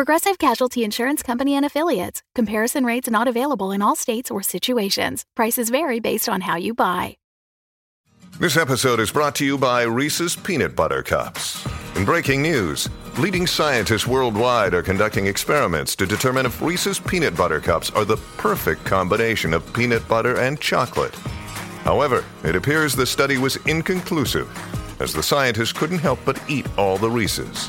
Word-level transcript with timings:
Progressive 0.00 0.38
Casualty 0.38 0.82
Insurance 0.82 1.22
Company 1.22 1.54
and 1.54 1.66
Affiliates. 1.66 2.22
Comparison 2.34 2.86
rates 2.86 3.10
not 3.10 3.28
available 3.28 3.70
in 3.70 3.82
all 3.82 3.94
states 3.94 4.30
or 4.30 4.42
situations. 4.42 5.26
Prices 5.36 5.68
vary 5.68 6.00
based 6.00 6.26
on 6.26 6.40
how 6.40 6.56
you 6.56 6.72
buy. 6.72 7.18
This 8.38 8.56
episode 8.56 8.98
is 8.98 9.10
brought 9.10 9.34
to 9.34 9.44
you 9.44 9.58
by 9.58 9.82
Reese's 9.82 10.34
Peanut 10.34 10.74
Butter 10.74 11.02
Cups. 11.02 11.68
In 11.96 12.06
breaking 12.06 12.40
news, 12.40 12.88
leading 13.18 13.46
scientists 13.46 14.06
worldwide 14.06 14.72
are 14.72 14.82
conducting 14.82 15.26
experiments 15.26 15.94
to 15.96 16.06
determine 16.06 16.46
if 16.46 16.62
Reese's 16.62 16.98
Peanut 16.98 17.36
Butter 17.36 17.60
Cups 17.60 17.90
are 17.90 18.06
the 18.06 18.16
perfect 18.38 18.82
combination 18.86 19.52
of 19.52 19.70
peanut 19.74 20.08
butter 20.08 20.38
and 20.38 20.58
chocolate. 20.58 21.14
However, 21.84 22.24
it 22.42 22.56
appears 22.56 22.94
the 22.94 23.04
study 23.04 23.36
was 23.36 23.56
inconclusive, 23.66 24.48
as 24.98 25.12
the 25.12 25.22
scientists 25.22 25.74
couldn't 25.74 25.98
help 25.98 26.20
but 26.24 26.42
eat 26.48 26.66
all 26.78 26.96
the 26.96 27.10
Reese's. 27.10 27.68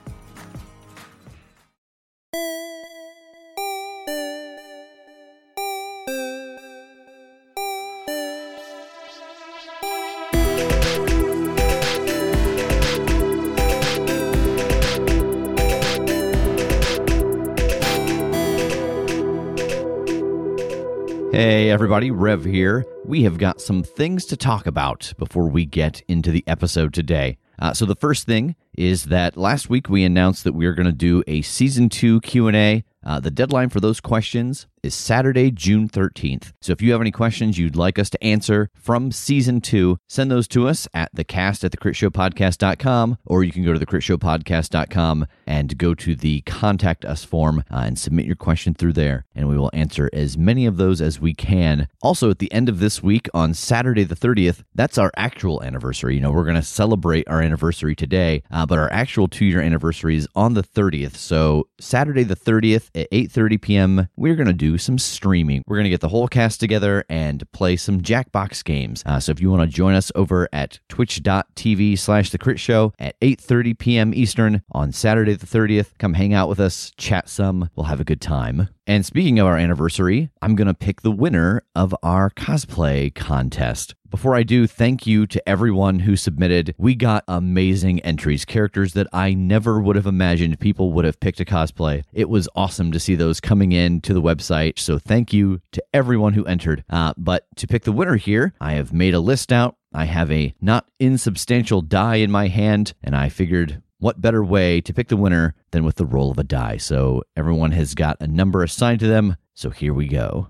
Hey 21.41 21.71
everybody, 21.71 22.11
Rev 22.11 22.45
here. 22.45 22.85
We 23.03 23.23
have 23.23 23.39
got 23.39 23.59
some 23.59 23.81
things 23.81 24.25
to 24.25 24.37
talk 24.37 24.67
about 24.67 25.11
before 25.17 25.47
we 25.47 25.65
get 25.65 26.03
into 26.07 26.29
the 26.29 26.43
episode 26.45 26.93
today. 26.93 27.39
Uh, 27.57 27.73
so 27.73 27.87
the 27.87 27.95
first 27.95 28.27
thing 28.27 28.55
is 28.73 29.05
that 29.05 29.37
last 29.37 29.69
week 29.69 29.89
we 29.89 30.03
announced 30.03 30.43
that 30.43 30.53
we 30.53 30.65
are 30.65 30.73
going 30.73 30.85
to 30.85 30.91
do 30.91 31.23
a 31.27 31.41
season 31.41 31.89
two 31.89 32.21
Q 32.21 32.47
and 32.47 32.57
A. 32.57 32.83
Uh, 33.03 33.19
the 33.19 33.31
deadline 33.31 33.69
for 33.69 33.79
those 33.79 33.99
questions 33.99 34.67
is 34.83 34.95
Saturday, 34.95 35.51
June 35.51 35.87
13th. 35.87 36.53
So 36.61 36.71
if 36.71 36.81
you 36.81 36.91
have 36.91 37.01
any 37.01 37.11
questions 37.11 37.57
you'd 37.57 37.75
like 37.75 37.99
us 37.99 38.09
to 38.11 38.23
answer 38.23 38.69
from 38.73 39.11
season 39.11 39.61
two, 39.61 39.97
send 40.07 40.31
those 40.31 40.47
to 40.49 40.67
us 40.67 40.87
at 40.93 41.13
thecast 41.15 41.63
at 41.63 41.71
thecritshowpodcast.com, 41.71 43.17
or 43.25 43.43
you 43.43 43.51
can 43.51 43.63
go 43.63 43.73
to 43.73 43.85
thecritshowpodcast.com 43.85 45.27
and 45.45 45.77
go 45.77 45.93
to 45.93 46.15
the 46.15 46.41
contact 46.41 47.05
us 47.05 47.23
form 47.23 47.63
uh, 47.71 47.83
and 47.85 47.99
submit 47.99 48.25
your 48.25 48.35
question 48.35 48.73
through 48.73 48.93
there, 48.93 49.25
and 49.35 49.47
we 49.47 49.57
will 49.57 49.71
answer 49.73 50.09
as 50.13 50.37
many 50.37 50.65
of 50.65 50.77
those 50.77 51.01
as 51.01 51.19
we 51.19 51.33
can. 51.33 51.87
Also, 52.01 52.29
at 52.29 52.39
the 52.39 52.51
end 52.51 52.69
of 52.69 52.79
this 52.79 53.03
week 53.03 53.29
on 53.33 53.53
Saturday 53.53 54.03
the 54.03 54.15
30th, 54.15 54.63
that's 54.73 54.97
our 54.97 55.11
actual 55.15 55.61
anniversary. 55.63 56.15
You 56.15 56.21
know, 56.21 56.31
we're 56.31 56.43
going 56.43 56.55
to 56.55 56.61
celebrate 56.61 57.27
our 57.27 57.41
anniversary 57.41 57.95
today, 57.95 58.43
uh, 58.51 58.65
but 58.71 58.79
our 58.79 58.89
actual 58.93 59.27
two 59.27 59.43
year 59.43 59.59
anniversary 59.59 60.15
is 60.15 60.29
on 60.33 60.53
the 60.53 60.63
30th. 60.63 61.17
So 61.17 61.67
Saturday 61.81 62.23
the 62.23 62.37
30th 62.37 62.89
at 62.95 63.11
8:30 63.11 63.61
p.m., 63.61 64.07
we're 64.15 64.37
to 64.47 64.53
do 64.53 64.77
some 64.77 64.97
streaming. 64.97 65.61
We're 65.67 65.75
to 65.83 65.89
get 65.89 65.99
the 65.99 66.07
whole 66.07 66.29
cast 66.29 66.61
together 66.61 67.03
and 67.09 67.43
play 67.51 67.75
some 67.75 67.99
Jackbox 67.99 68.63
games. 68.63 69.03
Uh, 69.05 69.19
so 69.19 69.33
if 69.33 69.41
you 69.41 69.51
want 69.51 69.69
to 69.69 69.75
join 69.75 69.93
us 69.93 70.09
over 70.15 70.47
at 70.53 70.79
twitch.tv 70.87 71.99
slash 71.99 72.29
the 72.29 72.37
crit 72.37 72.61
show 72.61 72.93
at 72.97 73.19
8.30 73.19 73.77
p.m. 73.77 74.13
Eastern 74.13 74.61
on 74.71 74.93
Saturday 74.93 75.33
the 75.33 75.45
30th, 75.45 75.97
come 75.97 76.13
hang 76.13 76.33
out 76.33 76.47
with 76.47 76.61
us, 76.61 76.93
chat 76.95 77.27
some. 77.27 77.69
We'll 77.75 77.87
have 77.87 77.99
a 77.99 78.05
good 78.05 78.21
time. 78.21 78.69
And 78.87 79.05
speaking 79.05 79.37
of 79.37 79.47
our 79.47 79.57
anniversary, 79.57 80.29
I'm 80.41 80.55
going 80.55 80.67
to 80.67 80.73
pick 80.73 81.01
the 81.01 81.11
winner 81.11 81.63
of 81.75 81.93
our 82.03 82.29
cosplay 82.29 83.13
contest. 83.13 83.95
Before 84.11 84.35
I 84.35 84.43
do, 84.43 84.67
thank 84.67 85.07
you 85.07 85.25
to 85.25 85.47
everyone 85.47 85.99
who 85.99 86.17
submitted. 86.17 86.75
We 86.77 86.95
got 86.95 87.23
amazing 87.29 88.01
entries, 88.01 88.43
characters 88.43 88.91
that 88.91 89.07
I 89.13 89.33
never 89.33 89.79
would 89.79 89.95
have 89.95 90.05
imagined 90.05 90.59
people 90.59 90.91
would 90.91 91.05
have 91.05 91.21
picked 91.21 91.39
a 91.39 91.45
cosplay. 91.45 92.03
It 92.11 92.27
was 92.27 92.49
awesome 92.53 92.91
to 92.91 92.99
see 92.99 93.15
those 93.15 93.39
coming 93.39 93.71
in 93.71 94.01
to 94.01 94.13
the 94.13 94.21
website. 94.21 94.79
So 94.79 94.99
thank 94.99 95.31
you 95.31 95.61
to 95.71 95.81
everyone 95.93 96.33
who 96.33 96.45
entered. 96.45 96.83
Uh, 96.89 97.13
but 97.15 97.47
to 97.55 97.67
pick 97.67 97.85
the 97.85 97.93
winner 97.93 98.17
here, 98.17 98.53
I 98.59 98.73
have 98.73 98.91
made 98.91 99.13
a 99.13 99.21
list 99.21 99.53
out. 99.53 99.77
I 99.93 100.03
have 100.05 100.29
a 100.29 100.53
not 100.59 100.87
insubstantial 100.99 101.81
die 101.81 102.15
in 102.15 102.31
my 102.31 102.49
hand, 102.49 102.93
and 103.01 103.15
I 103.15 103.29
figured 103.29 103.81
what 103.99 104.19
better 104.19 104.43
way 104.43 104.81
to 104.81 104.93
pick 104.93 105.07
the 105.07 105.15
winner 105.15 105.55
than 105.71 105.85
with 105.85 105.95
the 105.95 106.05
roll 106.05 106.31
of 106.31 106.37
a 106.37 106.43
die? 106.43 106.75
So 106.75 107.23
everyone 107.37 107.71
has 107.71 107.95
got 107.95 108.17
a 108.19 108.27
number 108.27 108.61
assigned 108.61 108.99
to 108.99 109.07
them. 109.07 109.37
So 109.53 109.69
here 109.69 109.93
we 109.93 110.07
go. 110.07 110.49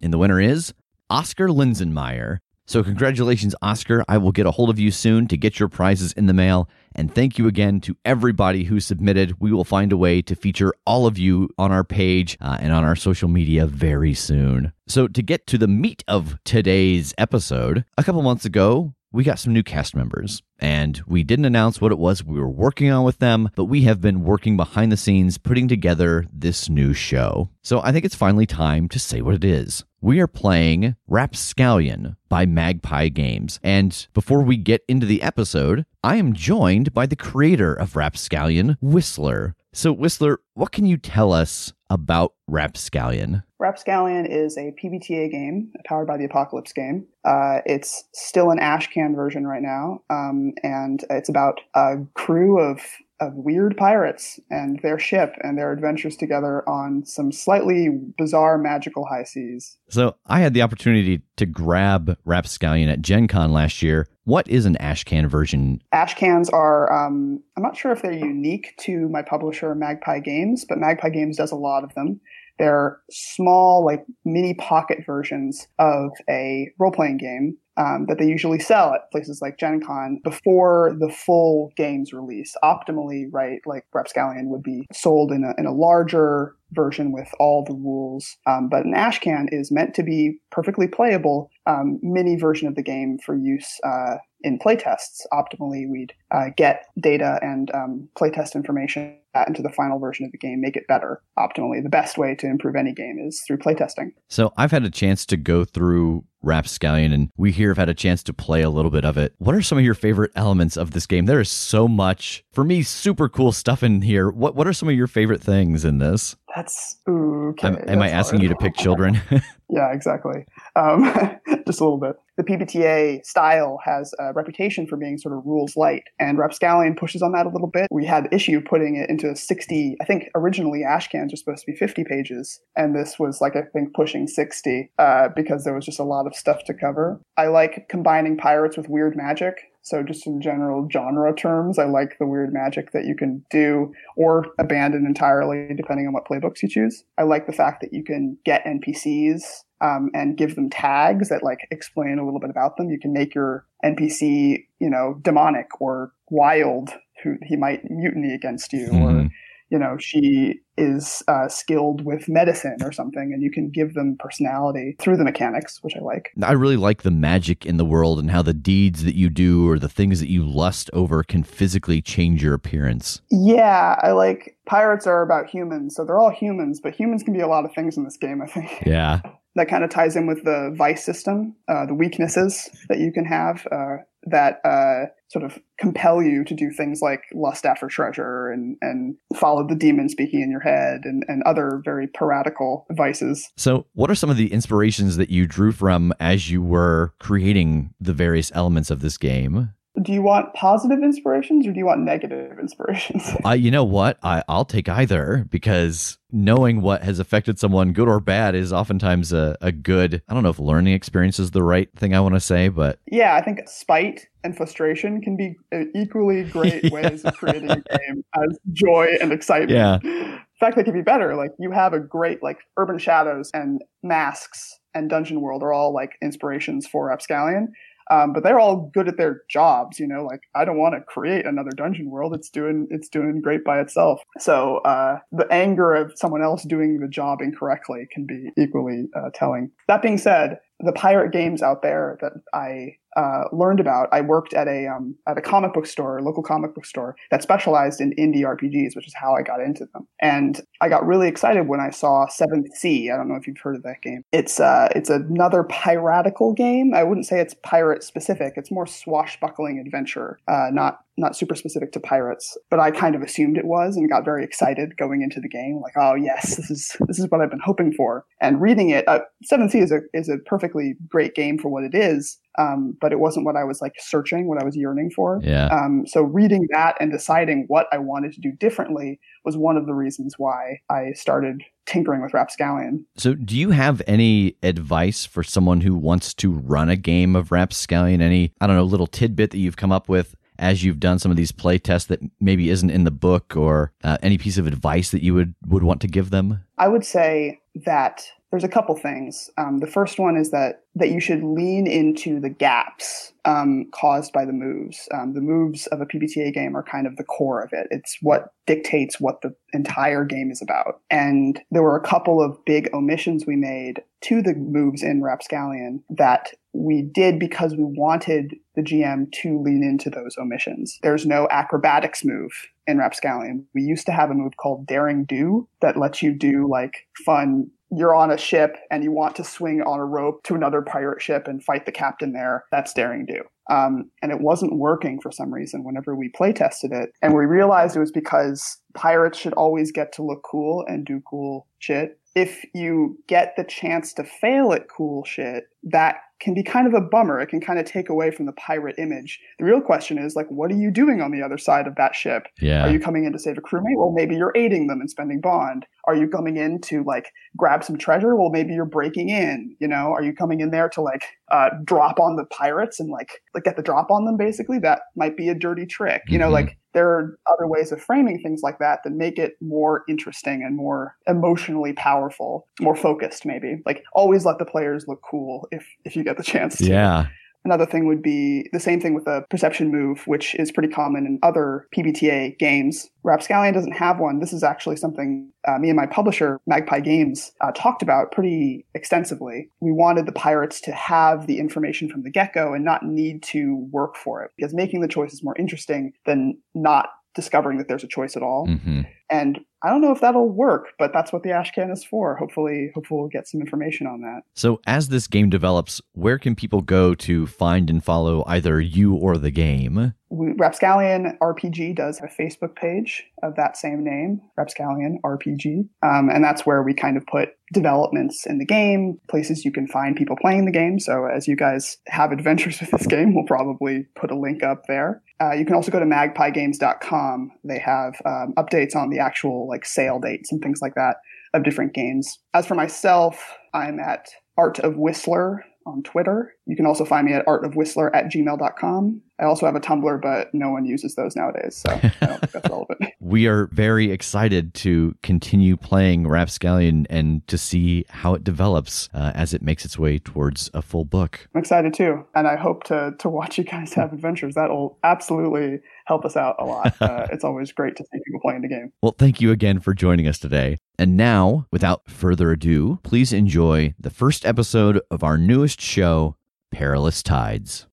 And 0.00 0.14
the 0.14 0.18
winner 0.18 0.40
is 0.40 0.72
Oscar 1.10 1.48
Linsenmeyer. 1.48 2.38
So 2.70 2.84
congratulations, 2.84 3.52
Oscar. 3.62 4.04
I 4.06 4.16
will 4.18 4.30
get 4.30 4.46
a 4.46 4.52
hold 4.52 4.70
of 4.70 4.78
you 4.78 4.92
soon 4.92 5.26
to 5.26 5.36
get 5.36 5.58
your 5.58 5.68
prizes 5.68 6.12
in 6.12 6.26
the 6.26 6.32
mail. 6.32 6.68
And 6.94 7.12
thank 7.12 7.36
you 7.36 7.48
again 7.48 7.80
to 7.80 7.96
everybody 8.04 8.62
who 8.62 8.78
submitted. 8.78 9.40
We 9.40 9.50
will 9.50 9.64
find 9.64 9.90
a 9.90 9.96
way 9.96 10.22
to 10.22 10.36
feature 10.36 10.72
all 10.86 11.08
of 11.08 11.18
you 11.18 11.48
on 11.58 11.72
our 11.72 11.82
page 11.82 12.38
uh, 12.40 12.58
and 12.60 12.72
on 12.72 12.84
our 12.84 12.94
social 12.94 13.28
media 13.28 13.66
very 13.66 14.14
soon. 14.14 14.72
So, 14.86 15.08
to 15.08 15.20
get 15.20 15.48
to 15.48 15.58
the 15.58 15.66
meat 15.66 16.04
of 16.06 16.38
today's 16.44 17.12
episode, 17.18 17.84
a 17.98 18.04
couple 18.04 18.22
months 18.22 18.44
ago, 18.44 18.94
we 19.12 19.24
got 19.24 19.38
some 19.38 19.52
new 19.52 19.62
cast 19.62 19.94
members 19.96 20.42
and 20.58 21.02
we 21.06 21.24
didn't 21.24 21.44
announce 21.44 21.80
what 21.80 21.92
it 21.92 21.98
was 21.98 22.22
we 22.22 22.38
were 22.38 22.48
working 22.48 22.90
on 22.90 23.04
with 23.04 23.18
them, 23.18 23.50
but 23.56 23.64
we 23.64 23.82
have 23.82 24.00
been 24.00 24.24
working 24.24 24.56
behind 24.56 24.92
the 24.92 24.96
scenes 24.96 25.38
putting 25.38 25.68
together 25.68 26.26
this 26.32 26.68
new 26.68 26.92
show. 26.92 27.50
So 27.62 27.80
I 27.80 27.92
think 27.92 28.04
it's 28.04 28.14
finally 28.14 28.46
time 28.46 28.88
to 28.88 28.98
say 28.98 29.20
what 29.20 29.34
it 29.34 29.44
is. 29.44 29.84
We 30.00 30.20
are 30.20 30.26
playing 30.26 30.96
Rapscallion 31.08 32.16
by 32.28 32.46
Magpie 32.46 33.08
Games. 33.08 33.58
And 33.62 34.06
before 34.14 34.42
we 34.42 34.56
get 34.56 34.82
into 34.88 35.06
the 35.06 35.22
episode, 35.22 35.84
I 36.02 36.16
am 36.16 36.32
joined 36.32 36.94
by 36.94 37.06
the 37.06 37.16
creator 37.16 37.74
of 37.74 37.96
Rapscallion, 37.96 38.78
Whistler. 38.80 39.56
So, 39.72 39.92
Whistler, 39.92 40.40
what 40.54 40.72
can 40.72 40.86
you 40.86 40.96
tell 40.96 41.32
us 41.32 41.72
about 41.90 42.34
Rapscallion? 42.46 43.42
Rapscallion 43.58 44.24
is 44.24 44.56
a 44.56 44.72
PBTA 44.82 45.30
game, 45.30 45.72
powered 45.84 46.06
by 46.06 46.16
the 46.16 46.24
Apocalypse 46.24 46.72
game. 46.72 47.06
Uh, 47.24 47.58
it's 47.66 48.04
still 48.14 48.50
an 48.50 48.58
Ashcan 48.58 49.14
version 49.14 49.46
right 49.46 49.60
now, 49.60 50.02
um, 50.08 50.54
and 50.62 51.04
it's 51.10 51.28
about 51.28 51.60
a 51.74 51.98
crew 52.14 52.58
of 52.58 52.80
of 53.20 53.34
weird 53.34 53.76
pirates 53.76 54.40
and 54.50 54.80
their 54.82 54.98
ship 54.98 55.36
and 55.42 55.58
their 55.58 55.72
adventures 55.72 56.16
together 56.16 56.66
on 56.68 57.04
some 57.04 57.30
slightly 57.30 57.88
bizarre 58.16 58.56
magical 58.56 59.04
high 59.04 59.24
seas. 59.24 59.76
So 59.88 60.16
I 60.26 60.40
had 60.40 60.54
the 60.54 60.62
opportunity 60.62 61.22
to 61.36 61.46
grab 61.46 62.16
Rapscallion 62.24 62.88
at 62.88 63.02
Gen 63.02 63.28
Con 63.28 63.52
last 63.52 63.82
year. 63.82 64.08
What 64.24 64.48
is 64.48 64.64
an 64.64 64.76
Ashcan 64.80 65.28
version? 65.28 65.82
Ashcans 65.92 66.52
are, 66.52 66.92
um, 66.92 67.42
I'm 67.56 67.62
not 67.62 67.76
sure 67.76 67.92
if 67.92 68.02
they're 68.02 68.12
unique 68.12 68.74
to 68.80 69.08
my 69.08 69.22
publisher, 69.22 69.74
Magpie 69.74 70.20
Games, 70.20 70.64
but 70.64 70.78
Magpie 70.78 71.10
Games 71.10 71.36
does 71.36 71.50
a 71.50 71.56
lot 71.56 71.84
of 71.84 71.94
them. 71.94 72.20
They're 72.60 73.00
small, 73.10 73.82
like 73.86 74.04
mini 74.26 74.52
pocket 74.52 74.98
versions 75.06 75.66
of 75.78 76.10
a 76.28 76.70
role 76.78 76.92
playing 76.92 77.16
game 77.16 77.56
um, 77.78 78.04
that 78.06 78.18
they 78.18 78.26
usually 78.26 78.58
sell 78.58 78.92
at 78.92 79.10
places 79.10 79.40
like 79.40 79.58
Gen 79.58 79.80
Con 79.80 80.20
before 80.22 80.94
the 81.00 81.08
full 81.08 81.72
game's 81.78 82.12
release. 82.12 82.54
Optimally, 82.62 83.28
right, 83.32 83.60
like 83.64 83.86
Rapscallion 83.94 84.50
would 84.50 84.62
be 84.62 84.86
sold 84.92 85.32
in 85.32 85.42
a, 85.42 85.54
in 85.58 85.64
a 85.64 85.72
larger 85.72 86.54
version 86.72 87.12
with 87.12 87.28
all 87.40 87.64
the 87.64 87.72
rules. 87.72 88.36
Um, 88.46 88.68
but 88.68 88.84
an 88.84 88.92
Ashcan 88.92 89.46
is 89.50 89.72
meant 89.72 89.94
to 89.94 90.02
be 90.02 90.38
perfectly 90.50 90.86
playable 90.86 91.50
um, 91.66 91.98
mini 92.02 92.36
version 92.36 92.68
of 92.68 92.74
the 92.74 92.82
game 92.82 93.18
for 93.24 93.34
use 93.34 93.80
uh, 93.84 94.16
in 94.42 94.58
playtests. 94.58 95.22
Optimally, 95.32 95.88
we'd 95.88 96.12
uh, 96.30 96.50
get 96.58 96.84
data 97.00 97.38
and 97.40 97.70
um, 97.74 98.06
playtest 98.18 98.54
information 98.54 99.16
into 99.46 99.62
the 99.62 99.70
final 99.70 99.98
version 99.98 100.26
of 100.26 100.32
the 100.32 100.38
game, 100.38 100.60
make 100.60 100.76
it 100.76 100.86
better. 100.86 101.22
Optimally, 101.38 101.82
the 101.82 101.88
best 101.88 102.18
way 102.18 102.34
to 102.36 102.46
improve 102.46 102.76
any 102.76 102.92
game 102.92 103.18
is 103.18 103.42
through 103.46 103.58
playtesting. 103.58 104.12
So 104.28 104.52
I've 104.56 104.70
had 104.70 104.84
a 104.84 104.90
chance 104.90 105.24
to 105.26 105.36
go 105.36 105.64
through 105.64 106.24
Rapscallion, 106.42 107.12
and 107.12 107.30
we 107.36 107.52
here 107.52 107.68
have 107.68 107.78
had 107.78 107.88
a 107.88 107.94
chance 107.94 108.22
to 108.24 108.32
play 108.32 108.62
a 108.62 108.70
little 108.70 108.90
bit 108.90 109.04
of 109.04 109.16
it. 109.16 109.34
What 109.38 109.54
are 109.54 109.62
some 109.62 109.78
of 109.78 109.84
your 109.84 109.94
favorite 109.94 110.32
elements 110.34 110.76
of 110.76 110.92
this 110.92 111.06
game? 111.06 111.26
There 111.26 111.40
is 111.40 111.50
so 111.50 111.86
much, 111.88 112.44
for 112.52 112.64
me, 112.64 112.82
super 112.82 113.28
cool 113.28 113.52
stuff 113.52 113.82
in 113.82 114.02
here. 114.02 114.30
What 114.30 114.54
What 114.54 114.66
are 114.66 114.72
some 114.72 114.88
of 114.88 114.94
your 114.94 115.06
favorite 115.06 115.42
things 115.42 115.84
in 115.84 115.98
this? 115.98 116.36
That's 116.54 116.96
okay. 117.08 117.68
Am, 117.68 117.78
am 117.88 118.02
I 118.02 118.08
asking 118.08 118.40
hard. 118.40 118.42
you 118.42 118.48
to 118.50 118.56
pick 118.56 118.76
children? 118.76 119.20
yeah, 119.68 119.92
exactly. 119.92 120.44
Um, 120.76 121.04
just 121.66 121.80
a 121.80 121.84
little 121.84 121.98
bit. 121.98 122.16
the 122.36 122.42
PBTA 122.42 123.24
style 123.24 123.78
has 123.84 124.12
a 124.18 124.32
reputation 124.32 124.86
for 124.86 124.96
being 124.96 125.18
sort 125.18 125.36
of 125.36 125.44
rules 125.44 125.76
light, 125.76 126.04
and 126.18 126.38
Rapscallion 126.38 126.96
pushes 126.96 127.22
on 127.22 127.32
that 127.32 127.46
a 127.46 127.50
little 127.50 127.68
bit. 127.68 127.86
We 127.90 128.04
had 128.04 128.28
issue 128.32 128.60
putting 128.60 128.96
it 128.96 129.08
into 129.08 129.34
60. 129.36 129.96
I 130.00 130.04
think 130.04 130.28
originally 130.34 130.80
Ashcans 130.80 131.32
are 131.32 131.36
supposed 131.36 131.64
to 131.64 131.70
be 131.70 131.76
50 131.76 132.04
pages, 132.04 132.60
and 132.76 132.96
this 132.96 133.18
was 133.18 133.40
like 133.40 133.54
I 133.56 133.62
think 133.72 133.94
pushing 133.94 134.26
60 134.26 134.90
uh, 134.98 135.28
because 135.34 135.64
there 135.64 135.74
was 135.74 135.84
just 135.84 136.00
a 136.00 136.04
lot 136.04 136.26
of 136.26 136.29
stuff 136.34 136.64
to 136.64 136.74
cover. 136.74 137.20
I 137.36 137.46
like 137.46 137.88
combining 137.88 138.36
pirates 138.36 138.76
with 138.76 138.88
weird 138.88 139.16
magic. 139.16 139.54
So 139.82 140.02
just 140.02 140.26
in 140.26 140.42
general 140.42 140.88
genre 140.92 141.34
terms, 141.34 141.78
I 141.78 141.84
like 141.84 142.18
the 142.18 142.26
weird 142.26 142.52
magic 142.52 142.92
that 142.92 143.06
you 143.06 143.16
can 143.16 143.44
do 143.50 143.92
or 144.16 144.46
abandon 144.58 145.06
entirely 145.06 145.74
depending 145.74 146.06
on 146.06 146.12
what 146.12 146.26
playbooks 146.26 146.62
you 146.62 146.68
choose. 146.68 147.02
I 147.16 147.22
like 147.22 147.46
the 147.46 147.52
fact 147.52 147.80
that 147.80 147.92
you 147.92 148.04
can 148.04 148.36
get 148.44 148.64
NPCs 148.64 149.42
um, 149.80 150.10
and 150.12 150.36
give 150.36 150.54
them 150.54 150.68
tags 150.68 151.30
that 151.30 151.42
like 151.42 151.66
explain 151.70 152.18
a 152.18 152.24
little 152.24 152.40
bit 152.40 152.50
about 152.50 152.76
them. 152.76 152.90
You 152.90 152.98
can 152.98 153.12
make 153.12 153.34
your 153.34 153.64
NPC, 153.84 154.66
you 154.78 154.90
know, 154.90 155.18
demonic 155.22 155.68
or 155.80 156.12
wild, 156.28 156.90
who 157.22 157.36
he 157.42 157.56
might 157.56 157.90
mutiny 157.90 158.34
against 158.34 158.72
you, 158.72 158.88
mm-hmm. 158.88 159.02
or 159.02 159.28
you 159.70 159.78
know, 159.78 159.96
she 159.98 160.60
is 160.76 161.22
uh, 161.28 161.48
skilled 161.48 162.04
with 162.04 162.28
medicine 162.28 162.78
or 162.82 162.90
something, 162.90 163.32
and 163.32 163.42
you 163.42 163.50
can 163.50 163.70
give 163.70 163.94
them 163.94 164.16
personality 164.18 164.96
through 164.98 165.16
the 165.16 165.24
mechanics, 165.24 165.78
which 165.82 165.94
I 165.96 166.00
like. 166.00 166.32
I 166.42 166.52
really 166.52 166.76
like 166.76 167.02
the 167.02 167.10
magic 167.10 167.64
in 167.64 167.76
the 167.76 167.84
world 167.84 168.18
and 168.18 168.30
how 168.30 168.42
the 168.42 168.54
deeds 168.54 169.04
that 169.04 169.14
you 169.14 169.30
do 169.30 169.68
or 169.68 169.78
the 169.78 169.88
things 169.88 170.20
that 170.20 170.30
you 170.30 170.44
lust 170.44 170.90
over 170.92 171.22
can 171.22 171.44
physically 171.44 172.02
change 172.02 172.42
your 172.42 172.54
appearance. 172.54 173.20
Yeah, 173.30 173.96
I 174.02 174.12
like 174.12 174.56
pirates 174.66 175.06
are 175.06 175.22
about 175.22 175.48
humans, 175.48 175.94
so 175.94 176.04
they're 176.04 176.18
all 176.18 176.30
humans, 176.30 176.80
but 176.80 176.94
humans 176.94 177.22
can 177.22 177.32
be 177.32 177.40
a 177.40 177.48
lot 177.48 177.64
of 177.64 177.72
things 177.72 177.96
in 177.96 178.04
this 178.04 178.16
game, 178.16 178.42
I 178.42 178.46
think. 178.46 178.82
Yeah. 178.86 179.20
That 179.56 179.68
kind 179.68 179.84
of 179.84 179.90
ties 179.90 180.16
in 180.16 180.26
with 180.26 180.44
the 180.44 180.74
vice 180.76 181.04
system, 181.04 181.56
uh, 181.68 181.86
the 181.86 181.94
weaknesses 181.94 182.70
that 182.88 182.98
you 182.98 183.12
can 183.12 183.24
have. 183.24 183.66
Uh, 183.70 183.98
that 184.24 184.60
uh, 184.64 185.06
sort 185.28 185.44
of 185.44 185.58
compel 185.78 186.22
you 186.22 186.44
to 186.44 186.54
do 186.54 186.70
things 186.70 187.00
like 187.00 187.22
lust 187.32 187.64
after 187.64 187.88
treasure 187.88 188.50
and, 188.50 188.76
and 188.80 189.16
follow 189.34 189.66
the 189.66 189.74
demon 189.74 190.08
speaking 190.08 190.42
in 190.42 190.50
your 190.50 190.60
head 190.60 191.02
and, 191.04 191.24
and 191.28 191.42
other 191.44 191.80
very 191.84 192.06
piratical 192.06 192.86
vices. 192.90 193.50
So, 193.56 193.86
what 193.94 194.10
are 194.10 194.14
some 194.14 194.30
of 194.30 194.36
the 194.36 194.52
inspirations 194.52 195.16
that 195.16 195.30
you 195.30 195.46
drew 195.46 195.72
from 195.72 196.12
as 196.20 196.50
you 196.50 196.62
were 196.62 197.14
creating 197.18 197.94
the 198.00 198.12
various 198.12 198.52
elements 198.54 198.90
of 198.90 199.00
this 199.00 199.16
game? 199.16 199.72
Do 200.02 200.12
you 200.12 200.22
want 200.22 200.54
positive 200.54 201.02
inspirations 201.02 201.66
or 201.66 201.72
do 201.72 201.78
you 201.78 201.86
want 201.86 202.00
negative 202.00 202.58
inspirations? 202.58 203.28
uh, 203.44 203.50
you 203.50 203.70
know 203.70 203.84
what? 203.84 204.18
I, 204.22 204.42
I'll 204.48 204.64
take 204.64 204.88
either 204.88 205.46
because 205.50 206.18
knowing 206.30 206.80
what 206.80 207.02
has 207.02 207.18
affected 207.18 207.58
someone, 207.58 207.92
good 207.92 208.08
or 208.08 208.20
bad, 208.20 208.54
is 208.54 208.72
oftentimes 208.72 209.32
a, 209.32 209.56
a 209.60 209.72
good, 209.72 210.22
I 210.28 210.34
don't 210.34 210.42
know 210.42 210.50
if 210.50 210.60
learning 210.60 210.94
experience 210.94 211.38
is 211.38 211.50
the 211.50 211.62
right 211.62 211.88
thing 211.96 212.14
I 212.14 212.20
want 212.20 212.34
to 212.34 212.40
say, 212.40 212.68
but. 212.68 213.00
Yeah, 213.10 213.34
I 213.34 213.42
think 213.42 213.68
spite 213.68 214.28
and 214.44 214.56
frustration 214.56 215.20
can 215.20 215.36
be 215.36 215.56
uh, 215.74 215.84
equally 215.94 216.44
great 216.44 216.84
yeah. 216.84 216.90
ways 216.90 217.24
of 217.24 217.36
creating 217.36 217.70
a 217.70 217.76
game 217.76 218.24
as 218.36 218.58
joy 218.72 219.16
and 219.20 219.32
excitement. 219.32 219.72
Yeah. 219.72 219.98
In 220.02 220.40
fact, 220.60 220.76
they 220.76 220.84
could 220.84 220.94
be 220.94 221.02
better. 221.02 221.34
Like, 221.34 221.50
you 221.58 221.72
have 221.72 221.94
a 221.94 222.00
great, 222.00 222.42
like, 222.42 222.58
Urban 222.76 222.98
Shadows 222.98 223.50
and 223.52 223.82
Masks 224.02 224.78
and 224.94 225.10
Dungeon 225.10 225.40
World 225.40 225.62
are 225.62 225.72
all 225.72 225.92
like 225.92 226.16
inspirations 226.20 226.86
for 226.86 227.06
Rapscallion 227.08 227.72
um, 228.10 228.32
but 228.32 228.42
they're 228.42 228.60
all 228.60 228.90
good 228.92 229.08
at 229.08 229.16
their 229.16 229.42
jobs, 229.48 229.98
you 229.98 230.06
know, 230.06 230.24
like 230.24 230.42
I 230.54 230.64
don't 230.64 230.78
want 230.78 230.94
to 230.94 231.00
create 231.00 231.46
another 231.46 231.70
dungeon 231.70 232.10
world. 232.10 232.34
It's 232.34 232.50
doing, 232.50 232.86
it's 232.90 233.08
doing 233.08 233.40
great 233.40 233.64
by 233.64 233.80
itself. 233.80 234.20
So, 234.38 234.78
uh, 234.78 235.20
the 235.32 235.46
anger 235.50 235.94
of 235.94 236.12
someone 236.16 236.42
else 236.42 236.64
doing 236.64 236.98
the 237.00 237.08
job 237.08 237.40
incorrectly 237.40 238.08
can 238.12 238.26
be 238.26 238.50
equally 238.58 239.08
uh, 239.16 239.30
telling. 239.32 239.70
That 239.88 240.02
being 240.02 240.18
said, 240.18 240.58
the 240.82 240.92
pirate 240.92 241.32
games 241.32 241.62
out 241.62 241.82
there 241.82 242.18
that 242.20 242.32
I 242.54 242.96
uh, 243.16 243.44
learned 243.52 243.80
about. 243.80 244.08
I 244.12 244.20
worked 244.20 244.54
at 244.54 244.68
a 244.68 244.86
um, 244.86 245.16
at 245.26 245.36
a 245.36 245.40
comic 245.40 245.72
book 245.72 245.86
store, 245.86 246.18
a 246.18 246.22
local 246.22 246.42
comic 246.42 246.74
book 246.74 246.86
store 246.86 247.16
that 247.30 247.42
specialized 247.42 248.00
in 248.00 248.12
indie 248.12 248.42
RPGs, 248.42 248.94
which 248.94 249.06
is 249.06 249.14
how 249.14 249.34
I 249.34 249.42
got 249.42 249.60
into 249.60 249.86
them. 249.92 250.06
And 250.20 250.60
I 250.80 250.88
got 250.88 251.06
really 251.06 251.28
excited 251.28 251.66
when 251.66 251.80
I 251.80 251.90
saw 251.90 252.28
Seventh 252.28 252.74
Sea. 252.76 253.10
I 253.10 253.16
don't 253.16 253.28
know 253.28 253.34
if 253.34 253.46
you've 253.46 253.58
heard 253.58 253.76
of 253.76 253.82
that 253.82 254.02
game. 254.02 254.22
It's 254.32 254.60
uh, 254.60 254.88
it's 254.94 255.10
another 255.10 255.64
piratical 255.64 256.52
game. 256.52 256.94
I 256.94 257.02
wouldn't 257.02 257.26
say 257.26 257.40
it's 257.40 257.54
pirate 257.62 258.04
specific. 258.04 258.54
It's 258.56 258.70
more 258.70 258.86
swashbuckling 258.86 259.78
adventure, 259.84 260.38
uh, 260.46 260.68
not 260.72 261.00
not 261.20 261.36
super 261.36 261.54
specific 261.54 261.92
to 261.92 262.00
pirates, 262.00 262.56
but 262.70 262.80
I 262.80 262.90
kind 262.90 263.14
of 263.14 263.22
assumed 263.22 263.56
it 263.56 263.66
was 263.66 263.96
and 263.96 264.08
got 264.08 264.24
very 264.24 264.44
excited 264.44 264.96
going 264.96 265.22
into 265.22 265.40
the 265.40 265.48
game. 265.48 265.80
Like, 265.80 265.94
oh 265.96 266.14
yes, 266.14 266.56
this 266.56 266.70
is 266.70 266.96
this 267.06 267.18
is 267.18 267.26
what 267.30 267.40
I've 267.40 267.50
been 267.50 267.60
hoping 267.64 267.92
for. 267.92 268.24
And 268.40 268.60
reading 268.60 268.90
it, 268.90 269.06
uh, 269.06 269.20
Seventh 269.44 269.72
Sea 269.72 269.80
is 269.80 269.92
a 269.92 270.00
is 270.12 270.28
a 270.28 270.38
perfectly 270.38 270.94
great 271.08 271.34
game 271.34 271.58
for 271.58 271.68
what 271.68 271.84
it 271.84 271.94
is. 271.94 272.38
Um, 272.58 272.96
but 273.00 273.12
it 273.12 273.20
wasn't 273.20 273.46
what 273.46 273.54
I 273.54 273.62
was 273.62 273.80
like 273.80 273.94
searching, 273.98 274.48
what 274.48 274.60
I 274.60 274.64
was 274.64 274.76
yearning 274.76 275.10
for. 275.14 275.40
Yeah. 275.42 275.66
Um, 275.66 276.04
so 276.06 276.22
reading 276.22 276.66
that 276.72 276.96
and 276.98 277.12
deciding 277.12 277.66
what 277.68 277.86
I 277.92 277.98
wanted 277.98 278.32
to 278.32 278.40
do 278.40 278.50
differently 278.50 279.20
was 279.44 279.56
one 279.56 279.76
of 279.76 279.86
the 279.86 279.94
reasons 279.94 280.34
why 280.36 280.80
I 280.90 281.12
started 281.12 281.62
tinkering 281.86 282.22
with 282.22 282.34
Rapscallion. 282.34 283.06
So, 283.16 283.34
do 283.34 283.56
you 283.56 283.70
have 283.70 284.02
any 284.06 284.56
advice 284.62 285.24
for 285.24 285.42
someone 285.42 285.80
who 285.80 285.94
wants 285.94 286.34
to 286.34 286.52
run 286.52 286.88
a 286.88 286.96
game 286.96 287.34
of 287.34 287.50
Rapscallion? 287.50 288.20
Any, 288.20 288.52
I 288.60 288.66
don't 288.66 288.76
know, 288.76 288.84
little 288.84 289.06
tidbit 289.06 289.50
that 289.52 289.58
you've 289.58 289.76
come 289.76 289.92
up 289.92 290.08
with 290.08 290.34
as 290.60 290.84
you've 290.84 291.00
done 291.00 291.18
some 291.18 291.30
of 291.32 291.36
these 291.36 291.50
play 291.50 291.78
tests 291.78 292.06
that 292.08 292.20
maybe 292.38 292.70
isn't 292.70 292.90
in 292.90 293.04
the 293.04 293.10
book, 293.10 293.56
or 293.56 293.92
uh, 294.04 294.18
any 294.22 294.38
piece 294.38 294.58
of 294.58 294.66
advice 294.66 295.10
that 295.10 295.22
you 295.22 295.34
would 295.34 295.54
would 295.66 295.82
want 295.82 296.00
to 296.02 296.06
give 296.06 296.30
them? 296.30 296.62
I 296.78 296.86
would 296.86 297.04
say 297.04 297.60
that 297.86 298.30
there's 298.50 298.64
a 298.64 298.68
couple 298.68 298.96
things. 298.96 299.48
Um, 299.58 299.78
the 299.78 299.86
first 299.86 300.18
one 300.18 300.36
is 300.36 300.50
that 300.50 300.82
that 300.96 301.10
you 301.10 301.20
should 301.20 301.44
lean 301.44 301.86
into 301.86 302.40
the 302.40 302.48
gaps 302.48 303.32
um, 303.44 303.86
caused 303.94 304.32
by 304.32 304.44
the 304.44 304.52
moves. 304.52 305.08
Um, 305.14 305.34
the 305.34 305.40
moves 305.40 305.86
of 305.88 306.00
a 306.00 306.06
PBTA 306.06 306.52
game 306.52 306.76
are 306.76 306.82
kind 306.82 307.06
of 307.06 307.16
the 307.16 307.24
core 307.24 307.62
of 307.62 307.72
it. 307.72 307.86
It's 307.90 308.18
what 308.20 308.52
dictates 308.66 309.20
what 309.20 309.40
the 309.42 309.54
entire 309.72 310.24
game 310.24 310.50
is 310.50 310.60
about. 310.60 311.00
And 311.10 311.60
there 311.70 311.84
were 311.84 311.96
a 311.96 312.06
couple 312.06 312.42
of 312.42 312.62
big 312.64 312.90
omissions 312.92 313.46
we 313.46 313.54
made 313.54 314.02
to 314.22 314.42
the 314.42 314.54
moves 314.54 315.02
in 315.02 315.22
Rapscallion 315.22 316.02
that 316.10 316.50
we 316.72 317.02
did 317.02 317.38
because 317.38 317.76
we 317.76 317.84
wanted 317.84 318.56
the 318.74 318.82
GM 318.82 319.30
to 319.32 319.60
lean 319.62 319.82
into 319.84 320.10
those 320.10 320.36
omissions. 320.38 320.98
There's 321.02 321.24
no 321.24 321.46
acrobatics 321.50 322.24
move 322.24 322.50
in 322.86 322.98
Rapscallion. 322.98 323.66
We 323.74 323.82
used 323.82 324.06
to 324.06 324.12
have 324.12 324.30
a 324.30 324.34
move 324.34 324.56
called 324.56 324.86
Daring 324.86 325.24
Do 325.24 325.68
that 325.80 325.96
lets 325.96 326.22
you 326.22 326.32
do 326.32 326.68
like 326.68 327.06
fun 327.24 327.70
you're 327.90 328.14
on 328.14 328.30
a 328.30 328.38
ship 328.38 328.76
and 328.90 329.02
you 329.02 329.10
want 329.10 329.36
to 329.36 329.44
swing 329.44 329.82
on 329.82 329.98
a 329.98 330.04
rope 330.04 330.42
to 330.44 330.54
another 330.54 330.82
pirate 330.82 331.20
ship 331.20 331.46
and 331.46 331.64
fight 331.64 331.86
the 331.86 331.92
captain 331.92 332.32
there, 332.32 332.64
that's 332.70 332.92
daring 332.92 333.26
do. 333.26 333.42
Um, 333.70 334.10
and 334.22 334.32
it 334.32 334.40
wasn't 334.40 334.76
working 334.76 335.20
for 335.20 335.30
some 335.30 335.52
reason 335.52 335.84
whenever 335.84 336.14
we 336.14 336.28
play 336.28 336.52
tested 336.52 336.92
it. 336.92 337.10
And 337.22 337.34
we 337.34 337.44
realized 337.44 337.96
it 337.96 338.00
was 338.00 338.10
because 338.10 338.78
pirates 338.94 339.38
should 339.38 339.52
always 339.54 339.92
get 339.92 340.12
to 340.14 340.22
look 340.22 340.42
cool 340.42 340.84
and 340.88 341.04
do 341.04 341.22
cool 341.28 341.66
shit. 341.78 342.18
If 342.34 342.64
you 342.74 343.18
get 343.26 343.54
the 343.56 343.64
chance 343.64 344.12
to 344.14 344.24
fail 344.24 344.72
at 344.72 344.88
cool 344.88 345.24
shit, 345.24 345.64
that 345.84 346.16
can 346.40 346.54
be 346.54 346.62
kind 346.62 346.86
of 346.86 346.94
a 346.94 347.00
bummer. 347.00 347.38
It 347.38 347.48
can 347.48 347.60
kind 347.60 347.78
of 347.78 347.84
take 347.84 348.08
away 348.08 348.30
from 348.30 348.46
the 348.46 348.52
pirate 348.52 348.98
image. 348.98 349.38
The 349.58 349.64
real 349.66 349.80
question 349.80 350.18
is 350.18 350.34
like, 350.34 350.46
what 350.48 350.70
are 350.70 350.76
you 350.76 350.90
doing 350.90 351.20
on 351.20 351.30
the 351.30 351.42
other 351.42 351.58
side 351.58 351.86
of 351.86 351.94
that 351.96 352.14
ship? 352.14 352.46
Yeah. 352.60 352.86
Are 352.86 352.90
you 352.90 352.98
coming 352.98 353.24
in 353.24 353.32
to 353.32 353.38
save 353.38 353.58
a 353.58 353.60
crewmate? 353.60 353.96
Well, 353.96 354.12
maybe 354.12 354.36
you're 354.36 354.52
aiding 354.56 354.86
them 354.86 355.00
and 355.00 355.10
spending 355.10 355.40
bond. 355.40 355.86
Are 356.06 356.16
you 356.16 356.28
coming 356.28 356.56
in 356.56 356.80
to 356.82 357.04
like 357.04 357.32
grab 357.56 357.84
some 357.84 357.98
treasure? 357.98 358.34
Well, 358.34 358.50
maybe 358.50 358.72
you're 358.72 358.86
breaking 358.86 359.28
in. 359.28 359.76
You 359.80 359.88
know, 359.88 360.12
are 360.12 360.22
you 360.22 360.32
coming 360.32 360.60
in 360.60 360.70
there 360.70 360.88
to 360.90 361.02
like 361.02 361.24
uh, 361.52 361.70
drop 361.84 362.18
on 362.18 362.36
the 362.36 362.46
pirates 362.46 362.98
and 362.98 363.10
like 363.10 363.42
like 363.54 363.64
get 363.64 363.76
the 363.76 363.82
drop 363.82 364.10
on 364.10 364.24
them? 364.24 364.36
Basically, 364.36 364.78
that 364.78 365.02
might 365.16 365.36
be 365.36 365.48
a 365.48 365.54
dirty 365.54 365.86
trick. 365.86 366.22
You 366.26 366.38
know, 366.38 366.46
mm-hmm. 366.46 366.54
like 366.54 366.78
there 366.94 367.08
are 367.08 367.38
other 367.52 367.68
ways 367.68 367.92
of 367.92 368.02
framing 368.02 368.40
things 368.40 368.62
like 368.62 368.78
that 368.78 369.00
that 369.04 369.12
make 369.12 369.38
it 369.38 369.54
more 369.60 370.02
interesting 370.08 370.62
and 370.64 370.76
more 370.76 371.16
emotionally 371.26 371.92
powerful, 371.92 372.66
more 372.80 372.96
focused. 372.96 373.46
Maybe 373.46 373.82
like 373.86 374.02
always 374.12 374.44
let 374.44 374.58
the 374.58 374.64
players 374.64 375.04
look 375.06 375.20
cool 375.28 375.68
if 375.70 375.86
if 376.04 376.16
you 376.16 376.24
get 376.24 376.36
the 376.36 376.42
chance 376.42 376.78
to. 376.78 376.86
Yeah. 376.86 377.26
Another 377.62 377.84
thing 377.84 378.06
would 378.06 378.22
be 378.22 378.70
the 378.72 378.80
same 378.80 379.02
thing 379.02 379.12
with 379.12 379.26
a 379.26 379.44
perception 379.50 379.90
move, 379.90 380.26
which 380.26 380.54
is 380.54 380.72
pretty 380.72 380.88
common 380.88 381.26
in 381.26 381.38
other 381.42 381.86
PBTA 381.94 382.58
games. 382.58 383.10
Rapscallion 383.22 383.74
doesn't 383.74 383.92
have 383.92 384.18
one. 384.18 384.40
This 384.40 384.54
is 384.54 384.62
actually 384.62 384.96
something 384.96 385.52
uh, 385.68 385.76
me 385.78 385.90
and 385.90 385.96
my 385.96 386.06
publisher, 386.06 386.58
Magpie 386.66 387.00
Games, 387.00 387.52
uh, 387.60 387.70
talked 387.72 388.00
about 388.00 388.32
pretty 388.32 388.86
extensively. 388.94 389.68
We 389.80 389.92
wanted 389.92 390.24
the 390.24 390.32
pirates 390.32 390.80
to 390.82 390.92
have 390.92 391.46
the 391.46 391.58
information 391.58 392.08
from 392.08 392.22
the 392.22 392.30
get 392.30 392.54
go 392.54 392.72
and 392.72 392.82
not 392.82 393.04
need 393.04 393.42
to 393.44 393.86
work 393.90 394.16
for 394.16 394.42
it 394.42 394.52
because 394.56 394.72
making 394.72 395.02
the 395.02 395.08
choice 395.08 395.34
is 395.34 395.44
more 395.44 395.56
interesting 395.58 396.14
than 396.24 396.56
not 396.74 397.10
discovering 397.34 397.76
that 397.76 397.88
there's 397.88 398.04
a 398.04 398.08
choice 398.08 398.36
at 398.36 398.42
all. 398.42 398.66
Mm-hmm. 398.68 399.02
And 399.30 399.60
I 399.82 399.88
don't 399.88 400.02
know 400.02 400.12
if 400.12 400.20
that'll 400.20 400.48
work, 400.48 400.88
but 400.98 401.12
that's 401.12 401.32
what 401.32 401.42
the 401.42 401.50
Ashcan 401.50 401.90
is 401.92 402.04
for. 402.04 402.36
Hopefully, 402.36 402.90
hopefully 402.94 403.20
we'll 403.20 403.28
get 403.28 403.48
some 403.48 403.60
information 403.60 404.06
on 404.06 404.20
that. 404.20 404.42
So, 404.54 404.80
as 404.86 405.08
this 405.08 405.26
game 405.26 405.48
develops, 405.48 406.00
where 406.12 406.38
can 406.38 406.54
people 406.54 406.82
go 406.82 407.14
to 407.14 407.46
find 407.46 407.88
and 407.88 408.04
follow 408.04 408.44
either 408.46 408.80
you 408.80 409.14
or 409.14 409.38
the 409.38 409.50
game? 409.50 410.14
We, 410.30 410.52
Rapscallion 410.52 411.36
RPG 411.42 411.96
does 411.96 412.20
a 412.20 412.28
Facebook 412.28 412.76
page 412.76 413.24
of 413.42 413.56
that 413.56 413.76
same 413.76 414.04
name, 414.04 414.40
Rapscallion 414.56 415.18
RPG. 415.24 415.88
Um, 416.02 416.30
and 416.30 416.42
that's 416.42 416.64
where 416.64 416.82
we 416.82 416.94
kind 416.94 417.16
of 417.16 417.26
put 417.26 417.50
developments 417.72 418.46
in 418.46 418.58
the 418.58 418.64
game, 418.64 419.18
places 419.28 419.64
you 419.64 419.72
can 419.72 419.88
find 419.88 420.16
people 420.16 420.36
playing 420.40 420.66
the 420.66 420.72
game. 420.72 421.00
So 421.00 421.26
as 421.26 421.48
you 421.48 421.56
guys 421.56 421.98
have 422.06 422.30
adventures 422.30 422.80
with 422.80 422.90
this 422.92 423.06
game, 423.06 423.34
we'll 423.34 423.44
probably 423.44 424.06
put 424.14 424.30
a 424.30 424.38
link 424.38 424.62
up 424.62 424.86
there. 424.86 425.22
Uh, 425.40 425.52
you 425.52 425.64
can 425.64 425.74
also 425.74 425.90
go 425.90 425.98
to 425.98 426.06
magpiegames.com. 426.06 427.50
They 427.64 427.78
have 427.78 428.14
um, 428.24 428.54
updates 428.56 428.94
on 428.94 429.10
the 429.10 429.18
actual 429.18 429.68
like 429.68 429.84
sale 429.84 430.20
dates 430.20 430.52
and 430.52 430.62
things 430.62 430.80
like 430.80 430.94
that 430.94 431.16
of 431.54 431.64
different 431.64 431.92
games. 431.92 432.38
As 432.54 432.66
for 432.66 432.74
myself, 432.76 433.56
I'm 433.74 433.98
at 433.98 434.28
Art 434.56 434.78
of 434.80 434.96
Whistler 434.96 435.64
on 435.86 436.02
Twitter. 436.02 436.54
You 436.66 436.76
can 436.76 436.86
also 436.86 437.04
find 437.04 437.26
me 437.26 437.32
at 437.32 437.46
artofwhistler 437.46 438.10
at 438.14 438.26
gmail.com. 438.26 439.22
I 439.38 439.44
also 439.44 439.66
have 439.66 439.74
a 439.74 439.80
Tumblr, 439.80 440.20
but 440.20 440.52
no 440.52 440.70
one 440.70 440.84
uses 440.84 441.14
those 441.14 441.34
nowadays, 441.36 441.76
so 441.76 441.90
I 441.90 442.26
don't 442.26 442.40
think 442.40 442.52
that's 442.52 442.68
relevant. 442.70 443.00
We 443.20 443.46
are 443.46 443.66
very 443.66 444.10
excited 444.10 444.72
to 444.74 445.14
continue 445.22 445.76
playing 445.76 446.26
Rapscallion 446.26 447.06
and 447.10 447.46
to 447.48 447.58
see 447.58 448.04
how 448.08 448.34
it 448.34 448.42
develops 448.42 449.08
uh, 449.12 449.32
as 449.34 449.52
it 449.52 449.62
makes 449.62 449.84
its 449.84 449.98
way 449.98 450.18
towards 450.18 450.70
a 450.72 450.82
full 450.82 451.04
book. 451.04 451.46
I'm 451.54 451.60
excited 451.60 451.92
too, 451.94 452.24
and 452.34 452.48
I 452.48 452.56
hope 452.56 452.84
to 452.84 453.14
to 453.18 453.28
watch 453.28 453.58
you 453.58 453.64
guys 453.64 453.92
have 453.94 454.12
adventures. 454.12 454.54
That'll 454.54 454.98
absolutely 455.04 455.80
help 456.06 456.24
us 456.24 456.36
out 456.36 456.56
a 456.58 456.64
lot. 456.64 456.96
Uh, 457.10 457.26
it's 457.32 457.44
always 457.44 457.72
great 457.72 457.96
to 457.96 458.04
see 458.04 458.20
people 458.24 458.40
playing 458.40 458.60
the 458.60 458.68
game. 458.68 458.92
Well, 459.02 459.14
thank 459.18 459.40
you 459.40 459.50
again 459.50 459.80
for 459.80 459.94
joining 459.94 460.28
us 460.28 460.38
today. 460.38 460.78
And 460.98 461.16
now, 461.16 461.66
without 461.72 462.08
further 462.08 462.52
ado, 462.52 463.00
please 463.02 463.32
enjoy 463.32 463.94
the 463.98 464.10
first 464.10 464.44
episode 464.44 465.00
of 465.10 465.24
our 465.24 465.38
newest 465.38 465.80
show, 465.80 466.36
Perilous 466.70 467.22
Tides. 467.22 467.86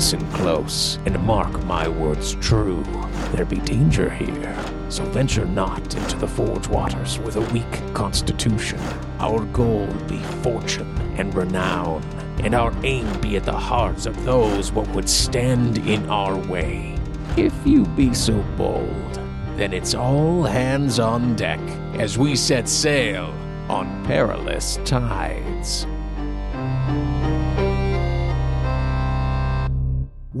Listen 0.00 0.32
close 0.32 0.98
and 1.04 1.22
mark 1.26 1.62
my 1.64 1.86
words 1.86 2.34
true. 2.36 2.82
There 3.32 3.44
be 3.44 3.58
danger 3.58 4.08
here, 4.08 4.56
so 4.88 5.04
venture 5.04 5.44
not 5.44 5.94
into 5.94 6.16
the 6.16 6.26
forge 6.26 6.68
waters 6.68 7.18
with 7.18 7.36
a 7.36 7.52
weak 7.52 7.70
constitution. 7.92 8.80
Our 9.18 9.44
goal 9.52 9.88
be 10.08 10.18
fortune 10.42 10.96
and 11.18 11.34
renown, 11.34 12.02
and 12.42 12.54
our 12.54 12.72
aim 12.82 13.20
be 13.20 13.36
at 13.36 13.44
the 13.44 13.52
hearts 13.52 14.06
of 14.06 14.24
those 14.24 14.72
what 14.72 14.88
would 14.94 15.06
stand 15.06 15.76
in 15.86 16.08
our 16.08 16.34
way. 16.48 16.98
If 17.36 17.52
you 17.66 17.84
be 17.84 18.14
so 18.14 18.40
bold, 18.56 19.20
then 19.56 19.74
it's 19.74 19.92
all 19.92 20.44
hands 20.44 20.98
on 20.98 21.36
deck 21.36 21.60
as 22.00 22.16
we 22.16 22.36
set 22.36 22.70
sail 22.70 23.34
on 23.68 24.02
perilous 24.06 24.78
tides. 24.86 25.86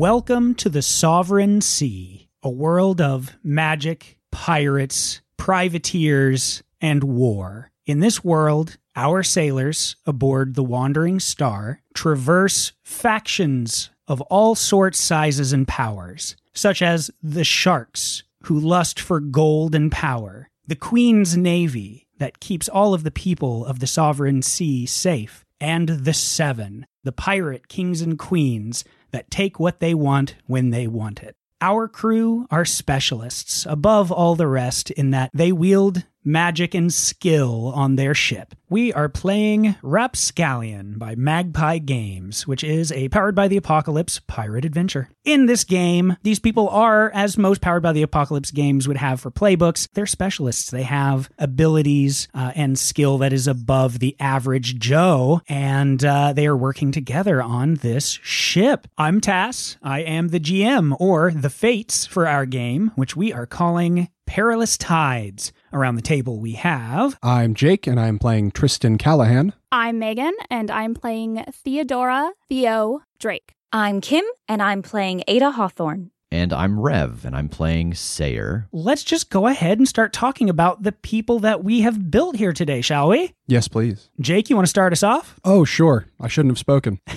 Welcome 0.00 0.54
to 0.54 0.70
the 0.70 0.80
Sovereign 0.80 1.60
Sea, 1.60 2.30
a 2.42 2.48
world 2.48 3.02
of 3.02 3.36
magic, 3.44 4.16
pirates, 4.30 5.20
privateers, 5.36 6.62
and 6.80 7.04
war. 7.04 7.70
In 7.84 8.00
this 8.00 8.24
world, 8.24 8.78
our 8.96 9.22
sailors 9.22 9.96
aboard 10.06 10.54
the 10.54 10.64
Wandering 10.64 11.20
Star 11.20 11.82
traverse 11.92 12.72
factions 12.82 13.90
of 14.08 14.22
all 14.22 14.54
sorts, 14.54 14.98
sizes, 14.98 15.52
and 15.52 15.68
powers, 15.68 16.34
such 16.54 16.80
as 16.80 17.10
the 17.22 17.44
Sharks, 17.44 18.22
who 18.44 18.58
lust 18.58 18.98
for 18.98 19.20
gold 19.20 19.74
and 19.74 19.92
power, 19.92 20.48
the 20.66 20.76
Queen's 20.76 21.36
Navy, 21.36 22.06
that 22.16 22.40
keeps 22.40 22.70
all 22.70 22.94
of 22.94 23.04
the 23.04 23.10
people 23.10 23.66
of 23.66 23.80
the 23.80 23.86
Sovereign 23.86 24.40
Sea 24.40 24.86
safe, 24.86 25.44
and 25.60 25.90
the 25.90 26.14
Seven, 26.14 26.86
the 27.04 27.12
pirate 27.12 27.68
kings 27.68 28.00
and 28.00 28.18
queens 28.18 28.82
that 29.12 29.30
take 29.30 29.58
what 29.58 29.80
they 29.80 29.94
want 29.94 30.34
when 30.46 30.70
they 30.70 30.86
want 30.86 31.22
it. 31.22 31.34
Our 31.60 31.88
crew 31.88 32.46
are 32.50 32.64
specialists 32.64 33.66
above 33.68 34.10
all 34.10 34.34
the 34.34 34.46
rest 34.46 34.90
in 34.90 35.10
that 35.10 35.30
they 35.34 35.52
wield 35.52 36.04
magic 36.24 36.74
and 36.74 36.92
skill 36.92 37.72
on 37.74 37.96
their 37.96 38.14
ship. 38.14 38.54
We 38.68 38.92
are 38.92 39.08
playing 39.08 39.74
Rapscallion 39.82 40.96
by 40.96 41.16
Magpie 41.16 41.78
Games, 41.78 42.46
which 42.46 42.62
is 42.62 42.92
a 42.92 43.08
Powered 43.08 43.34
by 43.34 43.48
the 43.48 43.56
Apocalypse 43.56 44.20
pirate 44.20 44.64
adventure. 44.64 45.10
In 45.24 45.46
this 45.46 45.64
game, 45.64 46.16
these 46.22 46.38
people 46.38 46.68
are, 46.68 47.10
as 47.12 47.36
most 47.36 47.60
Powered 47.60 47.82
by 47.82 47.92
the 47.92 48.02
Apocalypse 48.02 48.52
games 48.52 48.86
would 48.86 48.98
have 48.98 49.20
for 49.20 49.32
playbooks, 49.32 49.88
they're 49.94 50.06
specialists. 50.06 50.70
They 50.70 50.84
have 50.84 51.30
abilities 51.38 52.28
uh, 52.32 52.52
and 52.54 52.78
skill 52.78 53.18
that 53.18 53.32
is 53.32 53.48
above 53.48 53.98
the 53.98 54.14
average 54.20 54.78
Joe, 54.78 55.40
and 55.48 56.04
uh, 56.04 56.32
they 56.32 56.46
are 56.46 56.56
working 56.56 56.92
together 56.92 57.42
on 57.42 57.74
this 57.76 58.20
ship. 58.22 58.86
I'm 58.96 59.20
Tass. 59.20 59.78
I 59.82 60.00
am 60.02 60.28
the 60.28 60.40
GM, 60.40 60.96
or 61.00 61.32
the 61.32 61.50
Fates 61.50 62.06
for 62.06 62.28
our 62.28 62.46
game, 62.46 62.92
which 62.94 63.16
we 63.16 63.32
are 63.32 63.46
calling 63.46 64.08
Perilous 64.30 64.78
Tides. 64.78 65.52
Around 65.72 65.96
the 65.96 66.02
table, 66.02 66.38
we 66.38 66.52
have. 66.52 67.18
I'm 67.20 67.52
Jake, 67.52 67.88
and 67.88 67.98
I'm 67.98 68.16
playing 68.16 68.52
Tristan 68.52 68.96
Callahan. 68.96 69.54
I'm 69.72 69.98
Megan, 69.98 70.34
and 70.48 70.70
I'm 70.70 70.94
playing 70.94 71.44
Theodora 71.50 72.30
Theo 72.48 73.00
Drake. 73.18 73.56
I'm 73.72 74.00
Kim, 74.00 74.24
and 74.46 74.62
I'm 74.62 74.82
playing 74.82 75.24
Ada 75.26 75.50
Hawthorne. 75.50 76.12
And 76.30 76.52
I'm 76.52 76.78
Rev, 76.78 77.24
and 77.24 77.34
I'm 77.34 77.48
playing 77.48 77.94
Sayer. 77.94 78.68
Let's 78.70 79.02
just 79.02 79.30
go 79.30 79.48
ahead 79.48 79.78
and 79.78 79.88
start 79.88 80.12
talking 80.12 80.48
about 80.48 80.84
the 80.84 80.92
people 80.92 81.40
that 81.40 81.64
we 81.64 81.80
have 81.80 82.08
built 82.08 82.36
here 82.36 82.52
today, 82.52 82.82
shall 82.82 83.08
we? 83.08 83.34
Yes, 83.48 83.66
please. 83.66 84.10
Jake, 84.20 84.48
you 84.48 84.54
want 84.54 84.66
to 84.66 84.70
start 84.70 84.92
us 84.92 85.02
off? 85.02 85.40
Oh, 85.42 85.64
sure. 85.64 86.06
I 86.20 86.28
shouldn't 86.28 86.52
have 86.52 86.58
spoken. 86.58 87.00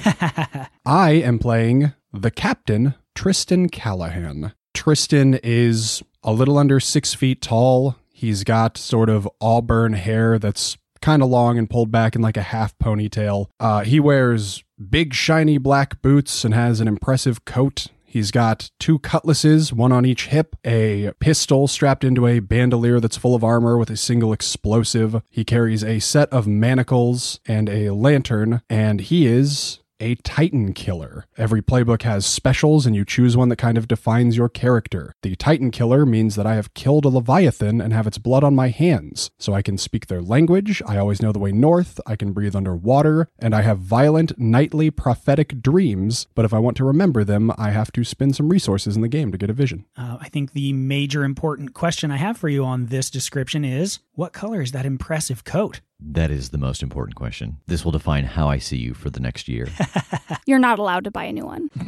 I 0.84 1.12
am 1.12 1.38
playing 1.38 1.94
the 2.12 2.32
captain, 2.32 2.96
Tristan 3.14 3.70
Callahan. 3.70 4.54
Tristan 4.74 5.36
is 5.44 6.02
a 6.24 6.32
little 6.32 6.58
under 6.58 6.80
six 6.80 7.14
feet 7.14 7.42
tall. 7.42 7.96
He's 8.12 8.44
got 8.44 8.78
sort 8.78 9.10
of 9.10 9.28
auburn 9.42 9.94
hair 9.94 10.40
that's 10.40 10.78
kind 11.02 11.22
of 11.22 11.30
long 11.30 11.58
and 11.58 11.70
pulled 11.70 11.92
back 11.92 12.16
in 12.16 12.22
like 12.22 12.38
a 12.38 12.42
half 12.42 12.78
ponytail. 12.78 13.48
Uh, 13.60 13.84
he 13.84 14.00
wears 14.00 14.64
big, 14.90 15.14
shiny 15.14 15.58
black 15.58 16.02
boots 16.02 16.46
and 16.46 16.54
has 16.54 16.80
an 16.80 16.88
impressive 16.88 17.44
coat. 17.46 17.88
He's 18.06 18.30
got 18.30 18.70
two 18.80 19.00
cutlasses, 19.00 19.74
one 19.74 19.92
on 19.92 20.06
each 20.06 20.28
hip, 20.28 20.56
a 20.64 21.12
pistol 21.20 21.68
strapped 21.68 22.04
into 22.04 22.28
a 22.28 22.40
bandolier 22.40 23.00
that's 23.00 23.18
full 23.18 23.34
of 23.34 23.44
armor 23.44 23.76
with 23.76 23.90
a 23.90 23.98
single 23.98 24.32
explosive. 24.32 25.22
He 25.32 25.44
carries 25.44 25.84
a 25.84 26.00
set 26.00 26.30
of 26.32 26.46
manacles 26.46 27.40
and 27.48 27.68
a 27.68 27.90
lantern, 27.90 28.62
and 28.70 29.02
he 29.02 29.26
is 29.26 29.80
a 30.00 30.16
Titan 30.16 30.74
killer. 30.74 31.26
Every 31.38 31.62
playbook 31.62 32.04
has 32.04 32.26
specials, 32.26 32.86
and 32.86 32.96
you 32.96 33.06
choose 33.06 33.38
one 33.38 33.50
that 33.50 33.58
kind 33.58 33.78
of 33.78 33.88
defines 33.88 34.38
your 34.38 34.50
character. 34.50 35.14
The 35.22 35.36
Titan 35.36 35.72
killer 35.72 36.06
means 36.06 36.36
that 36.36 36.46
I 36.46 36.56
have 36.56 36.74
killed 36.74 37.06
a 37.06 37.10
Leviathan 37.10 37.82
and 37.82 37.94
have 37.94 38.08
its 38.08 38.18
blood 38.18 38.44
on 38.44 38.56
my 38.56 38.70
hands, 38.70 39.32
so 39.38 39.54
I 39.54 39.62
can 39.62 39.78
speak 39.78 40.08
their 40.08 40.22
language, 40.22 40.82
I 40.86 40.98
always 40.98 41.22
know 41.22 41.32
the 41.32 41.40
way 41.40 41.52
north, 41.52 42.00
I 42.06 42.16
can 42.16 42.34
breathe 42.34 42.56
underwater, 42.56 43.30
and 43.40 43.56
I 43.56 43.62
have 43.62 43.80
violent, 43.80 44.38
nightly, 44.38 44.92
prophetic 44.92 45.62
dreams, 45.62 46.28
but 46.36 46.46
if 46.46 46.54
I 46.54 46.60
want 46.60 46.78
to 46.78 46.86
remember 46.86 47.24
them, 47.24 47.52
I 47.58 47.72
have 47.72 47.92
to 47.94 48.04
spend 48.04 48.36
some 48.36 48.50
resources 48.50 48.96
in 48.96 49.02
the 49.02 49.08
game 49.08 49.32
to 49.32 49.38
get 49.38 49.50
a 49.50 49.54
vision. 49.54 49.86
Uh, 49.98 50.18
I 50.20 50.30
think 50.30 50.54
the 50.54 50.74
major 50.74 51.24
important 51.24 51.74
question 51.74 52.12
I 52.12 52.18
have 52.18 52.38
for 52.38 52.50
you 52.50 52.64
on 52.66 52.88
this 52.88 53.10
description 53.10 53.64
is 53.64 54.00
what 54.14 54.34
color 54.34 54.62
is 54.62 54.72
that 54.72 54.86
impressive 54.86 55.44
coat? 55.44 55.82
That 56.06 56.32
is 56.32 56.50
the 56.50 56.58
most 56.58 56.84
important 56.84 57.16
question. 57.16 57.58
This 57.68 57.86
will 57.86 57.92
define 57.92 58.26
how 58.26 58.50
I 58.50 58.58
see 58.58 58.78
you 58.78 58.94
for 58.94 59.10
the 59.10 59.20
next 59.20 59.48
year. 59.48 59.68
You're 60.46 60.60
not 60.60 60.80
allowed 60.80 61.06
to 61.06 61.12
buy 61.12 61.24
a 61.26 61.34
new 61.34 61.46
one. 61.46 61.70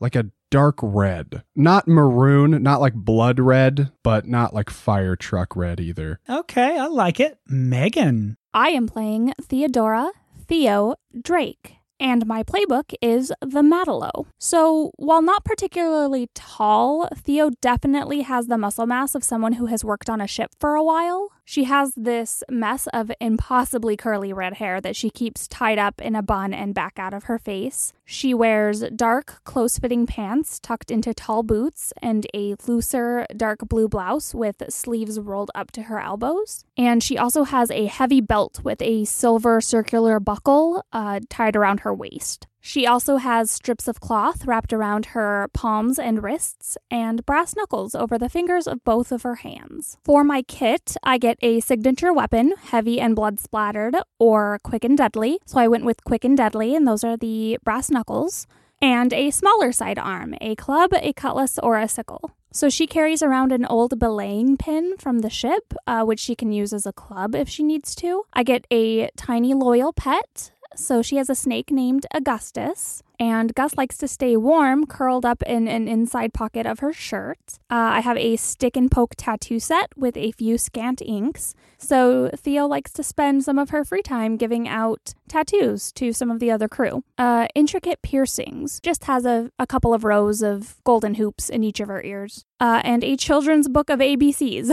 like 0.00 0.16
a 0.16 0.30
dark 0.50 0.78
red. 0.82 1.42
Not 1.54 1.86
maroon, 1.86 2.62
not 2.62 2.80
like 2.80 2.94
blood 2.94 3.38
red, 3.38 3.92
but 4.02 4.26
not 4.26 4.52
like 4.52 4.70
fire 4.70 5.16
truck 5.16 5.54
red 5.56 5.80
either. 5.80 6.20
Okay, 6.28 6.78
I 6.78 6.86
like 6.86 7.20
it. 7.20 7.38
Megan. 7.46 8.36
I 8.52 8.70
am 8.70 8.86
playing 8.86 9.32
Theodora 9.40 10.10
Theo 10.46 10.94
Drake. 11.20 11.76
And 12.00 12.26
my 12.26 12.42
playbook 12.42 12.92
is 13.00 13.32
the 13.40 13.62
Matelot. 13.62 14.26
So, 14.38 14.90
while 14.96 15.22
not 15.22 15.44
particularly 15.44 16.28
tall, 16.34 17.08
Theo 17.16 17.50
definitely 17.62 18.22
has 18.22 18.48
the 18.48 18.58
muscle 18.58 18.86
mass 18.86 19.14
of 19.14 19.22
someone 19.22 19.54
who 19.54 19.66
has 19.66 19.84
worked 19.84 20.10
on 20.10 20.20
a 20.20 20.26
ship 20.26 20.50
for 20.58 20.74
a 20.74 20.82
while. 20.82 21.30
She 21.44 21.64
has 21.64 21.92
this 21.94 22.42
mess 22.50 22.86
of 22.92 23.12
impossibly 23.20 23.96
curly 23.96 24.32
red 24.32 24.54
hair 24.54 24.80
that 24.80 24.96
she 24.96 25.10
keeps 25.10 25.46
tied 25.46 25.78
up 25.78 26.00
in 26.00 26.16
a 26.16 26.22
bun 26.22 26.54
and 26.54 26.74
back 26.74 26.98
out 26.98 27.12
of 27.12 27.24
her 27.24 27.38
face. 27.38 27.92
She 28.04 28.32
wears 28.32 28.80
dark, 28.96 29.44
close 29.44 29.78
fitting 29.78 30.06
pants 30.06 30.58
tucked 30.58 30.90
into 30.90 31.12
tall 31.12 31.42
boots 31.42 31.92
and 32.00 32.26
a 32.34 32.56
looser, 32.66 33.26
dark 33.36 33.60
blue 33.68 33.88
blouse 33.88 34.34
with 34.34 34.62
sleeves 34.70 35.20
rolled 35.20 35.50
up 35.54 35.70
to 35.72 35.82
her 35.82 36.00
elbows. 36.00 36.64
And 36.76 37.02
she 37.02 37.18
also 37.18 37.44
has 37.44 37.70
a 37.70 37.86
heavy 37.86 38.20
belt 38.22 38.60
with 38.64 38.80
a 38.80 39.04
silver 39.04 39.60
circular 39.60 40.18
buckle 40.20 40.84
uh, 40.92 41.20
tied 41.28 41.56
around 41.56 41.80
her 41.80 41.94
waist. 41.94 42.46
She 42.66 42.86
also 42.86 43.18
has 43.18 43.50
strips 43.50 43.88
of 43.88 44.00
cloth 44.00 44.46
wrapped 44.46 44.72
around 44.72 45.12
her 45.12 45.50
palms 45.52 45.98
and 45.98 46.22
wrists 46.22 46.78
and 46.90 47.24
brass 47.26 47.54
knuckles 47.54 47.94
over 47.94 48.16
the 48.16 48.30
fingers 48.30 48.66
of 48.66 48.82
both 48.84 49.12
of 49.12 49.20
her 49.20 49.34
hands. 49.34 49.98
For 50.02 50.24
my 50.24 50.40
kit, 50.40 50.96
I 51.02 51.18
get 51.18 51.36
a 51.42 51.60
signature 51.60 52.10
weapon, 52.10 52.54
heavy 52.58 52.98
and 52.98 53.14
blood 53.14 53.38
splattered, 53.38 53.96
or 54.18 54.58
quick 54.62 54.82
and 54.82 54.96
deadly. 54.96 55.40
So 55.44 55.58
I 55.58 55.68
went 55.68 55.84
with 55.84 56.04
quick 56.04 56.24
and 56.24 56.38
deadly, 56.38 56.74
and 56.74 56.88
those 56.88 57.04
are 57.04 57.18
the 57.18 57.58
brass 57.62 57.90
knuckles. 57.90 58.46
And 58.80 59.12
a 59.12 59.30
smaller 59.30 59.70
sidearm, 59.70 60.34
a 60.40 60.56
club, 60.56 60.94
a 60.94 61.12
cutlass, 61.12 61.58
or 61.58 61.78
a 61.78 61.86
sickle. 61.86 62.30
So 62.50 62.70
she 62.70 62.86
carries 62.86 63.22
around 63.22 63.52
an 63.52 63.66
old 63.66 63.98
belaying 63.98 64.56
pin 64.56 64.96
from 64.96 65.18
the 65.18 65.28
ship, 65.28 65.74
uh, 65.86 66.04
which 66.04 66.20
she 66.20 66.34
can 66.34 66.50
use 66.50 66.72
as 66.72 66.86
a 66.86 66.94
club 66.94 67.34
if 67.34 67.46
she 67.46 67.62
needs 67.62 67.94
to. 67.96 68.24
I 68.32 68.42
get 68.42 68.66
a 68.70 69.10
tiny 69.16 69.52
loyal 69.52 69.92
pet, 69.92 70.52
so 70.76 71.02
she 71.02 71.16
has 71.16 71.30
a 71.30 71.34
snake 71.34 71.70
named 71.70 72.06
Augustus, 72.12 73.02
and 73.18 73.54
Gus 73.54 73.76
likes 73.76 73.96
to 73.98 74.08
stay 74.08 74.36
warm, 74.36 74.86
curled 74.86 75.24
up 75.24 75.42
in 75.42 75.68
an 75.68 75.88
inside 75.88 76.34
pocket 76.34 76.66
of 76.66 76.80
her 76.80 76.92
shirt. 76.92 77.58
Uh, 77.70 77.98
I 77.98 78.00
have 78.00 78.16
a 78.16 78.36
stick 78.36 78.76
and 78.76 78.90
poke 78.90 79.14
tattoo 79.16 79.60
set 79.60 79.96
with 79.96 80.16
a 80.16 80.32
few 80.32 80.58
scant 80.58 81.00
inks. 81.00 81.54
So 81.78 82.30
Theo 82.36 82.66
likes 82.66 82.92
to 82.94 83.02
spend 83.02 83.44
some 83.44 83.58
of 83.58 83.70
her 83.70 83.84
free 83.84 84.02
time 84.02 84.36
giving 84.36 84.66
out 84.68 85.14
tattoos 85.28 85.92
to 85.92 86.12
some 86.12 86.30
of 86.30 86.40
the 86.40 86.50
other 86.50 86.68
crew. 86.68 87.04
Uh, 87.18 87.46
intricate 87.54 88.02
piercings, 88.02 88.80
just 88.80 89.04
has 89.04 89.24
a, 89.24 89.50
a 89.58 89.66
couple 89.66 89.94
of 89.94 90.04
rows 90.04 90.42
of 90.42 90.76
golden 90.84 91.14
hoops 91.14 91.48
in 91.48 91.64
each 91.64 91.80
of 91.80 91.88
her 91.88 92.02
ears. 92.02 92.44
Uh, 92.60 92.80
and 92.84 93.04
a 93.04 93.16
children's 93.16 93.68
book 93.68 93.90
of 93.90 93.98
ABCs. 93.98 94.70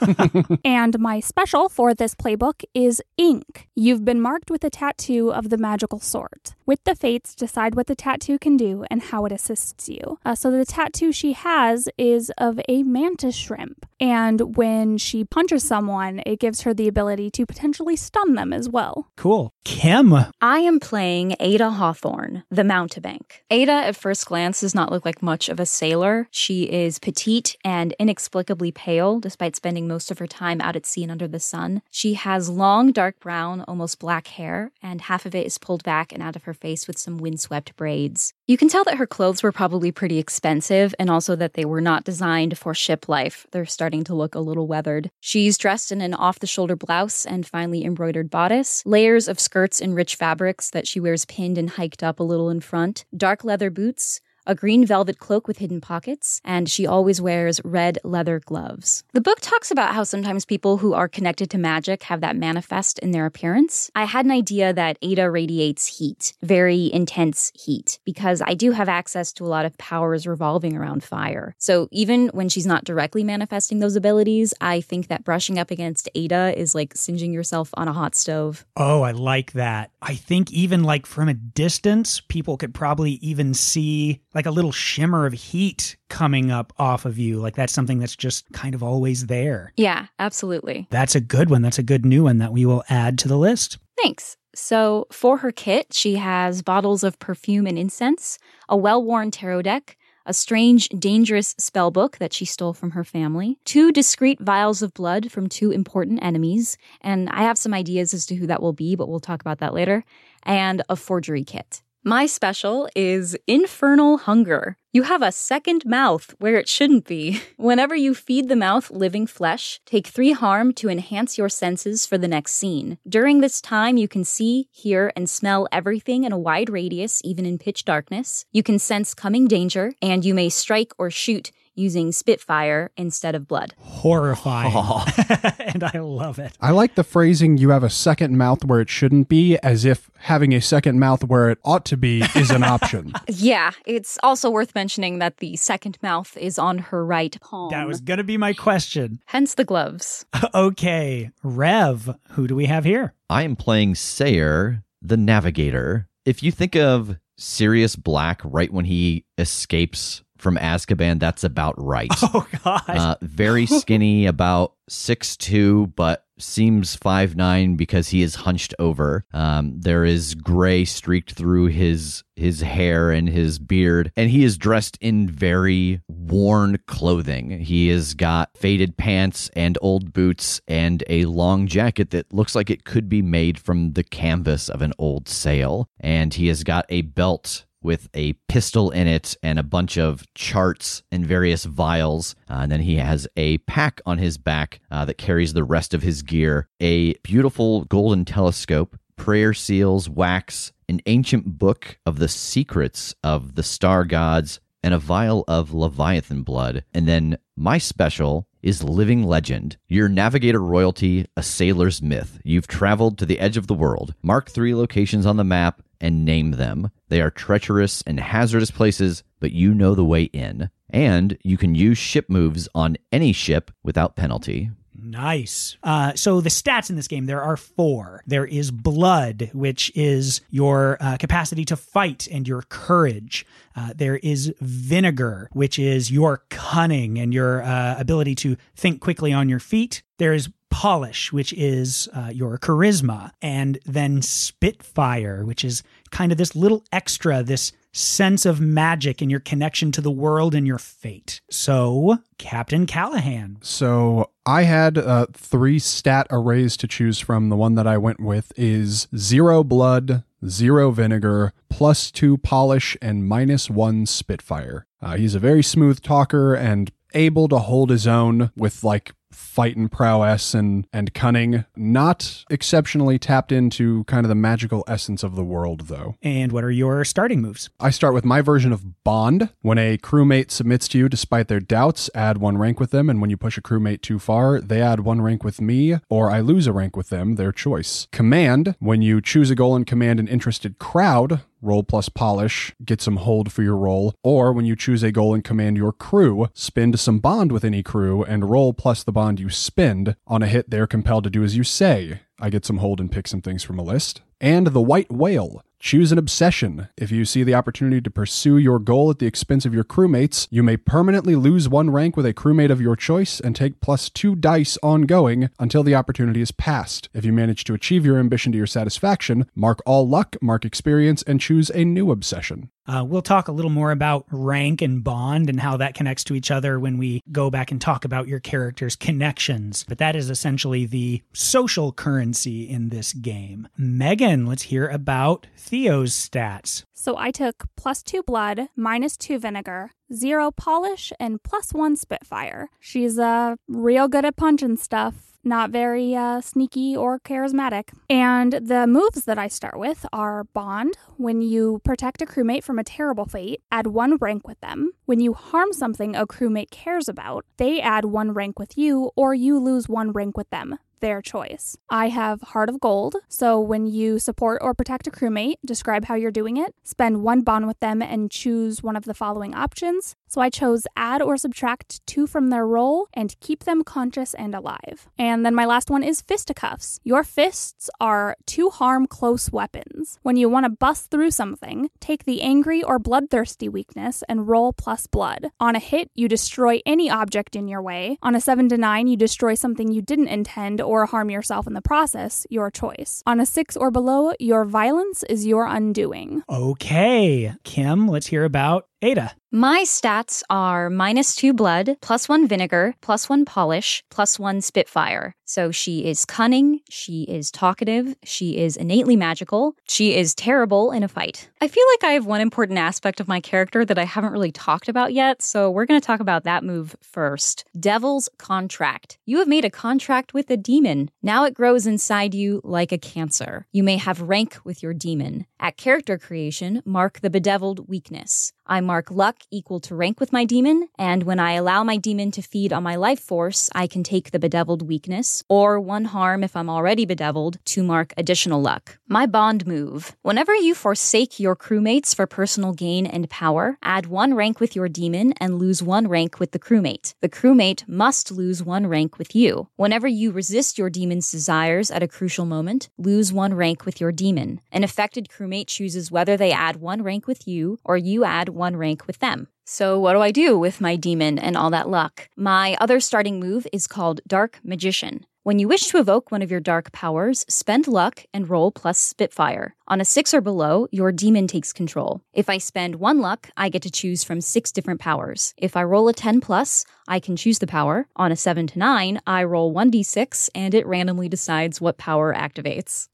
and 0.64 0.98
my 0.98 1.20
special 1.20 1.68
for 1.68 1.94
this 1.94 2.14
playbook 2.14 2.64
is 2.74 3.00
ink. 3.16 3.68
You've 3.74 4.04
been 4.04 4.20
marked 4.20 4.50
with 4.50 4.64
a 4.64 4.70
tattoo 4.70 5.32
of 5.32 5.50
the 5.50 5.56
magical 5.56 6.00
sort. 6.00 6.54
With 6.66 6.82
the 6.84 6.94
fates, 6.94 7.34
decide 7.34 7.74
what 7.74 7.86
the 7.86 7.94
tattoo 7.94 8.38
can 8.38 8.56
do 8.56 8.84
and 8.90 9.02
how 9.02 9.24
it 9.24 9.32
assists 9.32 9.88
you. 9.88 10.18
Uh, 10.24 10.34
so 10.34 10.50
the 10.50 10.66
tattoo 10.66 11.12
she 11.12 11.32
has 11.32 11.88
is 11.96 12.30
of 12.38 12.60
a 12.68 12.82
mantis 12.82 13.36
shrimp. 13.36 13.86
And 14.02 14.56
when 14.56 14.98
she 14.98 15.24
punches 15.24 15.62
someone, 15.62 16.22
it 16.26 16.40
gives 16.40 16.62
her 16.62 16.74
the 16.74 16.88
ability 16.88 17.30
to 17.30 17.46
potentially 17.46 17.94
stun 17.94 18.34
them 18.34 18.52
as 18.52 18.68
well. 18.68 19.06
Cool. 19.16 19.54
Kim. 19.64 20.12
I 20.40 20.58
am 20.58 20.80
playing 20.80 21.36
Ada 21.38 21.70
Hawthorne, 21.70 22.42
the 22.50 22.64
mountebank. 22.64 23.44
Ada, 23.48 23.70
at 23.70 23.94
first 23.94 24.26
glance, 24.26 24.60
does 24.60 24.74
not 24.74 24.90
look 24.90 25.04
like 25.04 25.22
much 25.22 25.48
of 25.48 25.60
a 25.60 25.66
sailor. 25.66 26.26
She 26.32 26.64
is 26.64 26.98
petite 26.98 27.56
and 27.64 27.94
inexplicably 28.00 28.72
pale, 28.72 29.20
despite 29.20 29.54
spending 29.54 29.86
most 29.86 30.10
of 30.10 30.18
her 30.18 30.26
time 30.26 30.60
out 30.60 30.74
at 30.74 30.84
sea 30.84 31.04
and 31.04 31.12
under 31.12 31.28
the 31.28 31.38
sun. 31.38 31.80
She 31.88 32.14
has 32.14 32.48
long, 32.48 32.90
dark 32.90 33.20
brown, 33.20 33.60
almost 33.68 34.00
black 34.00 34.26
hair, 34.26 34.72
and 34.82 35.02
half 35.02 35.26
of 35.26 35.34
it 35.36 35.46
is 35.46 35.58
pulled 35.58 35.84
back 35.84 36.12
and 36.12 36.20
out 36.20 36.34
of 36.34 36.42
her 36.42 36.54
face 36.54 36.88
with 36.88 36.98
some 36.98 37.18
windswept 37.18 37.76
braids. 37.76 38.34
You 38.52 38.58
can 38.58 38.68
tell 38.68 38.84
that 38.84 38.98
her 38.98 39.06
clothes 39.06 39.42
were 39.42 39.50
probably 39.50 39.90
pretty 39.90 40.18
expensive, 40.18 40.94
and 40.98 41.08
also 41.08 41.34
that 41.36 41.54
they 41.54 41.64
were 41.64 41.80
not 41.80 42.04
designed 42.04 42.58
for 42.58 42.74
ship 42.74 43.08
life. 43.08 43.46
They're 43.50 43.64
starting 43.64 44.04
to 44.04 44.14
look 44.14 44.34
a 44.34 44.40
little 44.40 44.66
weathered. 44.66 45.10
She's 45.20 45.56
dressed 45.56 45.90
in 45.90 46.02
an 46.02 46.12
off 46.12 46.38
the 46.38 46.46
shoulder 46.46 46.76
blouse 46.76 47.24
and 47.24 47.46
finely 47.46 47.82
embroidered 47.82 48.28
bodice, 48.28 48.82
layers 48.84 49.26
of 49.26 49.40
skirts 49.40 49.80
in 49.80 49.94
rich 49.94 50.16
fabrics 50.16 50.68
that 50.68 50.86
she 50.86 51.00
wears 51.00 51.24
pinned 51.24 51.56
and 51.56 51.70
hiked 51.70 52.02
up 52.02 52.20
a 52.20 52.22
little 52.22 52.50
in 52.50 52.60
front, 52.60 53.06
dark 53.16 53.42
leather 53.42 53.70
boots, 53.70 54.20
a 54.46 54.54
green 54.54 54.86
velvet 54.86 55.18
cloak 55.18 55.46
with 55.46 55.58
hidden 55.58 55.80
pockets, 55.80 56.40
and 56.44 56.68
she 56.68 56.86
always 56.86 57.20
wears 57.20 57.60
red 57.64 57.98
leather 58.04 58.40
gloves. 58.40 59.04
The 59.12 59.20
book 59.20 59.38
talks 59.40 59.70
about 59.70 59.94
how 59.94 60.04
sometimes 60.04 60.44
people 60.44 60.78
who 60.78 60.94
are 60.94 61.08
connected 61.08 61.50
to 61.50 61.58
magic 61.58 62.02
have 62.04 62.20
that 62.20 62.36
manifest 62.36 62.98
in 62.98 63.12
their 63.12 63.26
appearance. 63.26 63.90
I 63.94 64.04
had 64.04 64.24
an 64.24 64.30
idea 64.30 64.72
that 64.72 64.98
Ada 65.02 65.30
radiates 65.30 65.98
heat, 65.98 66.34
very 66.42 66.90
intense 66.92 67.52
heat, 67.54 67.98
because 68.04 68.42
I 68.44 68.54
do 68.54 68.72
have 68.72 68.88
access 68.88 69.32
to 69.34 69.44
a 69.44 69.48
lot 69.48 69.64
of 69.64 69.78
powers 69.78 70.26
revolving 70.26 70.76
around 70.76 71.04
fire. 71.04 71.54
So 71.58 71.88
even 71.90 72.28
when 72.28 72.48
she's 72.48 72.66
not 72.66 72.84
directly 72.84 73.24
manifesting 73.24 73.78
those 73.78 73.96
abilities, 73.96 74.54
I 74.60 74.80
think 74.80 75.08
that 75.08 75.24
brushing 75.24 75.58
up 75.58 75.70
against 75.70 76.08
Ada 76.14 76.58
is 76.58 76.74
like 76.74 76.96
singeing 76.96 77.32
yourself 77.32 77.70
on 77.74 77.88
a 77.88 77.92
hot 77.92 78.14
stove. 78.14 78.66
Oh, 78.76 79.02
I 79.02 79.12
like 79.12 79.52
that. 79.52 79.90
I 80.00 80.14
think 80.14 80.52
even 80.52 80.82
like 80.82 81.06
from 81.06 81.28
a 81.28 81.34
distance, 81.34 82.20
people 82.20 82.56
could 82.56 82.74
probably 82.74 83.12
even 83.22 83.54
see 83.54 84.20
like 84.34 84.46
a 84.46 84.50
little 84.50 84.72
shimmer 84.72 85.26
of 85.26 85.32
heat 85.32 85.96
coming 86.08 86.50
up 86.50 86.72
off 86.78 87.04
of 87.04 87.18
you. 87.18 87.38
Like 87.38 87.54
that's 87.54 87.72
something 87.72 87.98
that's 87.98 88.16
just 88.16 88.50
kind 88.52 88.74
of 88.74 88.82
always 88.82 89.26
there. 89.26 89.72
Yeah, 89.76 90.06
absolutely. 90.18 90.86
That's 90.90 91.14
a 91.14 91.20
good 91.20 91.50
one. 91.50 91.62
That's 91.62 91.78
a 91.78 91.82
good 91.82 92.04
new 92.04 92.24
one 92.24 92.38
that 92.38 92.52
we 92.52 92.66
will 92.66 92.84
add 92.88 93.18
to 93.20 93.28
the 93.28 93.38
list. 93.38 93.78
Thanks. 94.00 94.36
So, 94.54 95.06
for 95.10 95.38
her 95.38 95.50
kit, 95.50 95.94
she 95.94 96.16
has 96.16 96.60
bottles 96.60 97.02
of 97.02 97.18
perfume 97.18 97.66
and 97.66 97.78
incense, 97.78 98.38
a 98.68 98.76
well 98.76 99.02
worn 99.02 99.30
tarot 99.30 99.62
deck, 99.62 99.96
a 100.26 100.34
strange, 100.34 100.88
dangerous 100.90 101.54
spell 101.58 101.90
book 101.90 102.18
that 102.18 102.32
she 102.32 102.44
stole 102.44 102.74
from 102.74 102.90
her 102.92 103.04
family, 103.04 103.58
two 103.64 103.92
discreet 103.92 104.40
vials 104.40 104.82
of 104.82 104.92
blood 104.92 105.32
from 105.32 105.48
two 105.48 105.70
important 105.70 106.22
enemies, 106.22 106.76
and 107.00 107.30
I 107.30 107.42
have 107.42 107.56
some 107.56 107.72
ideas 107.72 108.12
as 108.12 108.26
to 108.26 108.34
who 108.34 108.46
that 108.46 108.62
will 108.62 108.74
be, 108.74 108.94
but 108.94 109.08
we'll 109.08 109.20
talk 109.20 109.40
about 109.40 109.58
that 109.58 109.74
later, 109.74 110.04
and 110.42 110.82
a 110.88 110.96
forgery 110.96 111.44
kit. 111.44 111.82
My 112.04 112.26
special 112.26 112.88
is 112.96 113.38
Infernal 113.46 114.18
Hunger. 114.18 114.76
You 114.92 115.04
have 115.04 115.22
a 115.22 115.30
second 115.30 115.86
mouth 115.86 116.34
where 116.40 116.56
it 116.56 116.68
shouldn't 116.68 117.06
be. 117.06 117.40
Whenever 117.56 117.94
you 117.94 118.12
feed 118.12 118.48
the 118.48 118.56
mouth 118.56 118.90
living 118.90 119.24
flesh, 119.24 119.80
take 119.86 120.08
three 120.08 120.32
harm 120.32 120.72
to 120.74 120.88
enhance 120.88 121.38
your 121.38 121.48
senses 121.48 122.04
for 122.04 122.18
the 122.18 122.26
next 122.26 122.54
scene. 122.54 122.98
During 123.08 123.40
this 123.40 123.60
time, 123.60 123.98
you 123.98 124.08
can 124.08 124.24
see, 124.24 124.66
hear, 124.72 125.12
and 125.14 125.30
smell 125.30 125.68
everything 125.70 126.24
in 126.24 126.32
a 126.32 126.38
wide 126.38 126.70
radius, 126.70 127.22
even 127.22 127.46
in 127.46 127.56
pitch 127.56 127.84
darkness. 127.84 128.46
You 128.50 128.64
can 128.64 128.80
sense 128.80 129.14
coming 129.14 129.46
danger, 129.46 129.92
and 130.02 130.24
you 130.24 130.34
may 130.34 130.48
strike 130.48 130.92
or 130.98 131.08
shoot 131.08 131.52
using 131.74 132.12
Spitfire 132.12 132.90
instead 132.96 133.34
of 133.34 133.48
blood. 133.48 133.74
Horrifying. 133.78 134.72
and 135.58 135.84
I 135.84 135.98
love 135.98 136.38
it. 136.38 136.52
I 136.60 136.70
like 136.70 136.94
the 136.94 137.04
phrasing 137.04 137.56
you 137.56 137.70
have 137.70 137.82
a 137.82 137.90
second 137.90 138.36
mouth 138.36 138.64
where 138.64 138.80
it 138.80 138.90
shouldn't 138.90 139.28
be, 139.28 139.56
as 139.58 139.84
if 139.84 140.10
having 140.18 140.54
a 140.54 140.60
second 140.60 140.98
mouth 140.98 141.24
where 141.24 141.50
it 141.50 141.58
ought 141.64 141.84
to 141.86 141.96
be 141.96 142.22
is 142.34 142.50
an 142.50 142.64
option. 142.64 143.12
Yeah, 143.28 143.72
it's 143.86 144.18
also 144.22 144.50
worth 144.50 144.74
mentioning 144.74 145.18
that 145.18 145.38
the 145.38 145.56
second 145.56 145.98
mouth 146.02 146.36
is 146.36 146.58
on 146.58 146.78
her 146.78 147.04
right 147.04 147.36
palm. 147.40 147.70
That 147.70 147.86
was 147.86 148.00
going 148.00 148.18
to 148.18 148.24
be 148.24 148.36
my 148.36 148.52
question. 148.52 149.20
Hence 149.26 149.54
the 149.54 149.64
gloves. 149.64 150.26
okay. 150.54 151.30
Rev, 151.42 152.16
who 152.30 152.46
do 152.46 152.54
we 152.54 152.66
have 152.66 152.84
here? 152.84 153.14
I 153.30 153.42
am 153.42 153.56
playing 153.56 153.94
Sayer, 153.94 154.84
the 155.00 155.16
Navigator. 155.16 156.08
If 156.24 156.42
you 156.42 156.52
think 156.52 156.76
of 156.76 157.16
Sirius 157.36 157.96
Black 157.96 158.40
right 158.44 158.72
when 158.72 158.84
he 158.84 159.24
escapes 159.38 160.22
from 160.42 160.56
Azkaban, 160.56 161.20
that's 161.20 161.44
about 161.44 161.74
right. 161.78 162.10
Oh, 162.34 162.46
God. 162.64 162.82
Uh, 162.88 163.16
very 163.20 163.66
skinny, 163.66 164.26
about 164.26 164.74
six 164.88 165.36
two, 165.36 165.88
but 165.96 166.24
seems 166.38 166.96
five 166.96 167.36
nine 167.36 167.76
because 167.76 168.08
he 168.08 168.22
is 168.22 168.36
hunched 168.36 168.74
over. 168.78 169.24
Um, 169.32 169.80
there 169.80 170.04
is 170.04 170.34
gray 170.34 170.84
streaked 170.84 171.32
through 171.32 171.66
his 171.66 172.24
his 172.36 172.62
hair 172.62 173.10
and 173.10 173.28
his 173.28 173.58
beard, 173.58 174.12
and 174.16 174.30
he 174.30 174.44
is 174.44 174.56
dressed 174.56 174.96
in 175.00 175.28
very 175.28 176.00
worn 176.08 176.78
clothing. 176.86 177.50
He 177.60 177.88
has 177.88 178.14
got 178.14 178.56
faded 178.56 178.96
pants 178.96 179.50
and 179.54 179.76
old 179.82 180.12
boots 180.12 180.60
and 180.66 181.04
a 181.08 181.26
long 181.26 181.66
jacket 181.66 182.10
that 182.10 182.32
looks 182.32 182.54
like 182.54 182.70
it 182.70 182.84
could 182.84 183.08
be 183.08 183.22
made 183.22 183.58
from 183.58 183.92
the 183.92 184.04
canvas 184.04 184.68
of 184.68 184.80
an 184.82 184.92
old 184.98 185.28
sail, 185.28 185.88
and 186.00 186.32
he 186.34 186.48
has 186.48 186.64
got 186.64 186.86
a 186.88 187.02
belt 187.02 187.66
with 187.82 188.08
a 188.14 188.34
pistol 188.48 188.90
in 188.90 189.06
it 189.06 189.36
and 189.42 189.58
a 189.58 189.62
bunch 189.62 189.98
of 189.98 190.24
charts 190.34 191.02
and 191.10 191.26
various 191.26 191.64
vials. 191.64 192.34
Uh, 192.48 192.60
and 192.62 192.72
then 192.72 192.80
he 192.80 192.96
has 192.96 193.26
a 193.36 193.58
pack 193.58 194.00
on 194.06 194.18
his 194.18 194.38
back 194.38 194.80
uh, 194.90 195.04
that 195.04 195.18
carries 195.18 195.52
the 195.52 195.64
rest 195.64 195.94
of 195.94 196.02
his 196.02 196.22
gear, 196.22 196.68
a 196.80 197.14
beautiful 197.22 197.84
golden 197.84 198.24
telescope, 198.24 198.98
prayer 199.16 199.54
seals, 199.54 200.08
wax, 200.08 200.72
an 200.88 201.00
ancient 201.06 201.58
book 201.58 201.98
of 202.04 202.18
the 202.18 202.28
secrets 202.28 203.14
of 203.22 203.54
the 203.54 203.62
star 203.62 204.04
gods, 204.04 204.60
and 204.82 204.92
a 204.92 204.98
vial 204.98 205.44
of 205.46 205.72
Leviathan 205.72 206.42
blood. 206.42 206.84
And 206.92 207.06
then 207.06 207.38
my 207.56 207.78
special 207.78 208.48
is 208.62 208.82
Living 208.82 209.24
Legend, 209.24 209.76
your 209.88 210.08
navigator 210.08 210.60
royalty, 210.60 211.26
a 211.36 211.42
sailor's 211.42 212.00
myth. 212.00 212.40
You've 212.44 212.66
traveled 212.66 213.18
to 213.18 213.26
the 213.26 213.40
edge 213.40 213.56
of 213.56 213.66
the 213.66 213.74
world. 213.74 214.14
Mark 214.22 214.50
three 214.50 214.74
locations 214.74 215.26
on 215.26 215.36
the 215.36 215.44
map 215.44 215.82
and 216.02 216.24
name 216.24 216.52
them. 216.52 216.90
They 217.08 217.22
are 217.22 217.30
treacherous 217.30 218.02
and 218.06 218.20
hazardous 218.20 218.70
places, 218.70 219.22
but 219.40 219.52
you 219.52 219.72
know 219.72 219.94
the 219.94 220.04
way 220.04 220.24
in. 220.24 220.68
And 220.90 221.38
you 221.42 221.56
can 221.56 221.74
use 221.74 221.96
ship 221.96 222.28
moves 222.28 222.68
on 222.74 222.98
any 223.10 223.32
ship 223.32 223.70
without 223.82 224.16
penalty. 224.16 224.70
Nice. 224.94 225.76
Uh, 225.82 226.12
so 226.14 226.40
the 226.40 226.48
stats 226.48 226.88
in 226.88 226.96
this 226.96 227.08
game, 227.08 227.26
there 227.26 227.42
are 227.42 227.56
four. 227.56 228.22
There 228.26 228.44
is 228.44 228.70
blood, 228.70 229.50
which 229.52 229.90
is 229.94 230.42
your 230.50 230.96
uh, 231.00 231.16
capacity 231.16 231.64
to 231.66 231.76
fight 231.76 232.28
and 232.30 232.46
your 232.46 232.62
courage. 232.62 233.44
Uh, 233.74 233.94
there 233.96 234.16
is 234.16 234.54
vinegar, 234.60 235.48
which 235.52 235.78
is 235.78 236.10
your 236.10 236.44
cunning 236.50 237.18
and 237.18 237.34
your 237.34 237.62
uh, 237.62 237.96
ability 237.98 238.34
to 238.36 238.56
think 238.76 239.00
quickly 239.00 239.32
on 239.32 239.48
your 239.48 239.60
feet. 239.60 240.02
There 240.18 240.34
is 240.34 240.48
polish, 240.72 241.32
which 241.32 241.52
is 241.52 242.08
uh, 242.14 242.30
your 242.32 242.58
charisma. 242.58 243.30
And 243.40 243.78
then 243.84 244.22
spitfire, 244.22 245.44
which 245.44 245.64
is 245.64 245.82
kind 246.10 246.32
of 246.32 246.38
this 246.38 246.56
little 246.56 246.84
extra, 246.90 247.42
this 247.42 247.72
sense 247.92 248.46
of 248.46 248.60
magic 248.60 249.20
and 249.20 249.30
your 249.30 249.40
connection 249.40 249.92
to 249.92 250.00
the 250.00 250.10
world 250.10 250.54
and 250.54 250.66
your 250.66 250.78
fate. 250.78 251.42
So, 251.50 252.18
Captain 252.38 252.86
Callahan. 252.86 253.58
So 253.60 254.30
I 254.46 254.62
had 254.62 254.96
uh, 254.96 255.26
three 255.34 255.78
stat 255.78 256.26
arrays 256.30 256.76
to 256.78 256.88
choose 256.88 257.20
from. 257.20 257.50
The 257.50 257.56
one 257.56 257.74
that 257.74 257.86
I 257.86 257.98
went 257.98 258.20
with 258.20 258.50
is 258.56 259.08
zero 259.16 259.62
blood, 259.62 260.24
zero 260.46 260.90
vinegar, 260.90 261.52
plus 261.68 262.10
two 262.10 262.38
polish, 262.38 262.96
and 263.02 263.28
minus 263.28 263.68
one 263.68 264.06
spitfire. 264.06 264.86
Uh, 265.02 265.16
he's 265.16 265.34
a 265.34 265.38
very 265.40 265.62
smooth 265.62 266.00
talker 266.00 266.54
and 266.54 266.90
able 267.14 267.46
to 267.48 267.58
hold 267.58 267.90
his 267.90 268.06
own 268.06 268.50
with 268.56 268.82
like 268.82 269.12
fight 269.34 269.76
and 269.76 269.90
prowess 269.90 270.54
and 270.54 270.86
and 270.92 271.14
cunning 271.14 271.64
not 271.76 272.44
exceptionally 272.50 273.18
tapped 273.18 273.52
into 273.52 274.04
kind 274.04 274.24
of 274.24 274.28
the 274.28 274.34
magical 274.34 274.84
essence 274.86 275.22
of 275.22 275.36
the 275.36 275.44
world 275.44 275.88
though 275.88 276.16
And 276.22 276.52
what 276.52 276.64
are 276.64 276.70
your 276.70 277.04
starting 277.04 277.40
moves? 277.40 277.70
I 277.80 277.90
start 277.90 278.14
with 278.14 278.24
my 278.24 278.40
version 278.40 278.72
of 278.72 279.04
Bond. 279.04 279.50
When 279.62 279.78
a 279.78 279.98
crewmate 279.98 280.50
submits 280.50 280.88
to 280.88 280.98
you 280.98 281.08
despite 281.08 281.48
their 281.48 281.60
doubts, 281.60 282.08
add 282.14 282.38
one 282.38 282.58
rank 282.58 282.78
with 282.80 282.90
them, 282.90 283.10
and 283.10 283.20
when 283.20 283.30
you 283.30 283.36
push 283.36 283.58
a 283.58 283.62
crewmate 283.62 284.00
too 284.02 284.18
far, 284.18 284.60
they 284.60 284.80
add 284.80 285.00
one 285.00 285.20
rank 285.20 285.44
with 285.44 285.60
me, 285.60 285.96
or 286.08 286.30
I 286.30 286.40
lose 286.40 286.66
a 286.66 286.72
rank 286.72 286.96
with 286.96 287.08
them, 287.08 287.34
their 287.36 287.52
choice. 287.52 288.06
Command, 288.12 288.76
when 288.78 289.02
you 289.02 289.20
choose 289.20 289.50
a 289.50 289.54
goal 289.54 289.74
and 289.76 289.86
command 289.86 290.20
an 290.20 290.28
interested 290.28 290.78
crowd, 290.78 291.40
roll 291.62 291.82
plus 291.82 292.08
polish, 292.08 292.74
get 292.84 293.00
some 293.00 293.16
hold 293.16 293.52
for 293.52 293.62
your 293.62 293.76
roll, 293.76 294.14
or 294.22 294.52
when 294.52 294.66
you 294.66 294.76
choose 294.76 295.02
a 295.02 295.12
goal 295.12 295.32
and 295.32 295.44
command 295.44 295.76
your 295.76 295.92
crew, 295.92 296.48
spend 296.52 296.98
some 297.00 297.20
bond 297.20 297.52
with 297.52 297.64
any 297.64 297.82
crew, 297.82 298.22
and 298.24 298.50
roll 298.50 298.74
plus 298.74 299.02
the 299.02 299.12
bond 299.12 299.40
you 299.40 299.48
spend. 299.48 300.16
On 300.26 300.42
a 300.42 300.46
hit, 300.46 300.68
they're 300.68 300.86
compelled 300.86 301.24
to 301.24 301.30
do 301.30 301.44
as 301.44 301.56
you 301.56 301.64
say. 301.64 302.20
I 302.40 302.50
get 302.50 302.66
some 302.66 302.78
hold 302.78 303.00
and 303.00 303.10
pick 303.10 303.28
some 303.28 303.40
things 303.40 303.62
from 303.62 303.78
a 303.78 303.84
list. 303.84 304.20
And 304.40 304.68
the 304.68 304.82
white 304.82 305.10
whale. 305.10 305.62
Choose 305.82 306.12
an 306.12 306.18
obsession. 306.18 306.86
If 306.96 307.10
you 307.10 307.24
see 307.24 307.42
the 307.42 307.56
opportunity 307.56 308.00
to 308.02 308.08
pursue 308.08 308.56
your 308.56 308.78
goal 308.78 309.10
at 309.10 309.18
the 309.18 309.26
expense 309.26 309.66
of 309.66 309.74
your 309.74 309.82
crewmates, 309.82 310.46
you 310.48 310.62
may 310.62 310.76
permanently 310.76 311.34
lose 311.34 311.68
one 311.68 311.90
rank 311.90 312.16
with 312.16 312.24
a 312.24 312.32
crewmate 312.32 312.70
of 312.70 312.80
your 312.80 312.94
choice 312.94 313.40
and 313.40 313.56
take 313.56 313.80
plus 313.80 314.08
two 314.08 314.36
dice 314.36 314.78
ongoing 314.80 315.50
until 315.58 315.82
the 315.82 315.96
opportunity 315.96 316.40
is 316.40 316.52
passed. 316.52 317.08
If 317.12 317.24
you 317.24 317.32
manage 317.32 317.64
to 317.64 317.74
achieve 317.74 318.06
your 318.06 318.20
ambition 318.20 318.52
to 318.52 318.58
your 318.58 318.66
satisfaction, 318.68 319.48
mark 319.56 319.80
all 319.84 320.08
luck, 320.08 320.36
mark 320.40 320.64
experience, 320.64 321.24
and 321.24 321.40
choose 321.40 321.68
a 321.70 321.84
new 321.84 322.12
obsession. 322.12 322.70
Uh, 322.86 323.04
we'll 323.06 323.22
talk 323.22 323.48
a 323.48 323.52
little 323.52 323.70
more 323.70 323.92
about 323.92 324.24
rank 324.30 324.82
and 324.82 325.04
bond 325.04 325.48
and 325.48 325.60
how 325.60 325.76
that 325.76 325.94
connects 325.94 326.24
to 326.24 326.34
each 326.34 326.50
other 326.50 326.80
when 326.80 326.98
we 326.98 327.20
go 327.30 327.50
back 327.50 327.70
and 327.70 327.80
talk 327.80 328.04
about 328.04 328.28
your 328.28 328.40
character's 328.40 328.96
connections. 328.96 329.84
But 329.88 329.98
that 329.98 330.16
is 330.16 330.30
essentially 330.30 330.86
the 330.86 331.22
social 331.32 331.92
currency 331.92 332.68
in 332.68 332.88
this 332.88 333.12
game. 333.12 333.68
Megan, 333.76 334.46
let's 334.46 334.62
hear 334.62 334.88
about 334.88 335.46
Theo's 335.56 336.12
stats. 336.12 336.84
So 336.92 337.16
I 337.16 337.30
took 337.30 337.64
plus 337.76 338.02
two 338.02 338.22
blood, 338.22 338.68
minus 338.76 339.16
two 339.16 339.38
vinegar, 339.38 339.90
zero 340.12 340.50
polish, 340.50 341.12
and 341.18 341.42
plus 341.42 341.72
one 341.72 341.96
spitfire. 341.96 342.68
She's 342.80 343.18
uh, 343.18 343.56
real 343.68 344.08
good 344.08 344.24
at 344.24 344.36
punching 344.36 344.76
stuff. 344.76 345.31
Not 345.44 345.70
very 345.70 346.14
uh, 346.14 346.40
sneaky 346.40 346.96
or 346.96 347.18
charismatic. 347.18 347.90
And 348.08 348.52
the 348.52 348.86
moves 348.86 349.24
that 349.24 349.38
I 349.38 349.48
start 349.48 349.78
with 349.78 350.06
are 350.12 350.44
Bond. 350.44 350.94
When 351.16 351.42
you 351.42 351.80
protect 351.84 352.22
a 352.22 352.26
crewmate 352.26 352.62
from 352.62 352.78
a 352.78 352.84
terrible 352.84 353.26
fate, 353.26 353.60
add 353.70 353.88
one 353.88 354.16
rank 354.16 354.46
with 354.46 354.60
them. 354.60 354.92
When 355.06 355.18
you 355.18 355.32
harm 355.32 355.72
something 355.72 356.14
a 356.14 356.26
crewmate 356.26 356.70
cares 356.70 357.08
about, 357.08 357.44
they 357.56 357.80
add 357.80 358.04
one 358.04 358.32
rank 358.32 358.58
with 358.58 358.78
you, 358.78 359.10
or 359.16 359.34
you 359.34 359.58
lose 359.58 359.88
one 359.88 360.12
rank 360.12 360.36
with 360.36 360.50
them 360.50 360.78
their 361.02 361.20
choice. 361.20 361.76
I 361.90 362.08
have 362.08 362.40
Heart 362.40 362.70
of 362.70 362.80
Gold, 362.80 363.16
so 363.28 363.60
when 363.60 363.84
you 363.86 364.18
support 364.18 364.60
or 364.62 364.72
protect 364.72 365.06
a 365.06 365.10
crewmate, 365.10 365.56
describe 365.66 366.06
how 366.06 366.14
you're 366.14 366.30
doing 366.30 366.56
it, 366.56 366.74
spend 366.84 367.22
one 367.22 367.42
bond 367.42 367.66
with 367.66 367.78
them, 367.80 368.00
and 368.00 368.30
choose 368.30 368.82
one 368.82 368.96
of 368.96 369.04
the 369.04 369.12
following 369.12 369.52
options. 369.52 370.16
So 370.32 370.40
I 370.40 370.48
chose 370.48 370.86
add 370.96 371.20
or 371.20 371.36
subtract 371.36 372.00
two 372.06 372.26
from 372.26 372.48
their 372.48 372.66
roll 372.66 373.06
and 373.12 373.38
keep 373.40 373.64
them 373.64 373.84
conscious 373.84 374.32
and 374.32 374.54
alive. 374.54 375.10
And 375.18 375.44
then 375.44 375.54
my 375.54 375.66
last 375.66 375.90
one 375.90 376.02
is 376.02 376.22
fisticuffs. 376.22 376.98
Your 377.04 377.22
fists 377.22 377.90
are 378.00 378.36
two 378.46 378.70
harm 378.70 379.06
close 379.06 379.52
weapons. 379.52 380.18
When 380.22 380.38
you 380.38 380.48
want 380.48 380.64
to 380.64 380.70
bust 380.70 381.10
through 381.10 381.32
something, 381.32 381.90
take 382.00 382.24
the 382.24 382.40
angry 382.40 382.82
or 382.82 382.98
bloodthirsty 382.98 383.68
weakness 383.68 384.24
and 384.26 384.48
roll 384.48 384.72
plus 384.72 385.06
blood. 385.06 385.50
On 385.60 385.76
a 385.76 385.78
hit, 385.78 386.10
you 386.14 386.28
destroy 386.28 386.80
any 386.86 387.10
object 387.10 387.54
in 387.54 387.68
your 387.68 387.82
way. 387.82 388.16
On 388.22 388.34
a 388.34 388.40
7 388.40 388.70
to 388.70 388.78
9, 388.78 389.08
you 389.08 389.18
destroy 389.18 389.52
something 389.52 389.92
you 389.92 390.00
didn't 390.00 390.28
intend 390.28 390.80
or 390.80 391.04
harm 391.04 391.28
yourself 391.28 391.66
in 391.66 391.74
the 391.74 391.82
process, 391.82 392.46
your 392.48 392.70
choice. 392.70 393.22
On 393.26 393.38
a 393.38 393.44
6 393.44 393.76
or 393.76 393.90
below, 393.90 394.32
your 394.40 394.64
violence 394.64 395.24
is 395.24 395.44
your 395.44 395.66
undoing. 395.66 396.42
Okay, 396.48 397.52
Kim, 397.64 398.08
let's 398.08 398.28
hear 398.28 398.44
about 398.44 398.86
Ada. 399.02 399.34
My 399.54 399.82
stats 399.84 400.42
are 400.48 400.88
minus 400.88 401.34
two 401.34 401.52
blood, 401.52 401.98
plus 402.00 402.26
one 402.26 402.48
vinegar, 402.48 402.94
plus 403.02 403.28
one 403.28 403.44
polish, 403.44 404.02
plus 404.08 404.38
one 404.38 404.62
spitfire. 404.62 405.34
So 405.44 405.70
she 405.70 406.06
is 406.06 406.24
cunning, 406.24 406.80
she 406.88 407.24
is 407.24 407.50
talkative, 407.50 408.16
she 408.24 408.56
is 408.56 408.78
innately 408.78 409.14
magical, 409.14 409.74
she 409.86 410.14
is 410.16 410.34
terrible 410.34 410.90
in 410.90 411.02
a 411.02 411.08
fight. 411.08 411.50
I 411.60 411.68
feel 411.68 411.84
like 411.92 412.04
I 412.04 412.12
have 412.12 412.24
one 412.24 412.40
important 412.40 412.78
aspect 412.78 413.20
of 413.20 413.28
my 413.28 413.40
character 413.40 413.84
that 413.84 413.98
I 413.98 414.04
haven't 414.04 414.32
really 414.32 414.52
talked 414.52 414.88
about 414.88 415.12
yet, 415.12 415.42
so 415.42 415.70
we're 415.70 415.84
going 415.84 416.00
to 416.00 416.06
talk 416.06 416.20
about 416.20 416.44
that 416.44 416.64
move 416.64 416.96
first. 417.02 417.66
Devil's 417.78 418.30
Contract. 418.38 419.18
You 419.26 419.36
have 419.40 419.48
made 419.48 419.66
a 419.66 419.70
contract 419.70 420.32
with 420.32 420.48
a 420.48 420.56
demon. 420.56 421.10
Now 421.22 421.44
it 421.44 421.52
grows 421.52 421.86
inside 421.86 422.32
you 422.32 422.62
like 422.64 422.92
a 422.92 422.96
cancer. 422.96 423.66
You 423.70 423.82
may 423.82 423.98
have 423.98 424.22
rank 424.22 424.56
with 424.64 424.82
your 424.82 424.94
demon. 424.94 425.44
At 425.60 425.76
character 425.76 426.16
creation, 426.16 426.82
mark 426.86 427.20
the 427.20 427.28
bedeviled 427.28 427.90
weakness. 427.90 428.54
I 428.66 428.80
mark 428.80 428.91
luck 429.10 429.36
equal 429.50 429.80
to 429.80 429.94
rank 429.94 430.20
with 430.20 430.32
my 430.32 430.44
demon, 430.44 430.88
and 430.98 431.22
when 431.22 431.40
I 431.40 431.52
allow 431.52 431.82
my 431.82 431.96
demon 431.96 432.30
to 432.32 432.42
feed 432.42 432.72
on 432.72 432.82
my 432.82 432.96
life 432.96 433.20
force, 433.20 433.70
I 433.74 433.86
can 433.86 434.02
take 434.02 434.30
the 434.30 434.38
bedeviled 434.38 434.82
weakness, 434.82 435.42
or 435.48 435.80
one 435.80 436.04
harm 436.04 436.44
if 436.44 436.54
I'm 436.54 436.68
already 436.68 437.06
bedeviled, 437.06 437.58
to 437.64 437.82
mark 437.82 438.12
additional 438.16 438.60
luck. 438.60 438.98
My 439.08 439.26
bond 439.26 439.66
move. 439.66 440.16
Whenever 440.22 440.54
you 440.54 440.74
forsake 440.74 441.40
your 441.40 441.56
crewmates 441.56 442.14
for 442.14 442.26
personal 442.26 442.72
gain 442.72 443.06
and 443.06 443.30
power, 443.30 443.78
add 443.82 444.06
one 444.06 444.34
rank 444.34 444.60
with 444.60 444.76
your 444.76 444.88
demon 444.88 445.32
and 445.40 445.58
lose 445.58 445.82
one 445.82 446.08
rank 446.08 446.38
with 446.38 446.52
the 446.52 446.58
crewmate. 446.58 447.14
The 447.20 447.28
crewmate 447.28 447.86
must 447.88 448.30
lose 448.30 448.62
one 448.62 448.86
rank 448.86 449.18
with 449.18 449.34
you. 449.34 449.68
Whenever 449.76 450.08
you 450.08 450.32
resist 450.32 450.78
your 450.78 450.90
demon's 450.90 451.30
desires 451.30 451.90
at 451.90 452.02
a 452.02 452.08
crucial 452.08 452.44
moment, 452.44 452.90
lose 452.98 453.32
one 453.32 453.54
rank 453.54 453.86
with 453.86 454.00
your 454.00 454.12
demon. 454.12 454.60
An 454.70 454.84
affected 454.84 455.28
crewmate 455.28 455.68
chooses 455.68 456.10
whether 456.10 456.36
they 456.36 456.52
add 456.52 456.76
one 456.76 457.02
rank 457.02 457.26
with 457.26 457.46
you 457.46 457.78
or 457.84 457.96
you 457.96 458.24
add 458.24 458.48
one 458.48 458.76
rank 458.82 459.06
with 459.06 459.20
them. 459.20 459.48
So, 459.64 459.98
what 459.98 460.12
do 460.12 460.20
I 460.20 460.32
do 460.32 460.58
with 460.58 460.80
my 460.80 460.96
demon 460.96 461.38
and 461.38 461.56
all 461.56 461.70
that 461.70 461.88
luck? 461.88 462.28
My 462.36 462.76
other 462.80 463.00
starting 463.00 463.40
move 463.40 463.66
is 463.72 463.86
called 463.86 464.20
Dark 464.26 464.58
Magician. 464.62 465.24
When 465.44 465.58
you 465.58 465.66
wish 465.66 465.88
to 465.88 465.98
evoke 465.98 466.30
one 466.30 466.42
of 466.42 466.52
your 466.52 466.60
dark 466.60 466.92
powers, 466.92 467.44
spend 467.48 467.88
luck 467.88 468.24
and 468.32 468.48
roll 468.48 468.70
plus 468.70 469.00
Spitfire. 469.00 469.74
On 469.88 470.00
a 470.00 470.04
6 470.04 470.34
or 470.34 470.40
below, 470.40 470.86
your 470.92 471.10
demon 471.10 471.48
takes 471.48 471.72
control. 471.72 472.20
If 472.32 472.48
I 472.48 472.58
spend 472.58 472.94
1 472.94 473.18
luck, 473.18 473.50
I 473.56 473.68
get 473.68 473.82
to 473.82 473.90
choose 473.90 474.22
from 474.22 474.40
6 474.40 474.70
different 474.70 475.00
powers. 475.00 475.52
If 475.56 475.76
I 475.76 475.82
roll 475.82 476.06
a 476.06 476.12
10 476.12 476.40
plus, 476.40 476.84
I 477.08 477.18
can 477.18 477.34
choose 477.34 477.58
the 477.58 477.66
power. 477.66 478.06
On 478.14 478.30
a 478.30 478.36
7 478.36 478.68
to 478.68 478.78
9, 478.78 479.20
I 479.26 479.42
roll 479.42 479.74
1d6 479.74 480.48
and 480.54 480.74
it 480.74 480.86
randomly 480.86 481.28
decides 481.28 481.80
what 481.80 481.98
power 481.98 482.32
activates. 482.32 483.08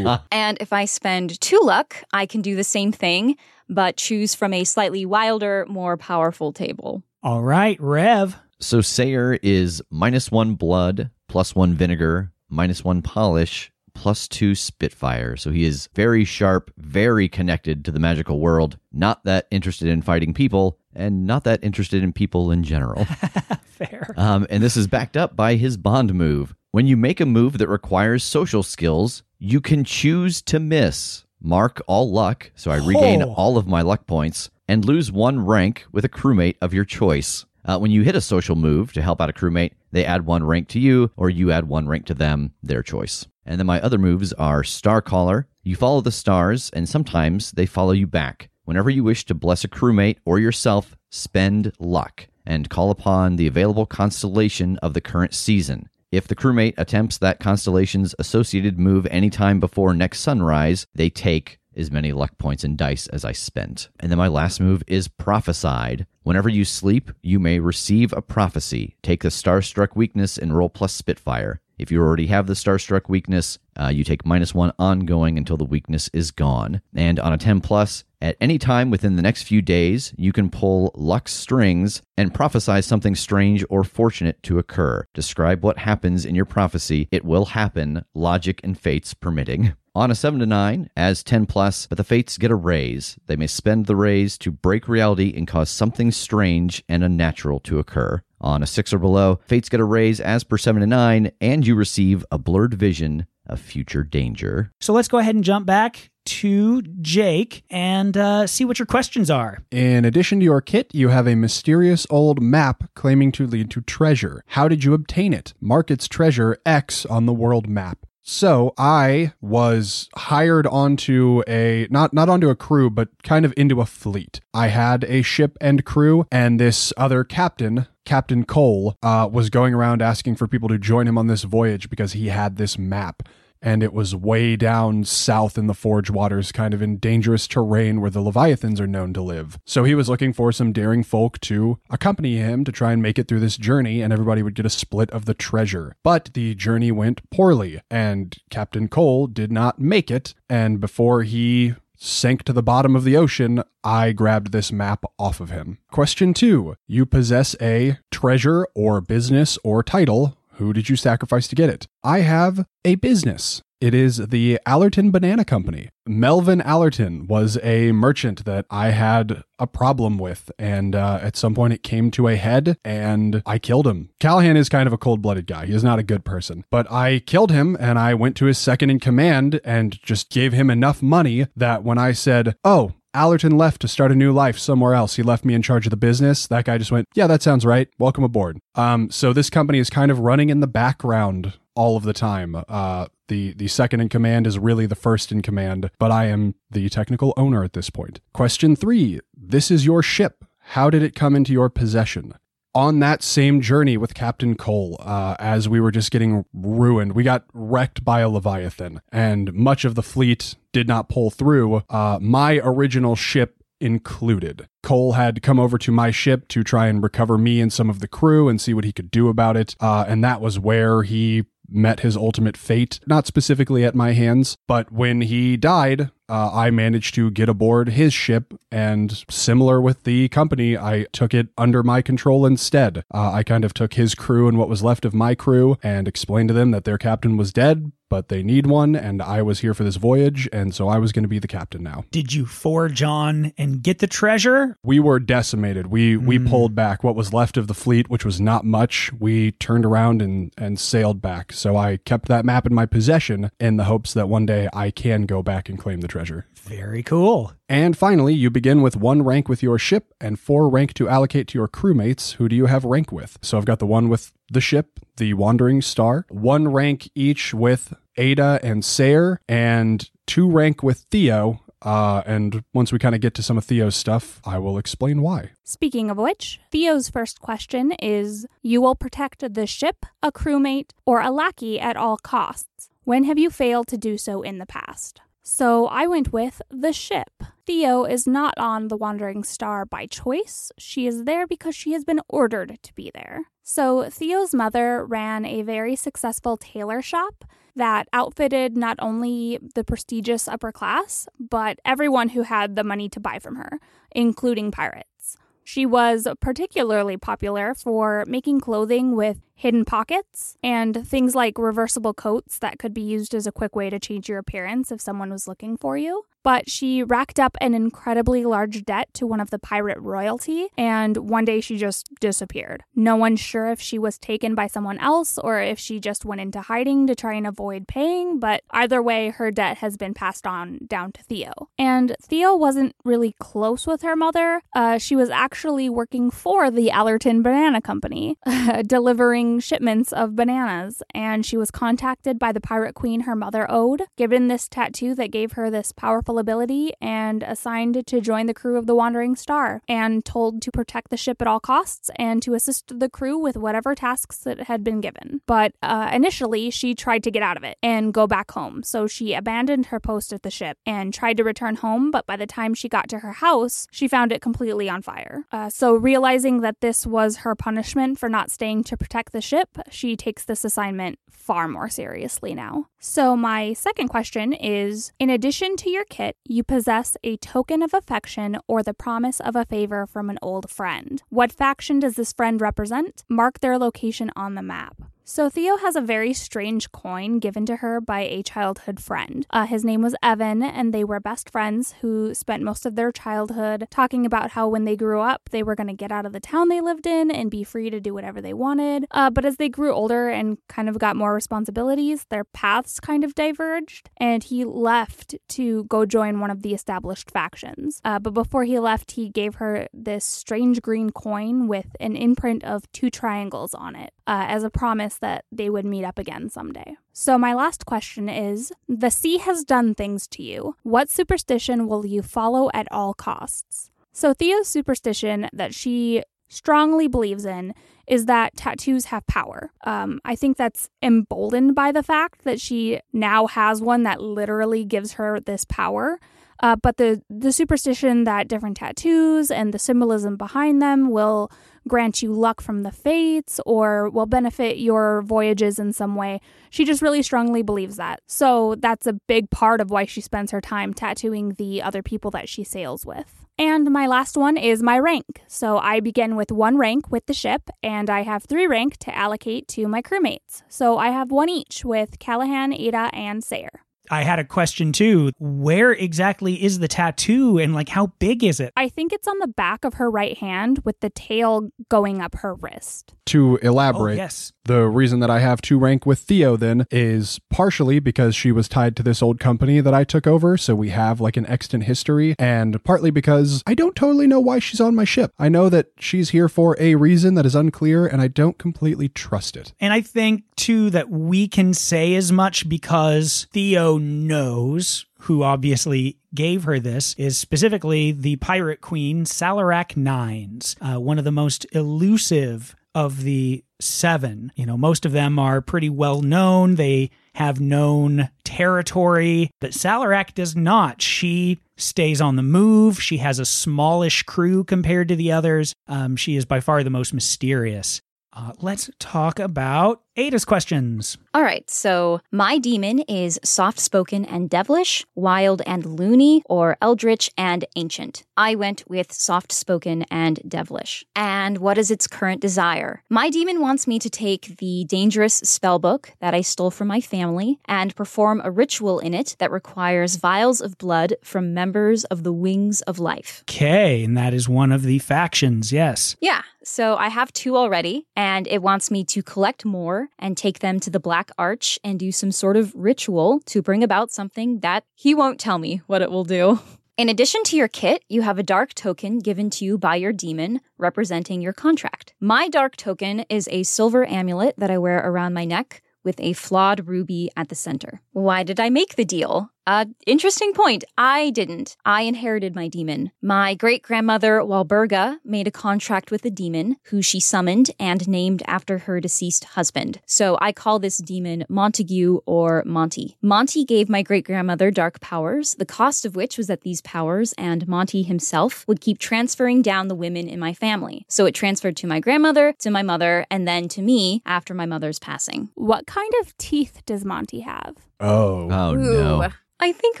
and 0.32 0.56
if 0.58 0.72
I 0.72 0.86
spend 0.86 1.38
2 1.38 1.60
luck, 1.62 1.96
I 2.14 2.24
can 2.24 2.40
do 2.40 2.56
the 2.56 2.64
same 2.64 2.92
thing, 2.92 3.36
but 3.68 3.98
choose 3.98 4.34
from 4.34 4.54
a 4.54 4.64
slightly 4.64 5.04
wilder, 5.04 5.66
more 5.68 5.98
powerful 5.98 6.54
table. 6.54 7.02
All 7.22 7.42
right, 7.42 7.78
Rev. 7.78 8.38
So 8.60 8.80
Sayer 8.80 9.38
is 9.42 9.82
minus 9.90 10.30
one 10.30 10.54
blood, 10.54 11.10
plus 11.28 11.54
one 11.54 11.74
vinegar, 11.74 12.32
minus 12.48 12.84
one 12.84 13.00
polish, 13.02 13.72
plus 13.94 14.28
two 14.28 14.54
Spitfire. 14.54 15.36
So 15.36 15.50
he 15.50 15.64
is 15.64 15.88
very 15.94 16.24
sharp, 16.24 16.70
very 16.76 17.28
connected 17.28 17.84
to 17.84 17.90
the 17.90 17.98
magical 18.00 18.38
world, 18.38 18.78
not 18.92 19.24
that 19.24 19.46
interested 19.50 19.88
in 19.88 20.02
fighting 20.02 20.34
people, 20.34 20.78
and 20.94 21.26
not 21.26 21.44
that 21.44 21.62
interested 21.64 22.02
in 22.02 22.12
people 22.12 22.50
in 22.50 22.62
general. 22.62 23.04
Fair. 23.64 24.12
Um, 24.16 24.46
and 24.50 24.62
this 24.62 24.76
is 24.76 24.86
backed 24.86 25.16
up 25.16 25.34
by 25.36 25.54
his 25.54 25.76
bond 25.76 26.12
move. 26.14 26.54
When 26.72 26.86
you 26.86 26.96
make 26.96 27.20
a 27.20 27.26
move 27.26 27.58
that 27.58 27.68
requires 27.68 28.22
social 28.22 28.62
skills, 28.62 29.22
you 29.38 29.60
can 29.60 29.84
choose 29.84 30.42
to 30.42 30.60
miss. 30.60 31.24
Mark 31.40 31.80
all 31.86 32.10
luck, 32.12 32.50
so 32.54 32.70
I 32.70 32.76
regain 32.76 33.22
Oh. 33.22 33.32
all 33.32 33.56
of 33.56 33.66
my 33.66 33.80
luck 33.80 34.06
points, 34.06 34.50
and 34.68 34.84
lose 34.84 35.10
one 35.10 35.44
rank 35.46 35.86
with 35.90 36.04
a 36.04 36.08
crewmate 36.10 36.56
of 36.60 36.74
your 36.74 36.84
choice. 36.84 37.46
Uh, 37.64 37.78
when 37.78 37.90
you 37.90 38.02
hit 38.02 38.14
a 38.14 38.20
social 38.20 38.56
move 38.56 38.92
to 38.92 39.02
help 39.02 39.20
out 39.20 39.30
a 39.30 39.32
crewmate, 39.32 39.72
They 39.92 40.04
add 40.04 40.26
one 40.26 40.44
rank 40.44 40.68
to 40.68 40.80
you, 40.80 41.10
or 41.16 41.30
you 41.30 41.50
add 41.50 41.68
one 41.68 41.88
rank 41.88 42.06
to 42.06 42.14
them, 42.14 42.52
their 42.62 42.82
choice. 42.82 43.26
And 43.44 43.58
then 43.58 43.66
my 43.66 43.80
other 43.80 43.98
moves 43.98 44.32
are 44.34 44.62
Star 44.62 45.02
Caller. 45.02 45.48
You 45.62 45.76
follow 45.76 46.00
the 46.00 46.12
stars, 46.12 46.70
and 46.70 46.88
sometimes 46.88 47.52
they 47.52 47.66
follow 47.66 47.92
you 47.92 48.06
back. 48.06 48.50
Whenever 48.64 48.90
you 48.90 49.02
wish 49.02 49.24
to 49.26 49.34
bless 49.34 49.64
a 49.64 49.68
crewmate 49.68 50.18
or 50.24 50.38
yourself, 50.38 50.96
spend 51.10 51.72
luck 51.78 52.28
and 52.46 52.70
call 52.70 52.90
upon 52.90 53.36
the 53.36 53.46
available 53.46 53.86
constellation 53.86 54.76
of 54.78 54.94
the 54.94 55.00
current 55.00 55.34
season. 55.34 55.88
If 56.12 56.26
the 56.26 56.34
crewmate 56.34 56.74
attempts 56.76 57.18
that 57.18 57.38
constellation's 57.38 58.14
associated 58.18 58.78
move 58.78 59.06
anytime 59.06 59.60
before 59.60 59.94
next 59.94 60.20
sunrise, 60.20 60.86
they 60.94 61.08
take 61.08 61.59
as 61.76 61.90
many 61.90 62.12
luck 62.12 62.38
points 62.38 62.64
and 62.64 62.76
dice 62.76 63.06
as 63.08 63.24
I 63.24 63.32
spent. 63.32 63.88
And 64.00 64.10
then 64.10 64.18
my 64.18 64.28
last 64.28 64.60
move 64.60 64.82
is 64.86 65.08
prophesied. 65.08 66.06
Whenever 66.22 66.48
you 66.48 66.64
sleep, 66.64 67.10
you 67.22 67.38
may 67.38 67.58
receive 67.58 68.12
a 68.12 68.22
prophecy. 68.22 68.96
Take 69.02 69.22
the 69.22 69.28
Starstruck 69.28 69.96
weakness 69.96 70.38
and 70.38 70.56
roll 70.56 70.68
plus 70.68 70.92
Spitfire. 70.92 71.60
If 71.80 71.90
you 71.90 72.02
already 72.02 72.26
have 72.26 72.46
the 72.46 72.52
Starstruck 72.52 73.08
weakness, 73.08 73.58
uh, 73.80 73.88
you 73.88 74.04
take 74.04 74.26
minus 74.26 74.54
one 74.54 74.72
ongoing 74.78 75.38
until 75.38 75.56
the 75.56 75.64
weakness 75.64 76.10
is 76.12 76.30
gone. 76.30 76.82
And 76.94 77.18
on 77.18 77.32
a 77.32 77.38
10 77.38 77.62
plus, 77.62 78.04
at 78.20 78.36
any 78.38 78.58
time 78.58 78.90
within 78.90 79.16
the 79.16 79.22
next 79.22 79.44
few 79.44 79.62
days, 79.62 80.12
you 80.18 80.30
can 80.30 80.50
pull 80.50 80.92
luck 80.94 81.26
strings 81.26 82.02
and 82.18 82.34
prophesy 82.34 82.82
something 82.82 83.14
strange 83.14 83.64
or 83.70 83.82
fortunate 83.82 84.42
to 84.42 84.58
occur. 84.58 85.06
Describe 85.14 85.64
what 85.64 85.78
happens 85.78 86.26
in 86.26 86.34
your 86.34 86.44
prophecy. 86.44 87.08
It 87.10 87.24
will 87.24 87.46
happen, 87.46 88.04
logic 88.14 88.60
and 88.62 88.78
fates 88.78 89.14
permitting. 89.14 89.72
On 89.92 90.08
a 90.08 90.14
7 90.14 90.38
to 90.38 90.46
9, 90.46 90.88
as 90.96 91.24
10 91.24 91.46
plus, 91.46 91.88
but 91.88 91.98
the 91.98 92.04
fates 92.04 92.38
get 92.38 92.52
a 92.52 92.54
raise. 92.54 93.16
They 93.26 93.34
may 93.34 93.48
spend 93.48 93.86
the 93.86 93.96
raise 93.96 94.38
to 94.38 94.52
break 94.52 94.86
reality 94.86 95.34
and 95.36 95.48
cause 95.48 95.68
something 95.68 96.12
strange 96.12 96.84
and 96.88 97.02
unnatural 97.02 97.58
to 97.60 97.80
occur. 97.80 98.22
On 98.40 98.62
a 98.62 98.68
6 98.68 98.92
or 98.92 99.00
below, 99.00 99.40
fates 99.46 99.68
get 99.68 99.80
a 99.80 99.84
raise 99.84 100.20
as 100.20 100.44
per 100.44 100.56
7 100.56 100.80
to 100.80 100.86
9, 100.86 101.32
and 101.40 101.66
you 101.66 101.74
receive 101.74 102.24
a 102.30 102.38
blurred 102.38 102.74
vision 102.74 103.26
of 103.46 103.58
future 103.58 104.04
danger. 104.04 104.70
So 104.80 104.92
let's 104.92 105.08
go 105.08 105.18
ahead 105.18 105.34
and 105.34 105.42
jump 105.42 105.66
back 105.66 106.10
to 106.24 106.82
Jake 106.82 107.64
and 107.68 108.16
uh, 108.16 108.46
see 108.46 108.64
what 108.64 108.78
your 108.78 108.86
questions 108.86 109.28
are. 109.28 109.58
In 109.72 110.04
addition 110.04 110.38
to 110.38 110.44
your 110.44 110.60
kit, 110.60 110.94
you 110.94 111.08
have 111.08 111.26
a 111.26 111.34
mysterious 111.34 112.06
old 112.10 112.40
map 112.40 112.84
claiming 112.94 113.32
to 113.32 113.46
lead 113.46 113.72
to 113.72 113.80
treasure. 113.80 114.44
How 114.46 114.68
did 114.68 114.84
you 114.84 114.94
obtain 114.94 115.34
it? 115.34 115.52
Mark 115.60 115.90
its 115.90 116.06
treasure 116.06 116.58
X 116.64 117.04
on 117.06 117.26
the 117.26 117.32
world 117.32 117.68
map. 117.68 118.06
So 118.32 118.74
I 118.78 119.32
was 119.40 120.08
hired 120.16 120.64
onto 120.64 121.42
a 121.48 121.88
not 121.90 122.12
not 122.12 122.28
onto 122.28 122.48
a 122.48 122.54
crew, 122.54 122.88
but 122.88 123.08
kind 123.24 123.44
of 123.44 123.52
into 123.56 123.80
a 123.80 123.84
fleet. 123.86 124.38
I 124.54 124.68
had 124.68 125.02
a 125.08 125.22
ship 125.22 125.58
and 125.60 125.84
crew, 125.84 126.26
and 126.30 126.60
this 126.60 126.92
other 126.96 127.24
captain 127.24 127.88
Captain 128.04 128.44
Cole 128.44 128.96
uh, 129.02 129.28
was 129.30 129.50
going 129.50 129.74
around 129.74 130.00
asking 130.00 130.36
for 130.36 130.46
people 130.46 130.68
to 130.68 130.78
join 130.78 131.08
him 131.08 131.18
on 131.18 131.26
this 131.26 131.42
voyage 131.42 131.90
because 131.90 132.12
he 132.12 132.28
had 132.28 132.54
this 132.54 132.78
map. 132.78 133.24
And 133.62 133.82
it 133.82 133.92
was 133.92 134.16
way 134.16 134.56
down 134.56 135.04
south 135.04 135.58
in 135.58 135.66
the 135.66 135.74
Forge 135.74 136.10
waters, 136.10 136.52
kind 136.52 136.72
of 136.72 136.80
in 136.80 136.96
dangerous 136.96 137.46
terrain 137.46 138.00
where 138.00 138.10
the 138.10 138.22
Leviathans 138.22 138.80
are 138.80 138.86
known 138.86 139.12
to 139.14 139.22
live. 139.22 139.58
So 139.66 139.84
he 139.84 139.94
was 139.94 140.08
looking 140.08 140.32
for 140.32 140.50
some 140.52 140.72
daring 140.72 141.02
folk 141.02 141.38
to 141.40 141.78
accompany 141.90 142.36
him 142.36 142.64
to 142.64 142.72
try 142.72 142.92
and 142.92 143.02
make 143.02 143.18
it 143.18 143.28
through 143.28 143.40
this 143.40 143.56
journey, 143.56 144.00
and 144.00 144.12
everybody 144.12 144.42
would 144.42 144.54
get 144.54 144.66
a 144.66 144.70
split 144.70 145.10
of 145.10 145.24
the 145.24 145.34
treasure. 145.34 145.96
But 146.02 146.30
the 146.34 146.54
journey 146.54 146.90
went 146.90 147.28
poorly, 147.30 147.80
and 147.90 148.36
Captain 148.50 148.88
Cole 148.88 149.26
did 149.26 149.52
not 149.52 149.78
make 149.78 150.10
it. 150.10 150.34
And 150.48 150.80
before 150.80 151.22
he 151.22 151.74
sank 152.00 152.42
to 152.44 152.52
the 152.52 152.62
bottom 152.62 152.96
of 152.96 153.04
the 153.04 153.16
ocean, 153.16 153.62
I 153.84 154.12
grabbed 154.12 154.52
this 154.52 154.72
map 154.72 155.04
off 155.18 155.40
of 155.40 155.50
him. 155.50 155.78
Question 155.90 156.34
two 156.34 156.76
You 156.86 157.06
possess 157.06 157.54
a 157.60 157.98
treasure 158.10 158.66
or 158.74 159.00
business 159.00 159.58
or 159.62 159.82
title. 159.82 160.36
Who 160.60 160.74
did 160.74 160.90
you 160.90 160.96
sacrifice 160.96 161.48
to 161.48 161.56
get 161.56 161.70
it? 161.70 161.88
I 162.04 162.18
have 162.18 162.66
a 162.84 162.96
business. 162.96 163.62
It 163.80 163.94
is 163.94 164.18
the 164.18 164.60
Allerton 164.66 165.10
Banana 165.10 165.42
Company. 165.42 165.88
Melvin 166.06 166.60
Allerton 166.60 167.26
was 167.26 167.58
a 167.62 167.92
merchant 167.92 168.44
that 168.44 168.66
I 168.68 168.90
had 168.90 169.42
a 169.58 169.66
problem 169.66 170.18
with, 170.18 170.50
and 170.58 170.94
uh, 170.94 171.18
at 171.22 171.34
some 171.38 171.54
point 171.54 171.72
it 171.72 171.82
came 171.82 172.10
to 172.10 172.28
a 172.28 172.36
head, 172.36 172.76
and 172.84 173.42
I 173.46 173.58
killed 173.58 173.86
him. 173.86 174.10
Callahan 174.20 174.58
is 174.58 174.68
kind 174.68 174.86
of 174.86 174.92
a 174.92 174.98
cold 174.98 175.22
blooded 175.22 175.46
guy. 175.46 175.64
He 175.64 175.72
is 175.72 175.82
not 175.82 175.98
a 175.98 176.02
good 176.02 176.26
person. 176.26 176.66
But 176.70 176.92
I 176.92 177.20
killed 177.20 177.50
him, 177.50 177.74
and 177.80 177.98
I 177.98 178.12
went 178.12 178.36
to 178.36 178.44
his 178.44 178.58
second 178.58 178.90
in 178.90 179.00
command 179.00 179.62
and 179.64 179.98
just 180.02 180.28
gave 180.28 180.52
him 180.52 180.68
enough 180.68 181.00
money 181.00 181.46
that 181.56 181.84
when 181.84 181.96
I 181.96 182.12
said, 182.12 182.54
Oh, 182.64 182.92
Allerton 183.12 183.56
left 183.56 183.80
to 183.82 183.88
start 183.88 184.12
a 184.12 184.14
new 184.14 184.32
life 184.32 184.58
somewhere 184.58 184.94
else. 184.94 185.16
He 185.16 185.22
left 185.22 185.44
me 185.44 185.54
in 185.54 185.62
charge 185.62 185.86
of 185.86 185.90
the 185.90 185.96
business. 185.96 186.46
That 186.46 186.64
guy 186.64 186.78
just 186.78 186.92
went, 186.92 187.08
"Yeah, 187.14 187.26
that 187.26 187.42
sounds 187.42 187.66
right. 187.66 187.88
Welcome 187.98 188.24
aboard." 188.24 188.58
Um, 188.74 189.10
so 189.10 189.32
this 189.32 189.50
company 189.50 189.78
is 189.78 189.90
kind 189.90 190.10
of 190.10 190.20
running 190.20 190.50
in 190.50 190.60
the 190.60 190.66
background 190.66 191.54
all 191.74 191.96
of 191.96 192.04
the 192.04 192.12
time. 192.12 192.56
Uh, 192.68 193.06
the 193.28 193.54
the 193.54 193.68
second 193.68 194.00
in 194.00 194.08
command 194.08 194.46
is 194.46 194.58
really 194.58 194.86
the 194.86 194.94
first 194.94 195.32
in 195.32 195.42
command, 195.42 195.90
but 195.98 196.10
I 196.10 196.26
am 196.26 196.54
the 196.70 196.88
technical 196.88 197.34
owner 197.36 197.64
at 197.64 197.72
this 197.72 197.90
point. 197.90 198.20
Question 198.32 198.76
three: 198.76 199.20
This 199.36 199.70
is 199.70 199.84
your 199.84 200.02
ship. 200.02 200.44
How 200.74 200.88
did 200.90 201.02
it 201.02 201.14
come 201.14 201.34
into 201.34 201.52
your 201.52 201.68
possession? 201.68 202.34
on 202.74 203.00
that 203.00 203.22
same 203.22 203.60
journey 203.60 203.96
with 203.96 204.14
Captain 204.14 204.54
Cole, 204.54 204.96
uh, 205.00 205.34
as 205.38 205.68
we 205.68 205.80
were 205.80 205.90
just 205.90 206.10
getting 206.10 206.44
ruined, 206.54 207.12
we 207.12 207.22
got 207.22 207.44
wrecked 207.52 208.04
by 208.04 208.20
a 208.20 208.28
Leviathan, 208.28 209.00
and 209.10 209.52
much 209.52 209.84
of 209.84 209.94
the 209.94 210.02
fleet 210.02 210.54
did 210.72 210.88
not 210.88 211.08
pull 211.08 211.30
through. 211.30 211.82
Uh, 211.88 212.18
my 212.20 212.60
original 212.62 213.16
ship 213.16 213.56
included. 213.80 214.68
Cole 214.82 215.12
had 215.12 215.42
come 215.42 215.58
over 215.58 215.78
to 215.78 215.90
my 215.90 216.10
ship 216.10 216.48
to 216.48 216.62
try 216.62 216.86
and 216.86 217.02
recover 217.02 217.38
me 217.38 217.60
and 217.60 217.72
some 217.72 217.88
of 217.88 218.00
the 218.00 218.08
crew 218.08 218.48
and 218.48 218.60
see 218.60 218.74
what 218.74 218.84
he 218.84 218.92
could 218.92 219.10
do 219.10 219.28
about 219.28 219.56
it. 219.56 219.74
Uh, 219.80 220.04
and 220.06 220.22
that 220.22 220.40
was 220.40 220.58
where 220.58 221.02
he 221.02 221.44
met 221.72 222.00
his 222.00 222.16
ultimate 222.16 222.56
fate, 222.56 223.00
not 223.06 223.26
specifically 223.26 223.84
at 223.84 223.94
my 223.94 224.12
hands, 224.12 224.56
but 224.66 224.90
when 224.90 225.20
he 225.20 225.56
died, 225.56 226.10
uh, 226.28 226.50
I 226.52 226.70
managed 226.70 227.14
to 227.14 227.30
get 227.30 227.48
aboard 227.48 227.90
his 227.90 228.12
ship, 228.12 228.54
and 228.70 229.24
similar 229.30 229.80
with 229.80 230.04
the 230.04 230.28
company, 230.28 230.76
I 230.76 231.06
took 231.12 231.32
it 231.32 231.48
under 231.56 231.82
my 231.82 232.02
control 232.02 232.46
instead. 232.46 233.04
Uh, 233.12 233.32
I 233.32 233.42
kind 233.42 233.64
of 233.64 233.74
took 233.74 233.94
his 233.94 234.14
crew 234.14 234.48
and 234.48 234.58
what 234.58 234.68
was 234.68 234.82
left 234.82 235.04
of 235.04 235.14
my 235.14 235.34
crew 235.34 235.76
and 235.82 236.08
explained 236.08 236.48
to 236.48 236.54
them 236.54 236.70
that 236.72 236.84
their 236.84 236.98
captain 236.98 237.36
was 237.36 237.52
dead, 237.52 237.92
but 238.10 238.28
they 238.28 238.42
need 238.42 238.66
one, 238.66 238.94
and 238.94 239.22
I 239.22 239.40
was 239.40 239.60
here 239.60 239.72
for 239.72 239.84
this 239.84 239.96
voyage, 239.96 240.48
and 240.52 240.74
so 240.74 240.88
I 240.88 240.98
was 240.98 241.12
going 241.12 241.22
to 241.22 241.28
be 241.28 241.38
the 241.38 241.48
captain 241.48 241.82
now. 241.82 242.04
Did 242.10 242.34
you 242.34 242.44
forge 242.44 243.02
on 243.02 243.54
and 243.56 243.82
get 243.82 244.00
the 244.00 244.06
treasure? 244.06 244.76
We 244.82 245.00
were 245.00 245.18
decimated. 245.18 245.86
We 245.86 246.16
mm. 246.16 246.26
we 246.26 246.36
hmm. 246.36 246.48
pulled 246.48 246.74
back 246.74 247.02
what 247.02 247.16
was 247.16 247.32
left 247.32 247.56
of 247.56 247.68
the 247.68 247.74
fleet, 247.74 248.10
which 248.10 248.24
was 248.24 248.40
not 248.40 248.66
much. 248.66 249.10
We 249.18 249.52
turned 249.52 249.86
around 249.86 250.20
and 250.20 250.52
and 250.58 250.78
sailed 250.78 251.22
back. 251.22 251.52
So 251.52 251.76
I 251.76 251.96
kept 251.98 252.28
that 252.28 252.44
map 252.44 252.66
in 252.66 252.74
my 252.74 252.84
possession 252.84 253.50
in 253.58 253.78
the 253.78 253.84
hopes 253.84 254.12
that 254.12 254.28
one 254.28 254.44
day 254.44 254.68
I 254.74 254.90
can 254.90 255.22
go 255.22 255.42
back 255.42 255.68
and 255.68 255.78
claim 255.78 256.00
the 256.00 256.08
treasure. 256.08 256.46
Very 256.54 257.02
cool. 257.02 257.52
And 257.68 257.96
finally, 257.96 258.34
you 258.34 258.50
begin 258.50 258.82
with 258.82 258.96
one 258.96 259.22
rank 259.22 259.48
with 259.48 259.62
your 259.62 259.78
ship 259.78 260.12
and 260.20 260.38
four 260.38 260.68
rank 260.68 260.92
to 260.94 261.08
allocate 261.08 261.48
to 261.48 261.58
your 261.58 261.68
crewmates. 261.68 262.34
Who 262.34 262.48
do 262.48 262.56
you 262.56 262.66
have 262.66 262.84
rank 262.84 263.12
with? 263.12 263.38
So 263.42 263.56
I've 263.56 263.64
got 263.64 263.78
the 263.78 263.86
one 263.86 264.08
with 264.08 264.32
the 264.50 264.60
ship, 264.60 264.98
the 265.16 265.34
Wandering 265.34 265.80
Star, 265.80 266.26
one 266.28 266.68
rank 266.68 267.08
each 267.14 267.54
with 267.54 267.94
Ada 268.16 268.60
and 268.62 268.84
Sayer, 268.84 269.40
and 269.48 270.08
two 270.26 270.50
rank 270.50 270.82
with 270.82 271.06
Theo. 271.10 271.60
Uh, 271.82 272.22
and 272.26 272.62
once 272.74 272.92
we 272.92 272.98
kind 272.98 273.14
of 273.14 273.20
get 273.22 273.32
to 273.34 273.42
some 273.42 273.56
of 273.56 273.64
Theo's 273.64 273.96
stuff, 273.96 274.40
I 274.44 274.58
will 274.58 274.76
explain 274.76 275.22
why. 275.22 275.52
Speaking 275.64 276.10
of 276.10 276.18
which, 276.18 276.60
Theo's 276.70 277.08
first 277.08 277.40
question 277.40 277.92
is 277.92 278.46
You 278.62 278.80
will 278.82 278.94
protect 278.94 279.54
the 279.54 279.66
ship, 279.66 280.04
a 280.22 280.30
crewmate, 280.30 280.90
or 281.06 281.20
a 281.20 281.30
lackey 281.30 281.80
at 281.80 281.96
all 281.96 282.18
costs. 282.18 282.90
When 283.04 283.24
have 283.24 283.38
you 283.38 283.50
failed 283.50 283.86
to 283.88 283.96
do 283.96 284.18
so 284.18 284.42
in 284.42 284.58
the 284.58 284.66
past? 284.66 285.20
So 285.42 285.86
I 285.86 286.06
went 286.06 286.32
with 286.32 286.60
the 286.70 286.92
ship. 286.92 287.42
Theo 287.66 288.04
is 288.04 288.26
not 288.26 288.54
on 288.58 288.88
the 288.88 288.96
Wandering 288.96 289.42
Star 289.42 289.84
by 289.86 290.06
choice. 290.06 290.70
She 290.78 291.06
is 291.06 291.24
there 291.24 291.46
because 291.46 291.74
she 291.74 291.92
has 291.92 292.04
been 292.04 292.20
ordered 292.28 292.78
to 292.82 292.94
be 292.94 293.10
there. 293.12 293.44
So 293.62 294.08
Theo's 294.10 294.54
mother 294.54 295.04
ran 295.04 295.44
a 295.44 295.62
very 295.62 295.96
successful 295.96 296.56
tailor 296.56 297.00
shop 297.00 297.44
that 297.76 298.08
outfitted 298.12 298.76
not 298.76 298.96
only 299.00 299.58
the 299.74 299.84
prestigious 299.84 300.48
upper 300.48 300.72
class, 300.72 301.28
but 301.38 301.78
everyone 301.84 302.30
who 302.30 302.42
had 302.42 302.76
the 302.76 302.84
money 302.84 303.08
to 303.10 303.20
buy 303.20 303.38
from 303.38 303.56
her, 303.56 303.80
including 304.12 304.70
pirates. 304.70 305.36
She 305.64 305.86
was 305.86 306.26
particularly 306.40 307.16
popular 307.16 307.74
for 307.74 308.24
making 308.26 308.60
clothing 308.60 309.14
with 309.14 309.38
hidden 309.60 309.84
pockets 309.84 310.56
and 310.62 311.06
things 311.06 311.34
like 311.34 311.58
reversible 311.58 312.14
coats 312.14 312.58
that 312.58 312.78
could 312.78 312.94
be 312.94 313.02
used 313.02 313.34
as 313.34 313.46
a 313.46 313.52
quick 313.52 313.76
way 313.76 313.90
to 313.90 313.98
change 313.98 314.26
your 314.26 314.38
appearance 314.38 314.90
if 314.90 315.02
someone 315.02 315.30
was 315.30 315.46
looking 315.46 315.76
for 315.76 315.98
you 315.98 316.24
but 316.42 316.68
she 316.70 317.02
racked 317.02 317.38
up 317.38 317.56
an 317.60 317.74
incredibly 317.74 318.44
large 318.44 318.84
debt 318.84 319.08
to 319.14 319.26
one 319.26 319.40
of 319.40 319.50
the 319.50 319.58
pirate 319.58 319.98
royalty, 320.00 320.68
and 320.76 321.16
one 321.16 321.44
day 321.44 321.60
she 321.60 321.76
just 321.76 322.08
disappeared. 322.20 322.82
No 322.94 323.16
one's 323.16 323.40
sure 323.40 323.68
if 323.68 323.80
she 323.80 323.98
was 323.98 324.18
taken 324.18 324.54
by 324.54 324.66
someone 324.66 324.98
else 324.98 325.38
or 325.38 325.60
if 325.60 325.78
she 325.78 326.00
just 326.00 326.24
went 326.24 326.40
into 326.40 326.60
hiding 326.60 327.06
to 327.06 327.14
try 327.14 327.34
and 327.34 327.46
avoid 327.46 327.88
paying, 327.88 328.38
but 328.38 328.62
either 328.70 329.02
way, 329.02 329.30
her 329.30 329.50
debt 329.50 329.78
has 329.78 329.96
been 329.96 330.14
passed 330.14 330.46
on 330.46 330.78
down 330.86 331.12
to 331.12 331.22
Theo. 331.22 331.52
And 331.78 332.16
Theo 332.22 332.56
wasn't 332.56 332.94
really 333.04 333.34
close 333.38 333.86
with 333.86 334.02
her 334.02 334.16
mother. 334.16 334.62
Uh, 334.74 334.98
she 334.98 335.16
was 335.16 335.30
actually 335.30 335.88
working 335.88 336.30
for 336.30 336.70
the 336.70 336.90
Allerton 336.90 337.42
Banana 337.42 337.80
Company, 337.80 338.38
delivering 338.86 339.49
shipments 339.58 340.12
of 340.12 340.36
bananas, 340.36 341.02
and 341.14 341.44
she 341.44 341.56
was 341.56 341.70
contacted 341.70 342.38
by 342.38 342.52
the 342.52 342.60
pirate 342.60 342.94
queen 342.94 343.22
her 343.22 343.34
mother 343.34 343.66
owed, 343.68 344.02
given 344.16 344.48
this 344.48 344.68
tattoo 344.68 345.14
that 345.14 345.32
gave 345.32 345.52
her 345.52 345.70
this 345.70 345.92
powerful 345.92 346.38
ability, 346.38 346.92
and 347.00 347.42
assigned 347.42 348.06
to 348.06 348.20
join 348.20 348.46
the 348.46 348.54
crew 348.54 348.76
of 348.76 348.86
the 348.86 348.94
Wandering 348.94 349.34
Star, 349.34 349.80
and 349.88 350.24
told 350.24 350.62
to 350.62 350.70
protect 350.70 351.10
the 351.10 351.16
ship 351.16 351.40
at 351.40 351.48
all 351.48 351.60
costs 351.60 352.10
and 352.16 352.42
to 352.42 352.54
assist 352.54 352.98
the 353.00 353.08
crew 353.08 353.38
with 353.38 353.56
whatever 353.56 353.94
tasks 353.94 354.36
that 354.38 354.60
had 354.60 354.84
been 354.84 355.00
given. 355.00 355.40
But 355.46 355.72
uh, 355.82 356.10
initially, 356.12 356.70
she 356.70 356.94
tried 356.94 357.24
to 357.24 357.30
get 357.30 357.42
out 357.42 357.56
of 357.56 357.64
it 357.64 357.78
and 357.82 358.14
go 358.14 358.26
back 358.26 358.50
home, 358.50 358.82
so 358.82 359.06
she 359.06 359.34
abandoned 359.34 359.86
her 359.86 359.98
post 359.98 360.32
at 360.32 360.42
the 360.42 360.50
ship 360.50 360.76
and 360.84 361.14
tried 361.14 361.38
to 361.38 361.44
return 361.44 361.76
home, 361.76 362.10
but 362.10 362.26
by 362.26 362.36
the 362.36 362.46
time 362.46 362.74
she 362.74 362.88
got 362.88 363.08
to 363.08 363.20
her 363.20 363.32
house, 363.32 363.86
she 363.90 364.06
found 364.06 364.32
it 364.32 364.42
completely 364.42 364.88
on 364.88 365.02
fire. 365.02 365.44
Uh, 365.50 365.70
so, 365.70 365.94
realizing 365.94 366.60
that 366.60 366.80
this 366.80 367.06
was 367.06 367.38
her 367.38 367.54
punishment 367.54 368.18
for 368.18 368.28
not 368.28 368.50
staying 368.50 368.84
to 368.84 368.96
protect 368.96 369.32
the 369.32 369.39
ship, 369.40 369.78
she 369.90 370.16
takes 370.16 370.44
this 370.44 370.64
assignment 370.64 371.18
far 371.30 371.68
more 371.68 371.88
seriously 371.88 372.54
now. 372.54 372.86
So, 372.98 373.36
my 373.36 373.72
second 373.72 374.08
question 374.08 374.52
is 374.52 375.12
In 375.18 375.30
addition 375.30 375.76
to 375.76 375.90
your 375.90 376.04
kit, 376.04 376.36
you 376.44 376.62
possess 376.62 377.16
a 377.24 377.36
token 377.36 377.82
of 377.82 377.94
affection 377.94 378.58
or 378.66 378.82
the 378.82 378.94
promise 378.94 379.40
of 379.40 379.56
a 379.56 379.64
favor 379.64 380.06
from 380.06 380.30
an 380.30 380.38
old 380.42 380.70
friend. 380.70 381.22
What 381.28 381.52
faction 381.52 381.98
does 382.00 382.14
this 382.14 382.32
friend 382.32 382.60
represent? 382.60 383.24
Mark 383.28 383.60
their 383.60 383.78
location 383.78 384.30
on 384.36 384.54
the 384.54 384.62
map. 384.62 384.96
So, 385.32 385.48
Theo 385.48 385.76
has 385.76 385.94
a 385.94 386.00
very 386.00 386.32
strange 386.32 386.90
coin 386.90 387.38
given 387.38 387.64
to 387.66 387.76
her 387.76 388.00
by 388.00 388.22
a 388.22 388.42
childhood 388.42 388.98
friend. 388.98 389.46
Uh, 389.50 389.64
his 389.64 389.84
name 389.84 390.02
was 390.02 390.16
Evan, 390.24 390.60
and 390.60 390.92
they 390.92 391.04
were 391.04 391.20
best 391.20 391.50
friends 391.50 391.94
who 392.00 392.34
spent 392.34 392.64
most 392.64 392.84
of 392.84 392.96
their 392.96 393.12
childhood 393.12 393.86
talking 393.92 394.26
about 394.26 394.50
how 394.50 394.66
when 394.66 394.86
they 394.86 394.96
grew 394.96 395.20
up, 395.20 395.42
they 395.52 395.62
were 395.62 395.76
going 395.76 395.86
to 395.86 395.92
get 395.92 396.10
out 396.10 396.26
of 396.26 396.32
the 396.32 396.40
town 396.40 396.68
they 396.68 396.80
lived 396.80 397.06
in 397.06 397.30
and 397.30 397.48
be 397.48 397.62
free 397.62 397.90
to 397.90 398.00
do 398.00 398.12
whatever 398.12 398.40
they 398.40 398.52
wanted. 398.52 399.06
Uh, 399.12 399.30
but 399.30 399.44
as 399.44 399.56
they 399.56 399.68
grew 399.68 399.94
older 399.94 400.28
and 400.28 400.58
kind 400.68 400.88
of 400.88 400.98
got 400.98 401.14
more 401.14 401.32
responsibilities, 401.32 402.26
their 402.28 402.42
paths 402.42 402.98
kind 402.98 403.22
of 403.22 403.36
diverged, 403.36 404.10
and 404.16 404.42
he 404.42 404.64
left 404.64 405.36
to 405.50 405.84
go 405.84 406.04
join 406.04 406.40
one 406.40 406.50
of 406.50 406.62
the 406.62 406.74
established 406.74 407.30
factions. 407.30 408.00
Uh, 408.04 408.18
but 408.18 408.34
before 408.34 408.64
he 408.64 408.80
left, 408.80 409.12
he 409.12 409.28
gave 409.28 409.54
her 409.54 409.86
this 409.94 410.24
strange 410.24 410.82
green 410.82 411.10
coin 411.10 411.68
with 411.68 411.94
an 412.00 412.16
imprint 412.16 412.64
of 412.64 412.90
two 412.90 413.10
triangles 413.10 413.74
on 413.74 413.94
it 413.94 414.12
uh, 414.30 414.46
as 414.46 414.62
a 414.62 414.70
promise 414.70 415.16
that 415.16 415.44
they 415.50 415.68
would 415.68 415.84
meet 415.84 416.04
up 416.04 416.16
again 416.16 416.48
someday. 416.48 416.94
So, 417.12 417.36
my 417.36 417.52
last 417.52 417.84
question 417.84 418.28
is 418.28 418.72
The 418.88 419.10
sea 419.10 419.38
has 419.38 419.64
done 419.64 419.92
things 419.92 420.28
to 420.28 420.42
you. 420.42 420.76
What 420.84 421.10
superstition 421.10 421.88
will 421.88 422.06
you 422.06 422.22
follow 422.22 422.70
at 422.72 422.86
all 422.92 423.12
costs? 423.12 423.90
So, 424.12 424.32
Theo's 424.32 424.68
superstition 424.68 425.48
that 425.52 425.74
she 425.74 426.22
strongly 426.48 427.08
believes 427.08 427.44
in 427.44 427.74
is 428.06 428.26
that 428.26 428.56
tattoos 428.56 429.06
have 429.06 429.26
power. 429.26 429.72
Um, 429.84 430.20
I 430.24 430.36
think 430.36 430.56
that's 430.56 430.90
emboldened 431.02 431.74
by 431.74 431.90
the 431.90 432.02
fact 432.02 432.44
that 432.44 432.60
she 432.60 433.00
now 433.12 433.48
has 433.48 433.82
one 433.82 434.04
that 434.04 434.20
literally 434.20 434.84
gives 434.84 435.14
her 435.14 435.40
this 435.40 435.64
power. 435.64 436.20
Uh, 436.62 436.76
but 436.76 436.98
the 436.98 437.20
the 437.28 437.50
superstition 437.50 438.24
that 438.24 438.46
different 438.46 438.76
tattoos 438.76 439.50
and 439.50 439.74
the 439.74 439.78
symbolism 439.78 440.36
behind 440.36 440.80
them 440.80 441.10
will 441.10 441.50
grant 441.88 442.22
you 442.22 442.32
luck 442.32 442.60
from 442.60 442.82
the 442.82 442.92
fates 442.92 443.60
or 443.66 444.10
will 444.10 444.26
benefit 444.26 444.78
your 444.78 445.22
voyages 445.22 445.78
in 445.78 445.92
some 445.92 446.14
way. 446.14 446.40
She 446.70 446.84
just 446.84 447.02
really 447.02 447.22
strongly 447.22 447.62
believes 447.62 447.96
that. 447.96 448.20
So 448.26 448.76
that's 448.78 449.06
a 449.06 449.14
big 449.14 449.50
part 449.50 449.80
of 449.80 449.90
why 449.90 450.04
she 450.04 450.20
spends 450.20 450.50
her 450.52 450.60
time 450.60 450.94
tattooing 450.94 451.54
the 451.54 451.82
other 451.82 452.02
people 452.02 452.30
that 452.32 452.48
she 452.48 452.64
sails 452.64 453.04
with. 453.04 453.46
And 453.58 453.90
my 453.90 454.06
last 454.06 454.38
one 454.38 454.56
is 454.56 454.82
my 454.82 454.98
rank. 454.98 455.42
So 455.46 455.76
I 455.76 456.00
begin 456.00 456.34
with 456.34 456.50
one 456.50 456.78
rank 456.78 457.10
with 457.10 457.26
the 457.26 457.34
ship, 457.34 457.68
and 457.82 458.08
I 458.08 458.22
have 458.22 458.44
three 458.44 458.66
rank 458.66 458.96
to 458.98 459.14
allocate 459.14 459.68
to 459.68 459.86
my 459.86 460.00
crewmates. 460.00 460.62
So 460.68 460.96
I 460.96 461.10
have 461.10 461.30
one 461.30 461.50
each 461.50 461.84
with 461.84 462.18
Callahan, 462.18 462.72
Ada, 462.72 463.10
and 463.12 463.44
Sayer. 463.44 463.82
I 464.10 464.22
had 464.24 464.38
a 464.38 464.44
question 464.44 464.92
too. 464.92 465.30
Where 465.38 465.92
exactly 465.92 466.62
is 466.62 466.78
the 466.80 466.88
tattoo 466.88 467.58
and 467.58 467.74
like 467.74 467.88
how 467.88 468.08
big 468.18 468.42
is 468.44 468.60
it? 468.60 468.72
I 468.76 468.88
think 468.88 469.12
it's 469.12 469.28
on 469.28 469.38
the 469.38 469.48
back 469.48 469.84
of 469.84 469.94
her 469.94 470.10
right 470.10 470.36
hand 470.36 470.80
with 470.84 471.00
the 471.00 471.10
tail 471.10 471.70
going 471.88 472.20
up 472.20 472.34
her 472.36 472.54
wrist. 472.54 473.14
To 473.26 473.58
elaborate, 473.58 474.14
Oh, 474.14 474.22
yes. 474.22 474.52
the 474.64 474.88
reason 474.88 475.20
that 475.20 475.30
I 475.30 475.38
have 475.38 475.62
to 475.62 475.78
rank 475.78 476.04
with 476.04 476.18
Theo 476.18 476.56
then 476.56 476.84
is 476.90 477.38
partially 477.48 478.00
because 478.00 478.34
she 478.34 478.50
was 478.50 478.68
tied 478.68 478.96
to 478.96 479.04
this 479.04 479.22
old 479.22 479.38
company 479.38 479.80
that 479.80 479.94
I 479.94 480.02
took 480.02 480.26
over, 480.26 480.56
so 480.56 480.74
we 480.74 480.88
have 480.88 481.20
like 481.20 481.36
an 481.36 481.46
extant 481.46 481.84
history, 481.84 482.34
and 482.40 482.82
partly 482.82 483.12
because 483.12 483.62
I 483.68 483.74
don't 483.74 483.94
totally 483.94 484.26
know 484.26 484.40
why 484.40 484.58
she's 484.58 484.80
on 484.80 484.96
my 484.96 485.04
ship. 485.04 485.32
I 485.38 485.48
know 485.48 485.68
that 485.68 485.90
she's 486.00 486.30
here 486.30 486.48
for 486.48 486.76
a 486.80 486.96
reason 486.96 487.34
that 487.34 487.46
is 487.46 487.54
unclear, 487.54 488.04
and 488.04 488.20
I 488.20 488.26
don't 488.26 488.58
completely 488.58 489.08
trust 489.08 489.56
it. 489.56 489.74
And 489.78 489.92
I 489.92 490.00
think 490.00 490.42
that 490.68 491.10
we 491.10 491.48
can 491.48 491.72
say 491.74 492.14
as 492.14 492.30
much 492.30 492.68
because 492.68 493.46
Theo 493.52 493.98
knows 493.98 495.06
who 495.20 495.42
obviously 495.42 496.18
gave 496.34 496.64
her 496.64 496.78
this 496.78 497.14
is 497.14 497.36
specifically 497.36 498.12
the 498.12 498.36
pirate 498.36 498.80
queen 498.80 499.24
Salarak 499.24 499.96
Nines, 499.96 500.76
uh, 500.80 501.00
one 501.00 501.18
of 501.18 501.24
the 501.24 501.32
most 501.32 501.66
elusive 501.72 502.74
of 502.94 503.22
the 503.22 503.64
seven. 503.80 504.52
You 504.54 504.66
know, 504.66 504.76
most 504.76 505.06
of 505.06 505.12
them 505.12 505.38
are 505.38 505.60
pretty 505.60 505.88
well 505.88 506.22
known. 506.22 506.74
They 506.74 507.10
have 507.34 507.60
known 507.60 508.28
territory, 508.44 509.50
but 509.60 509.70
Salarak 509.70 510.34
does 510.34 510.56
not. 510.56 511.00
She 511.00 511.60
stays 511.76 512.20
on 512.20 512.36
the 512.36 512.42
move. 512.42 513.00
She 513.00 513.18
has 513.18 513.38
a 513.38 513.44
smallish 513.44 514.24
crew 514.24 514.64
compared 514.64 515.08
to 515.08 515.16
the 515.16 515.32
others. 515.32 515.72
Um, 515.86 516.16
she 516.16 516.36
is 516.36 516.44
by 516.44 516.60
far 516.60 516.82
the 516.82 516.90
most 516.90 517.14
mysterious. 517.14 518.00
Uh, 518.32 518.52
let's 518.60 518.90
talk 518.98 519.38
about 519.38 520.02
Ada's 520.16 520.44
questions. 520.44 521.16
All 521.32 521.42
right, 521.42 521.68
so 521.70 522.20
my 522.32 522.58
demon 522.58 523.00
is 523.00 523.38
soft 523.44 523.78
spoken 523.78 524.24
and 524.24 524.50
devilish, 524.50 525.06
wild 525.14 525.62
and 525.64 525.86
loony, 525.86 526.42
or 526.46 526.76
eldritch 526.82 527.30
and 527.38 527.64
ancient. 527.76 528.24
I 528.36 528.56
went 528.56 528.82
with 528.88 529.12
soft 529.12 529.52
spoken 529.52 530.04
and 530.10 530.40
devilish. 530.48 531.04
And 531.14 531.58
what 531.58 531.78
is 531.78 531.90
its 531.90 532.08
current 532.08 532.40
desire? 532.40 533.04
My 533.08 533.30
demon 533.30 533.60
wants 533.60 533.86
me 533.86 533.98
to 534.00 534.10
take 534.10 534.56
the 534.58 534.84
dangerous 534.86 535.34
spell 535.34 535.78
book 535.78 536.12
that 536.20 536.34
I 536.34 536.40
stole 536.40 536.72
from 536.72 536.88
my 536.88 537.00
family 537.00 537.60
and 537.66 537.94
perform 537.94 538.40
a 538.42 538.50
ritual 538.50 538.98
in 538.98 539.14
it 539.14 539.36
that 539.38 539.52
requires 539.52 540.16
vials 540.16 540.60
of 540.60 540.78
blood 540.78 541.14
from 541.22 541.54
members 541.54 542.04
of 542.04 542.24
the 542.24 542.32
Wings 542.32 542.82
of 542.82 542.98
Life. 542.98 543.44
Okay, 543.48 544.02
and 544.02 544.16
that 544.16 544.34
is 544.34 544.48
one 544.48 544.72
of 544.72 544.82
the 544.82 544.98
factions, 544.98 545.72
yes. 545.72 546.16
Yeah, 546.20 546.42
so 546.64 546.96
I 546.96 547.08
have 547.08 547.32
two 547.32 547.56
already, 547.56 548.06
and 548.16 548.46
it 548.46 548.62
wants 548.62 548.90
me 548.90 549.04
to 549.04 549.22
collect 549.22 549.64
more 549.64 549.99
and 550.18 550.36
take 550.36 550.60
them 550.60 550.80
to 550.80 550.90
the 550.90 551.00
Black 551.00 551.30
Arch 551.36 551.78
and 551.84 551.98
do 551.98 552.10
some 552.10 552.32
sort 552.32 552.56
of 552.56 552.74
ritual 552.74 553.40
to 553.46 553.60
bring 553.60 553.84
about 553.84 554.10
something 554.10 554.60
that 554.60 554.84
he 554.94 555.14
won't 555.14 555.38
tell 555.38 555.58
me 555.58 555.82
what 555.86 556.02
it 556.02 556.10
will 556.10 556.24
do. 556.24 556.60
In 556.96 557.08
addition 557.08 557.42
to 557.44 557.56
your 557.56 557.68
kit, 557.68 558.04
you 558.08 558.22
have 558.22 558.38
a 558.38 558.42
dark 558.42 558.74
token 558.74 559.20
given 559.20 559.48
to 559.50 559.64
you 559.64 559.78
by 559.78 559.96
your 559.96 560.12
demon 560.12 560.60
representing 560.76 561.40
your 561.40 561.54
contract. 561.54 562.12
My 562.20 562.48
dark 562.48 562.76
token 562.76 563.20
is 563.30 563.48
a 563.50 563.62
silver 563.62 564.04
amulet 564.06 564.54
that 564.58 564.70
I 564.70 564.78
wear 564.78 564.98
around 564.98 565.32
my 565.32 565.46
neck 565.46 565.82
with 566.04 566.20
a 566.20 566.34
flawed 566.34 566.86
ruby 566.86 567.30
at 567.36 567.48
the 567.48 567.54
center. 567.54 568.00
Why 568.12 568.42
did 568.42 568.60
I 568.60 568.70
make 568.70 568.96
the 568.96 569.04
deal? 569.04 569.50
Uh, 569.66 569.84
interesting 570.06 570.52
point. 570.52 570.84
I 570.96 571.30
didn't. 571.30 571.76
I 571.84 572.02
inherited 572.02 572.54
my 572.54 572.66
demon. 572.68 573.12
My 573.22 573.54
great 573.54 573.82
grandmother, 573.82 574.40
Walburga, 574.40 575.18
made 575.24 575.46
a 575.46 575.52
contract 575.52 576.10
with 576.10 576.24
a 576.24 576.30
demon 576.30 576.76
who 576.84 577.02
she 577.02 577.20
summoned 577.20 577.70
and 577.78 578.08
named 578.08 578.42
after 578.46 578.78
her 578.78 579.00
deceased 579.00 579.44
husband. 579.44 580.00
So 580.06 580.38
I 580.40 580.52
call 580.52 580.78
this 580.78 580.98
demon 580.98 581.44
Montague 581.48 582.20
or 582.26 582.62
Monty. 582.66 583.16
Monty 583.22 583.64
gave 583.64 583.88
my 583.88 584.02
great 584.02 584.24
grandmother 584.24 584.70
dark 584.70 585.00
powers, 585.00 585.54
the 585.54 585.66
cost 585.66 586.04
of 586.04 586.16
which 586.16 586.38
was 586.38 586.46
that 586.46 586.62
these 586.62 586.80
powers 586.80 587.34
and 587.36 587.68
Monty 587.68 588.02
himself 588.02 588.66
would 588.66 588.80
keep 588.80 588.98
transferring 588.98 589.62
down 589.62 589.88
the 589.88 589.94
women 589.94 590.28
in 590.28 590.40
my 590.40 590.54
family. 590.54 591.04
So 591.08 591.26
it 591.26 591.32
transferred 591.32 591.76
to 591.76 591.86
my 591.86 592.00
grandmother, 592.00 592.54
to 592.60 592.70
my 592.70 592.82
mother, 592.82 593.26
and 593.30 593.46
then 593.46 593.68
to 593.68 593.82
me 593.82 594.22
after 594.24 594.54
my 594.54 594.66
mother's 594.66 594.98
passing. 594.98 595.50
What 595.54 595.86
kind 595.86 596.12
of 596.20 596.36
teeth 596.38 596.82
does 596.86 597.04
Monty 597.04 597.40
have? 597.40 597.76
Oh. 598.00 598.48
Oh 598.50 598.74
no. 598.74 599.28
I 599.60 599.72
think 599.72 600.00